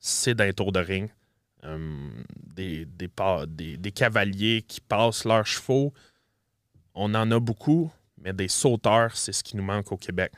c'est 0.00 0.34
dans 0.34 0.44
les 0.44 0.54
tours 0.54 0.72
de 0.72 0.80
ring. 0.80 1.10
Euh, 1.64 2.08
des, 2.54 2.86
des, 2.86 3.08
pa- 3.08 3.44
des- 3.46 3.76
des 3.76 3.92
cavaliers 3.92 4.62
qui 4.62 4.80
passent 4.80 5.24
leurs 5.26 5.44
chevaux, 5.46 5.92
on 6.94 7.14
en 7.14 7.30
a 7.32 7.38
beaucoup, 7.38 7.92
mais 8.16 8.32
des 8.32 8.48
sauteurs, 8.48 9.14
c'est 9.14 9.32
ce 9.32 9.42
qui 9.44 9.56
nous 9.58 9.62
manque 9.62 9.92
au 9.92 9.96
Québec. 9.98 10.32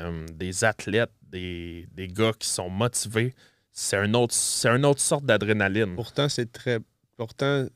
Euh, 0.00 0.26
des 0.34 0.64
athlètes, 0.64 1.12
des, 1.22 1.86
des 1.92 2.08
gars 2.08 2.32
qui 2.38 2.48
sont 2.48 2.68
motivés, 2.70 3.34
c'est 3.70 3.96
un 3.96 4.14
autre, 4.14 4.34
c'est 4.34 4.68
une 4.68 4.84
autre 4.84 5.00
sorte 5.00 5.24
d'adrénaline. 5.24 5.94
Pourtant, 5.94 6.28
c'est 6.28 6.50
très. 6.50 6.78
Pourtant, 7.16 7.66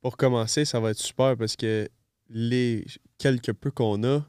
pour 0.00 0.16
commencer, 0.16 0.64
ça 0.64 0.80
va 0.80 0.90
être 0.90 0.98
super 0.98 1.36
parce 1.36 1.56
que 1.56 1.88
les 2.28 2.84
quelques 3.18 3.52
peu 3.52 3.70
qu'on 3.70 4.02
a, 4.04 4.24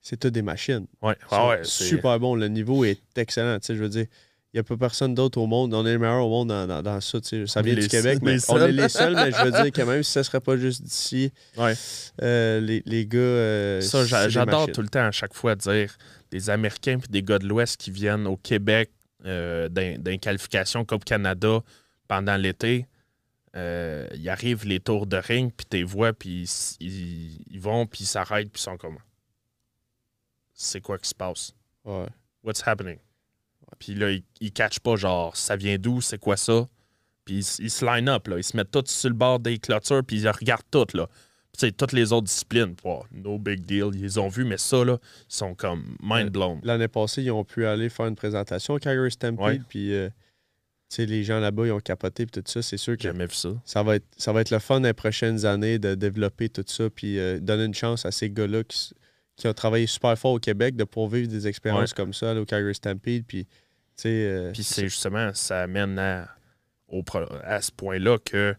c'est 0.00 0.18
tout 0.18 0.30
des 0.30 0.42
machines. 0.42 0.86
Ouais, 1.02 1.16
ah 1.30 1.48
ouais, 1.48 1.64
c'est- 1.64 1.84
super 1.84 2.18
bon. 2.18 2.34
Le 2.34 2.48
niveau 2.48 2.84
est 2.84 3.00
excellent. 3.16 3.58
Je 3.66 3.72
veux 3.74 3.88
dire, 3.88 4.06
il 4.52 4.56
n'y 4.56 4.60
a 4.60 4.64
pas 4.64 4.76
personne 4.76 5.14
d'autre 5.14 5.38
au 5.40 5.46
monde. 5.46 5.72
On 5.74 5.86
est 5.86 5.92
les 5.92 5.98
meilleurs 5.98 6.24
au 6.26 6.28
monde 6.28 6.48
dans, 6.48 6.66
dans- 6.66 6.82
dans 6.82 7.00
ça. 7.00 7.20
tu 7.20 7.28
sais. 7.28 7.46
Ça 7.46 7.62
vient 7.62 7.74
du 7.74 7.86
Québec, 7.88 8.18
mais 8.22 8.36
on 8.48 8.58
est 8.60 8.72
les 8.72 8.88
seuls. 8.88 9.14
mais 9.14 9.30
je 9.30 9.44
veux 9.44 9.50
dire 9.62 9.70
que 9.72 9.82
même 9.82 10.02
si 10.02 10.10
ça 10.12 10.20
ne 10.20 10.24
serait 10.24 10.40
pas 10.40 10.56
juste 10.56 10.82
d'ici, 10.82 11.32
Ouais. 11.56 11.74
euh, 12.22 12.60
les, 12.60 12.82
les 12.84 13.06
gars. 13.06 13.18
euh, 13.18 13.80
Ça, 13.80 14.04
j'adore 14.28 14.70
tout 14.72 14.82
le 14.82 14.88
temps 14.88 15.06
à 15.06 15.12
chaque 15.12 15.34
fois 15.34 15.54
dire 15.54 15.96
des 16.30 16.50
Américains 16.50 16.98
puis 16.98 17.08
des 17.08 17.22
gars 17.22 17.38
de 17.38 17.46
l'Ouest 17.46 17.76
qui 17.76 17.90
viennent 17.90 18.26
au 18.26 18.36
Québec 18.36 18.90
euh, 19.26 19.68
les 20.04 20.18
qualifications 20.18 20.84
Coupe 20.84 21.04
Canada 21.04 21.60
pendant 22.08 22.36
l'été. 22.36 22.86
Euh, 23.56 24.08
ils 24.14 24.28
arrivent 24.28 24.64
les 24.64 24.78
tours 24.80 25.06
de 25.06 25.16
ring, 25.16 25.52
puis 25.56 25.66
t'es 25.66 25.82
vois, 25.82 26.12
puis 26.12 26.48
ils, 26.80 26.86
ils- 26.86 27.44
ils 27.50 27.60
vont, 27.60 27.84
puis 27.86 28.04
ils 28.04 28.06
s'arrêtent, 28.06 28.50
puis 28.50 28.60
ils 28.60 28.64
sont 28.64 28.76
comme 28.76 28.98
C'est 30.54 30.80
quoi 30.80 30.98
qui 30.98 31.08
se 31.08 31.14
passe? 31.14 31.52
Ouais. 31.84 32.06
What's 32.44 32.62
happening? 32.66 32.98
Puis 33.78 33.94
là, 33.94 34.10
ils, 34.10 34.22
ils 34.40 34.52
catchent 34.52 34.80
pas, 34.80 34.96
genre, 34.96 35.36
ça 35.36 35.56
vient 35.56 35.78
d'où, 35.78 36.00
c'est 36.00 36.18
quoi 36.18 36.36
ça? 36.36 36.68
Puis 37.24 37.36
ils, 37.58 37.64
ils 37.64 37.70
se 37.70 37.84
line 37.84 38.08
up, 38.08 38.28
là. 38.28 38.38
Ils 38.38 38.44
se 38.44 38.56
mettent 38.56 38.70
tous 38.70 38.86
sur 38.86 39.08
le 39.08 39.14
bord 39.14 39.40
des 39.40 39.58
clôtures, 39.58 40.04
puis 40.04 40.20
ils 40.20 40.28
regardent 40.28 40.70
tout, 40.70 40.86
là. 40.94 41.08
Puis, 41.52 41.58
tu 41.58 41.66
sais, 41.66 41.72
toutes 41.72 41.92
les 41.92 42.12
autres 42.12 42.26
disciplines, 42.26 42.76
no 43.12 43.38
big 43.38 43.66
deal, 43.66 43.90
ils 43.94 44.02
les 44.02 44.18
ont 44.18 44.28
vus, 44.28 44.44
mais 44.44 44.58
ça, 44.58 44.84
là, 44.84 44.98
ils 45.28 45.34
sont 45.34 45.54
comme 45.54 45.96
mind 46.00 46.30
blown. 46.30 46.60
L'année 46.62 46.88
passée, 46.88 47.22
ils 47.22 47.30
ont 47.32 47.44
pu 47.44 47.66
aller 47.66 47.88
faire 47.88 48.06
une 48.06 48.14
présentation 48.14 48.74
au 48.74 48.78
Calgary 48.78 49.10
Stampede. 49.10 49.64
Puis, 49.68 49.92
euh, 49.92 50.08
tu 50.88 50.96
sais, 50.96 51.06
les 51.06 51.24
gens 51.24 51.40
là-bas, 51.40 51.66
ils 51.66 51.72
ont 51.72 51.80
capoté. 51.80 52.24
Puis 52.26 52.40
tout 52.40 52.48
ça, 52.48 52.62
c'est 52.62 52.76
sûr 52.76 52.96
que 52.96 53.02
jamais 53.02 53.26
vu 53.26 53.34
ça. 53.34 53.50
ça 53.64 53.82
va, 53.82 53.96
être, 53.96 54.06
ça 54.16 54.32
va 54.32 54.42
être 54.42 54.50
le 54.50 54.60
fun 54.60 54.80
les 54.80 54.92
prochaines 54.92 55.44
années 55.44 55.80
de 55.80 55.96
développer 55.96 56.48
tout 56.48 56.64
ça. 56.66 56.88
Puis 56.88 57.18
euh, 57.18 57.40
donner 57.40 57.64
une 57.64 57.74
chance 57.74 58.06
à 58.06 58.12
ces 58.12 58.30
gars-là 58.30 58.62
qui, 58.62 58.94
qui 59.40 59.48
ont 59.48 59.54
travaillé 59.54 59.86
super 59.86 60.16
fort 60.18 60.32
au 60.32 60.38
Québec 60.38 60.76
de 60.76 60.84
pouvoir 60.84 61.10
vivre 61.10 61.28
des 61.28 61.48
expériences 61.48 61.90
Ouais. 61.90 61.96
comme 61.96 62.12
ça 62.12 62.34
là, 62.34 62.40
au 62.40 62.44
Calgary 62.44 62.74
Stampede. 62.74 63.24
Puis, 63.26 63.44
tu 63.46 63.50
sais. 63.96 64.08
euh, 64.08 64.52
Puis 64.52 64.62
c'est 64.62 64.84
justement, 64.88 65.30
ça 65.34 65.62
amène 65.62 65.98
à, 65.98 66.28
au 66.88 67.02
à 67.42 67.60
ce 67.62 67.72
point-là 67.72 68.18
que 68.24 68.54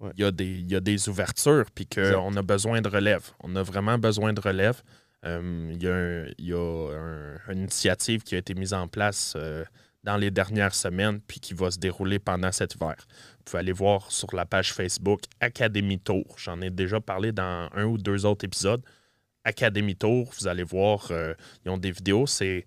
Ouais. 0.00 0.10
il 0.16 0.22
y, 0.22 0.24
a 0.24 0.32
des- 0.32 0.60
y 0.68 0.74
a 0.74 0.80
des 0.80 1.08
ouvertures, 1.08 1.66
puis 1.72 1.86
qu'on 1.86 2.36
a 2.36 2.42
besoin 2.42 2.80
de 2.80 2.88
relève. 2.88 3.30
On 3.42 3.54
a 3.54 3.62
vraiment 3.62 3.96
besoin 3.96 4.32
de 4.32 4.40
relève. 4.40 4.82
Euh, 5.24 5.70
Il 5.72 5.82
y 5.82 5.86
a, 5.88 5.94
un- 5.94 6.26
y 6.38 6.52
a 6.52 6.90
un- 6.92 7.52
une 7.52 7.60
initiative 7.60 8.22
qui 8.24 8.34
a 8.34 8.38
été 8.38 8.54
mise 8.54 8.74
en 8.74 8.88
place 8.88 9.34
euh, 9.36 9.64
dans 10.02 10.16
les 10.18 10.30
dernières 10.30 10.74
semaines, 10.74 11.20
puis 11.20 11.38
qui 11.40 11.54
va 11.54 11.70
se 11.70 11.78
dérouler 11.78 12.18
pendant 12.18 12.50
cet 12.52 12.74
hiver. 12.74 12.96
Vous 12.98 13.44
pouvez 13.44 13.60
aller 13.60 13.72
voir 13.72 14.10
sur 14.10 14.34
la 14.34 14.44
page 14.44 14.72
Facebook 14.74 15.20
Academy 15.40 15.98
Tour. 15.98 16.24
J'en 16.38 16.60
ai 16.60 16.68
déjà 16.70 17.00
parlé 17.00 17.30
dans 17.32 17.70
un 17.72 17.84
ou 17.84 17.96
deux 17.96 18.26
autres 18.26 18.44
épisodes. 18.44 18.82
Academy 19.44 19.94
Tour, 19.94 20.30
vous 20.38 20.48
allez 20.48 20.62
voir, 20.62 21.08
euh, 21.10 21.34
ils 21.64 21.70
ont 21.70 21.78
des 21.78 21.90
vidéos. 21.90 22.26
C'est, 22.26 22.66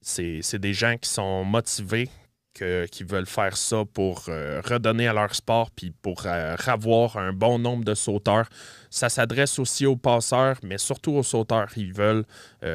c'est, 0.00 0.58
des 0.58 0.74
gens 0.74 0.96
qui 0.98 1.08
sont 1.08 1.44
motivés, 1.44 2.10
qui 2.54 3.02
veulent 3.02 3.26
faire 3.26 3.56
ça 3.56 3.84
pour 3.94 4.26
euh, 4.28 4.60
redonner 4.62 5.08
à 5.08 5.14
leur 5.14 5.34
sport, 5.34 5.70
puis 5.70 5.90
pour 5.90 6.26
euh, 6.26 6.54
avoir 6.66 7.16
un 7.16 7.32
bon 7.32 7.58
nombre 7.58 7.84
de 7.84 7.94
sauteurs. 7.94 8.48
Ça 8.90 9.08
s'adresse 9.08 9.58
aussi 9.58 9.86
aux 9.86 9.96
passeurs, 9.96 10.58
mais 10.62 10.76
surtout 10.76 11.12
aux 11.12 11.22
sauteurs. 11.22 11.70
Ils 11.76 11.94
veulent 11.94 12.24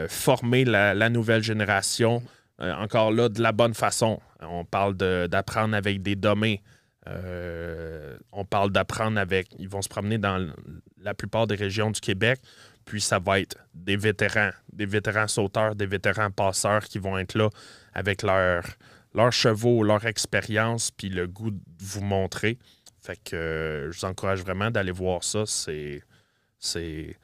former 0.09 0.65
la, 0.65 1.09
nouvelle 1.09 1.43
génération, 1.43 2.23
encore 2.59 3.11
là, 3.11 3.29
de 3.29 3.41
la 3.41 3.51
bonne 3.51 3.75
façon. 3.75 4.19
On 4.41 4.65
parle 4.65 4.95
d'apprendre 4.95 5.75
avec 5.75 6.01
des 6.01 6.15
domaines. 6.15 6.57
On 7.05 8.45
parle 8.45 8.71
d'apprendre 8.71 9.19
avec. 9.19 9.49
Ils 9.59 9.69
vont 9.69 9.83
se 9.83 9.89
promener 9.89 10.17
dans 10.17 10.51
la 10.97 11.13
plupart 11.13 11.45
des 11.45 11.55
régions 11.55 11.91
du 11.91 12.01
Québec. 12.01 12.39
Puis 12.87 13.01
ça 13.01 13.19
va 13.19 13.39
être 13.39 13.57
des 13.75 13.97
vétérans, 13.97 14.49
des 14.73 14.85
vétérans 14.87 15.27
sauteurs, 15.27 15.75
des 15.75 15.85
vétérans 15.85 16.31
passeurs 16.31 16.83
qui 16.85 16.97
vont 16.99 17.17
être 17.19 17.35
là 17.37 17.49
avec 17.93 18.23
leur- 18.23 18.65
leurs 19.13 19.31
chevaux, 19.33 19.83
leur 19.83 20.05
expérience, 20.05 20.89
puis 20.89 21.09
le 21.09 21.27
goût 21.27 21.51
de 21.51 21.59
vous 21.79 22.01
montrer. 22.01 22.57
Fait 23.01 23.19
que 23.23 23.35
euh, 23.35 23.91
je 23.91 23.99
vous 23.99 24.05
encourage 24.05 24.39
vraiment 24.41 24.71
d'aller 24.71 24.91
voir 24.93 25.23
ça. 25.23 25.43
C'est. 25.45 26.01
C'est. 26.59 27.15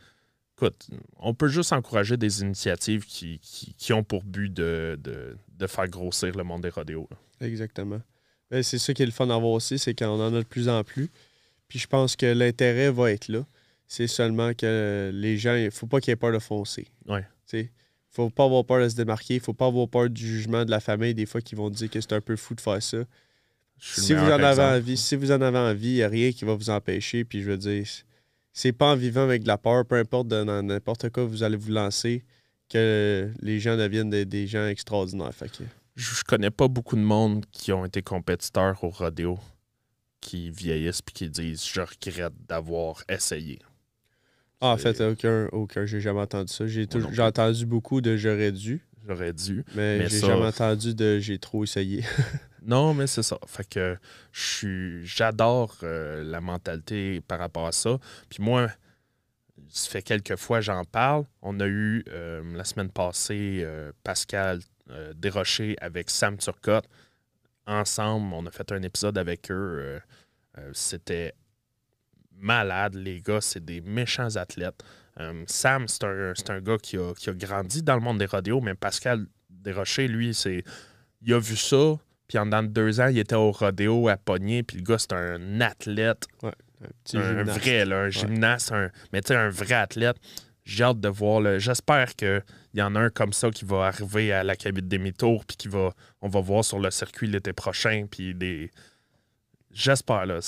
Écoute, 0.58 0.88
on 1.18 1.34
peut 1.34 1.48
juste 1.48 1.74
encourager 1.74 2.16
des 2.18 2.42
initiatives 2.42 3.06
qui, 3.06 3.40
qui- 3.40 3.94
ont 3.94 4.04
pour 4.04 4.24
but 4.24 4.54
de, 4.54 5.00
de- 5.02 5.36
de 5.58 5.68
faire 5.68 5.88
grossir 5.88 6.36
le 6.36 6.44
monde 6.44 6.62
des 6.62 6.70
rodéos. 6.70 7.10
Exactement. 7.42 8.02
Ben, 8.52 8.62
c'est 8.62 8.78
ça 8.78 8.94
qui 8.94 9.02
est 9.02 9.06
le 9.08 9.12
fun 9.12 9.28
d'avoir 9.28 9.54
aussi, 9.54 9.80
c'est 9.80 9.96
qu'on 9.98 10.06
en 10.22 10.34
a 10.36 10.40
de 10.40 10.44
plus 10.44 10.70
en 10.70 10.84
plus. 10.84 11.10
Puis 11.68 11.80
je 11.80 11.88
pense 11.88 12.16
que 12.16 12.26
l'intérêt 12.28 12.92
va 12.92 13.12
être 13.12 13.30
là. 13.30 13.46
C'est 13.88 14.08
seulement 14.08 14.54
que 14.54 15.12
les 15.14 15.38
gens, 15.38 15.56
il 15.56 15.72
faut 15.72 15.88
pas 15.88 16.00
qu'ils 16.00 16.12
aient 16.14 16.18
peur 16.18 16.32
de 16.32 16.40
foncer. 16.40 16.88
Ouais. 17.08 17.26
Il 17.54 17.70
faut 18.10 18.30
pas 18.30 18.46
avoir 18.46 18.66
peur 18.66 18.82
de 18.82 18.90
se 18.90 18.96
démarquer. 18.96 19.36
Il 19.36 19.40
faut 19.40 19.54
pas 19.54 19.68
avoir 19.68 19.88
peur 19.88 20.10
du 20.10 20.26
jugement 20.26 20.66
de 20.66 20.72
la 20.72 20.80
famille, 20.80 21.14
des 21.14 21.26
fois, 21.26 21.42
qui 21.42 21.56
vont 21.56 21.70
dire 21.70 21.90
que 21.90 22.00
c'est 22.02 22.14
un 22.14 22.22
peu 22.22 22.36
fou 22.36 22.56
de 22.56 22.62
faire 22.62 22.82
ça. 22.82 23.00
Si 23.80 24.14
vous, 24.14 24.24
en 24.24 24.44
avez 24.44 24.62
envie, 24.62 24.98
si 24.98 25.16
vous 25.16 25.32
en 25.32 25.42
avez 25.42 25.58
envie, 25.58 25.90
il 25.90 25.96
n'y 25.96 26.04
a 26.04 26.08
rien 26.08 26.32
qui 26.32 26.46
va 26.46 26.54
vous 26.54 26.70
empêcher. 26.70 27.26
Puis 27.26 27.42
je 27.42 27.52
veux 27.52 27.58
dire, 27.58 27.86
c'est 28.54 28.72
pas 28.72 28.94
en 28.94 28.96
vivant 28.96 29.24
avec 29.24 29.44
de 29.44 29.48
la 29.48 29.58
peur, 29.58 29.86
peu 29.86 29.96
importe 29.96 30.28
dans 30.28 30.64
n'importe 30.64 31.10
quoi 31.10 31.26
vous 31.26 31.44
allez 31.44 31.58
vous 31.58 31.72
lancer, 31.72 32.24
que 32.70 33.30
les 33.42 33.60
gens 33.60 33.76
deviennent 33.76 34.10
des, 34.10 34.26
des 34.26 34.48
gens 34.48 34.68
extraordinaires. 34.68 35.34
Fait 35.34 35.50
que, 35.50 35.64
je 35.96 36.16
je 36.16 36.24
connais 36.24 36.52
pas 36.52 36.68
beaucoup 36.68 36.96
de 36.96 37.02
monde 37.02 37.46
qui 37.52 37.72
ont 37.72 37.86
été 37.86 38.02
compétiteurs 38.02 38.84
au 38.84 38.90
rodéo 38.90 39.40
qui 40.22 40.50
vieillissent 40.50 41.02
puis 41.02 41.14
qui 41.14 41.30
disent 41.30 41.66
je 41.66 41.82
regrette 41.82 42.34
d'avoir 42.48 43.04
essayé. 43.10 43.60
Ah, 44.64 44.70
en 44.74 44.78
fait, 44.78 45.02
aucun, 45.02 45.48
aucun, 45.52 45.86
j'ai 45.86 46.00
jamais 46.02 46.22
entendu 46.22 46.52
ça. 46.54 46.66
J'ai 46.68 46.82
Moi 46.82 46.88
tou- 46.88 47.00
non 47.00 47.08
plus. 47.08 47.16
j'ai 47.16 47.22
entendu 47.22 47.66
beaucoup 47.66 48.02
de 48.02 48.16
j'aurais 48.16 48.52
dû, 48.52 48.82
J'aurais 49.08 49.34
dû. 49.34 49.64
mais, 49.76 50.00
Mais 50.00 50.08
j'ai 50.10 50.20
ça- 50.20 50.28
jamais 50.28 50.46
entendu 50.46 50.96
de 50.96 51.20
j'ai 51.20 51.38
trop 51.40 51.64
essayé. 51.64 52.04
Non, 52.66 52.94
mais 52.94 53.08
c'est 53.08 53.24
ça. 53.24 53.38
Fait 53.46 53.68
que 53.68 53.98
j'adore 55.04 55.76
euh, 55.84 56.24
la 56.24 56.40
mentalité 56.40 57.20
par 57.28 57.40
rapport 57.40 57.68
à 57.68 57.74
ça. 57.74 58.00
Puis 58.30 58.42
moi, 58.42 58.70
ça 59.68 59.90
fait 59.92 60.02
quelques 60.02 60.38
fois 60.38 60.62
j'en 60.62 60.86
parle. 60.86 61.26
On 61.42 61.60
a 61.60 61.68
eu 61.68 62.06
euh, 62.08 62.42
la 62.56 62.64
semaine 62.64 62.90
passée 62.90 63.64
euh, 63.66 63.92
Pascal 64.06 64.60
Desrochers 65.16 65.76
avec 65.82 66.10
Sam 66.10 66.38
Turcotte. 66.38 66.86
Ensemble, 67.68 68.34
on 68.34 68.46
a 68.46 68.52
fait 68.52 68.72
un 68.72 68.82
épisode 68.82 69.18
avec 69.18 69.52
eux. 69.52 70.00
C'était 70.72 71.34
malade, 72.38 72.96
les 72.96 73.22
gars. 73.22 73.42
C'est 73.42 73.64
des 73.64 73.82
méchants 73.82 74.36
athlètes. 74.36 74.84
Euh, 75.20 75.44
Sam, 75.48 75.88
c'est 75.88 76.04
un, 76.04 76.34
c'est 76.36 76.50
un 76.50 76.60
gars 76.60 76.78
qui 76.82 76.98
a, 76.98 77.14
qui 77.14 77.30
a 77.30 77.34
grandi 77.34 77.84
dans 77.84 77.96
le 77.96 78.02
monde 78.02 78.18
des 78.18 78.26
rodéos, 78.26 78.62
mais 78.62 78.74
Pascal 78.74 79.26
Desrochers, 79.50 80.08
lui, 80.08 80.34
c'est. 80.34 80.64
Il 81.22 81.34
a 81.34 81.40
vu 81.40 81.56
ça, 81.56 81.96
puis 82.28 82.38
en 82.38 82.46
dans 82.46 82.64
deux 82.64 83.00
ans, 83.00 83.08
il 83.08 83.18
était 83.20 83.36
au 83.36 83.52
rodéo 83.52 84.10
à 84.10 84.18
Pogné, 84.18 84.64
puis 84.64 84.78
le 84.78 84.84
gars, 84.84 84.98
c'est 84.98 85.14
un 85.14 85.62
athlète, 85.62 86.28
Un 86.42 86.52
petit 87.04 87.18
un 87.18 87.38
gymnaste. 87.38 87.60
vrai, 87.60 87.86
là, 87.86 88.00
un 88.00 88.10
gymnaste, 88.10 88.72
un, 88.72 88.90
mais 89.14 89.22
tu 89.22 89.30
sais, 89.30 89.36
un 89.36 89.50
vrai 89.50 89.76
athlète. 89.76 90.18
J'ai 90.66 90.84
hâte 90.84 91.00
de 91.00 91.10
voir. 91.10 91.60
J'espère 91.60 92.16
qu'il 92.16 92.42
y 92.74 92.82
en 92.82 92.96
a 92.96 93.00
un 93.00 93.10
comme 93.10 93.34
ça 93.34 93.50
qui 93.52 93.66
va 93.66 93.86
arriver 93.86 94.32
à 94.32 94.44
la 94.44 94.56
cabine 94.56 94.88
des 94.88 94.98
mi-tours, 94.98 95.46
puis 95.46 95.58
qui 95.58 95.68
va, 95.68 95.94
on 96.22 96.30
va 96.30 96.40
voir 96.42 96.64
sur 96.64 96.80
le 96.80 96.90
circuit 96.90 97.28
l'été 97.28 97.54
prochain, 97.54 98.06
puis 98.10 98.34
des. 98.34 98.72
J'espère, 99.74 100.26
là. 100.26 100.40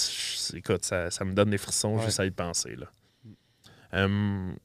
Écoute, 0.53 0.83
ça, 0.85 1.09
ça 1.09 1.25
me 1.25 1.33
donne 1.33 1.49
des 1.49 1.57
frissons, 1.57 1.97
Ouais. 1.97 2.03
j'essaie 2.05 2.29
de 2.29 2.35
penser, 2.35 2.75
là. 2.75 2.87
Hum, 3.93 4.55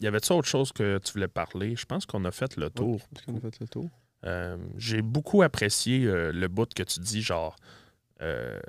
y 0.00 0.06
avait-tu 0.06 0.32
autre 0.32 0.48
chose 0.48 0.72
que 0.72 0.98
tu 0.98 1.12
voulais 1.14 1.28
parler? 1.28 1.74
Je 1.76 1.86
pense 1.86 2.06
qu'on 2.06 2.24
a 2.24 2.30
fait 2.30 2.56
le 2.56 2.70
tour. 2.70 3.00
Est-ce 3.16 3.22
qu'on 3.26 3.36
a 3.36 3.40
fait 3.40 3.60
le 3.60 3.68
tour? 3.68 3.90
Euh, 4.24 4.56
J'ai 4.76 5.02
beaucoup 5.02 5.42
apprécié 5.42 6.04
euh, 6.06 6.32
le 6.32 6.48
bout 6.48 6.72
que 6.72 6.82
tu 6.82 7.00
dis, 7.00 7.22
genre, 7.22 7.56
euh, 8.22 8.60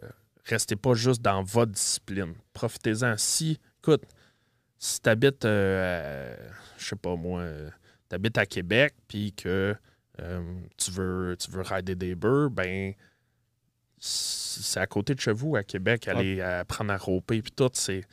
restez 0.46 0.76
pas 0.76 0.94
juste 0.94 1.22
dans 1.22 1.44
votre 1.44 1.72
discipline. 1.72 2.34
Profitez-en. 2.54 3.16
Si, 3.18 3.60
écoute, 3.80 4.04
si 4.78 5.02
tu 5.02 5.10
habites, 5.10 5.44
je 5.44 6.36
sais 6.78 6.96
pas 6.96 7.16
moi, 7.16 7.44
tu 8.10 8.16
habites 8.16 8.38
à 8.38 8.46
Québec, 8.46 8.94
puis 9.08 9.34
que 9.34 9.76
euh, 10.22 10.60
tu 10.78 10.92
veux 10.92 11.36
tu 11.40 11.52
veux 11.52 11.62
rider 11.62 11.96
des 11.96 12.16
beurs, 12.16 12.50
ben, 12.50 12.94
c'est 14.00 14.80
à 14.80 14.88
côté 14.88 15.16
de 15.16 15.20
chez 15.20 15.32
vous, 15.32 15.56
à 15.56 15.64
Québec, 15.64 16.08
aller 16.08 16.42
apprendre 16.42 16.92
à 16.92 16.98
roper, 16.98 17.42
puis 17.42 17.52
tout, 17.52 17.70
c'est. 17.74 18.04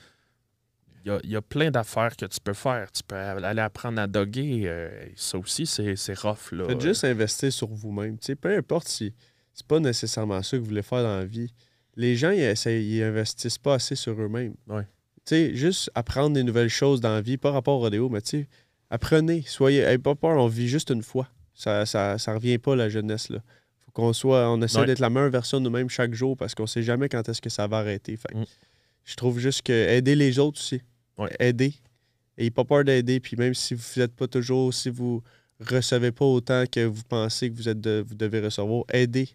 Il 1.05 1.21
y 1.25 1.31
y 1.31 1.37
a 1.37 1.43
plein 1.43 1.73
d'affaires 1.73 2.17
que 2.17 2.27
tu 2.27 2.39
peux 2.41 2.53
faire. 2.53 2.93
Tu 2.93 3.03
peux 3.03 3.17
aller 3.17 3.61
apprendre 3.61 4.01
à 4.01 4.07
doguer. 4.07 4.63
euh, 4.67 4.89
ça 5.17 5.37
aussi, 5.37 5.67
c'est 5.67 6.19
rough. 6.19 6.53
Là. 6.53 6.67
Faites 6.69 6.81
juste 6.81 7.03
investir 7.03 7.53
sur 7.53 7.67
vous-même. 7.67 8.19
Peu 8.41 8.57
importe 8.57 8.87
si 8.87 9.13
c'est 9.53 9.67
pas 9.67 9.81
nécessairement 9.81 10.43
ça 10.43 10.57
que 10.57 10.63
vous 10.63 10.69
voulez 10.69 10.83
faire 10.83 11.03
dans 11.03 11.19
la 11.19 11.25
vie. 11.25 11.53
Les 11.97 12.15
gens, 12.15 12.31
ils, 12.31 13.03
investissent 13.03 13.59
pas 13.59 13.75
assez 13.75 13.97
sur 13.97 14.13
eux-mêmes. 14.13 14.55
Ouais. 14.69 14.87
Tu 15.25 15.35
sais, 15.35 15.55
juste 15.57 15.91
apprendre 15.97 16.35
des 16.35 16.45
nouvelles 16.45 16.69
choses 16.69 17.01
dans 17.01 17.13
la 17.13 17.21
vie, 17.21 17.37
pas 17.37 17.51
rapport 17.51 17.79
au 17.79 17.81
rodéo, 17.81 18.09
mais 18.09 18.21
apprenez. 18.89 19.43
Soyez, 19.47 19.99
pas 19.99 20.15
peur, 20.15 20.39
on 20.39 20.47
vit 20.47 20.69
juste 20.69 20.91
une 20.91 21.03
fois. 21.03 21.29
Ça, 21.53 21.85
ça, 21.85 22.17
ça 22.17 22.35
revient 22.35 22.59
pas, 22.59 22.77
la 22.77 22.89
jeunesse, 22.89 23.29
là. 23.29 23.41
Qu'on 23.93 24.13
soit, 24.13 24.51
on 24.51 24.61
essaie 24.63 24.79
Ouais. 24.81 24.87
d'être 24.87 25.01
la 25.01 25.11
meilleure 25.11 25.31
version 25.31 25.59
de 25.59 25.65
nous-mêmes 25.65 25.91
chaque 25.91 26.15
jour 26.15 26.37
parce 26.37 26.55
qu'on 26.55 26.67
sait 26.67 26.83
jamais 26.83 27.09
quand 27.09 27.29
est-ce 27.29 27.43
que 27.43 27.51
ça 27.51 27.67
va 27.67 27.79
arrêter. 27.79 28.17
Fait 28.17 28.35
Mm. 28.35 28.45
Je 29.05 29.15
trouve 29.17 29.39
juste 29.39 29.63
que 29.63 29.73
aider 29.73 30.15
les 30.15 30.39
autres 30.39 30.61
aussi. 30.61 30.81
Ouais. 31.19 31.31
Aider. 31.41 31.75
Ayez 32.39 32.51
pas 32.51 32.65
peur 32.65 32.85
d'aider. 32.85 33.21
Puis 33.21 33.37
même 33.37 33.53
si 33.55 33.75
vous 33.75 33.83
n'êtes 33.99 34.15
pas 34.15 34.27
toujours, 34.29 34.73
si 34.73 34.89
vous 34.89 35.23
recevez 35.61 36.11
pas 36.13 36.25
autant 36.25 36.65
que 36.71 36.85
vous 36.87 37.03
pensez 37.09 37.51
que 37.51 37.57
vous, 37.57 37.69
êtes 37.69 37.81
de- 37.81 38.03
vous 38.07 38.15
devez 38.15 38.41
recevoir, 38.41 38.85
aidez. 38.93 39.29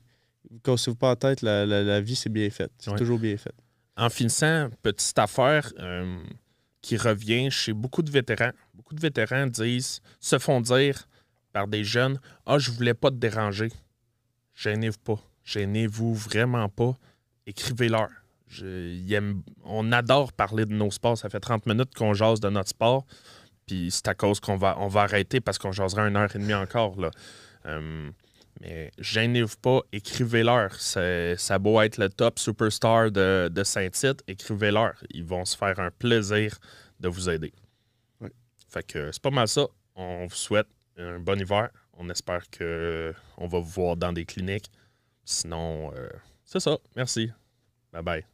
Cassez-vous 0.64 0.96
pas 0.96 1.12
en 1.12 1.16
tête, 1.16 1.42
la, 1.42 1.66
la- 1.66 1.84
la 1.84 2.02
vie, 2.02 2.16
c'est 2.16 2.30
bien 2.30 2.50
fait. 2.50 2.72
C'est 2.80 2.92
Ouais. 2.92 2.98
toujours 2.98 3.20
bien 3.20 3.36
fait. 3.38 3.54
En 3.98 4.10
finissant, 4.10 4.70
petite 4.82 5.20
affaire 5.20 5.72
euh, 5.80 6.18
qui 6.82 6.98
revient 6.98 7.52
chez 7.52 7.74
beaucoup 7.74 8.02
de 8.02 8.10
vétérans. 8.10 8.52
Beaucoup 8.74 8.96
de 8.96 9.02
vétérans 9.02 9.48
disent, 9.48 10.00
se 10.20 10.40
font 10.40 10.62
dire 10.62 11.08
par 11.52 11.68
des 11.68 11.84
jeunes 11.84 12.20
Ah, 12.46 12.58
je 12.58 12.72
voulais 12.72 12.94
pas 12.94 13.10
te 13.12 13.16
déranger. 13.18 13.70
Gênez-vous 14.58 14.98
pas. 15.04 15.20
Gênez-vous 15.46 16.16
vraiment 16.16 16.68
pas. 16.68 16.98
Écrivez-leur. 17.46 18.10
On 19.64 19.92
adore 19.92 20.34
parler 20.34 20.66
de 20.66 20.74
nos 20.74 20.90
sports. 20.90 21.18
Ça 21.18 21.30
fait 21.30 21.40
30 21.40 21.68
minutes 21.68 21.94
qu'on 21.96 22.14
jase 22.14 22.40
de 22.40 22.50
notre 22.50 22.70
sport. 22.70 23.06
Puis 23.68 23.92
c'est 23.92 24.08
à 24.08 24.16
cause 24.16 24.40
qu'on 24.40 24.58
va, 24.58 24.76
on 24.80 24.88
va 24.88 25.02
arrêter 25.02 25.42
parce 25.42 25.60
qu'on 25.60 25.72
jasera 25.72 26.08
une 26.08 26.16
heure 26.16 26.36
et 26.36 26.40
demie 26.40 26.54
encore. 26.56 27.00
Là. 27.00 27.12
Euh, 27.68 28.10
mais 28.62 28.92
gênez-vous 28.98 29.58
pas, 29.62 29.82
écrivez-leur. 29.92 30.74
Ça 30.74 31.60
beau 31.60 31.80
être 31.82 31.98
le 31.98 32.10
top 32.10 32.40
superstar 32.40 33.12
de, 33.12 33.50
de 33.54 33.64
Saint-Tite, 33.64 34.24
écrivez-leur. 34.28 34.96
Ils 35.12 35.26
vont 35.26 35.46
se 35.46 35.56
faire 35.56 35.80
un 35.80 35.92
plaisir 35.92 36.58
de 37.00 37.10
vous 37.10 37.30
aider. 37.30 37.54
Ouais. 38.22 38.32
Fait 38.70 38.84
que 38.84 39.12
c'est 39.12 39.22
pas 39.22 39.30
mal 39.30 39.48
ça. 39.48 39.68
On 39.96 40.26
vous 40.26 40.36
souhaite 40.36 40.68
un 40.98 41.20
bon 41.20 41.40
hiver. 41.40 41.70
On 41.98 42.10
espère 42.10 42.50
que 42.50 43.14
on 43.38 43.48
va 43.48 43.60
vous 43.60 43.66
voir 43.66 43.98
dans 43.98 44.14
des 44.14 44.26
cliniques. 44.26 44.70
Sinon, 45.26 45.92
euh, 45.96 46.10
c'est 46.46 46.60
ça. 46.60 46.78
Merci. 46.96 47.32
Bye 47.92 48.04
bye. 48.04 48.26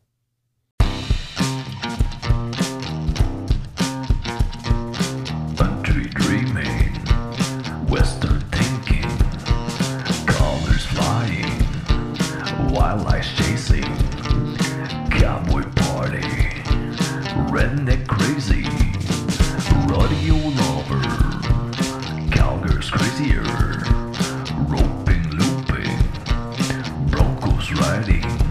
Country 5.58 6.10
dreaming, 6.10 6.94
Western 7.88 8.40
thinking, 8.52 9.10
colors 10.26 10.86
flying, 10.86 11.60
wildlife 12.74 13.26
chasing, 13.38 13.84
cowboy 15.12 15.64
party, 15.76 16.22
redneck 17.52 18.06
crazy, 18.08 18.64
rodeo 19.88 20.36
lover, 20.60 21.02
cowgirls 22.32 22.90
crazier, 22.90 23.44
Friday. 27.76 28.43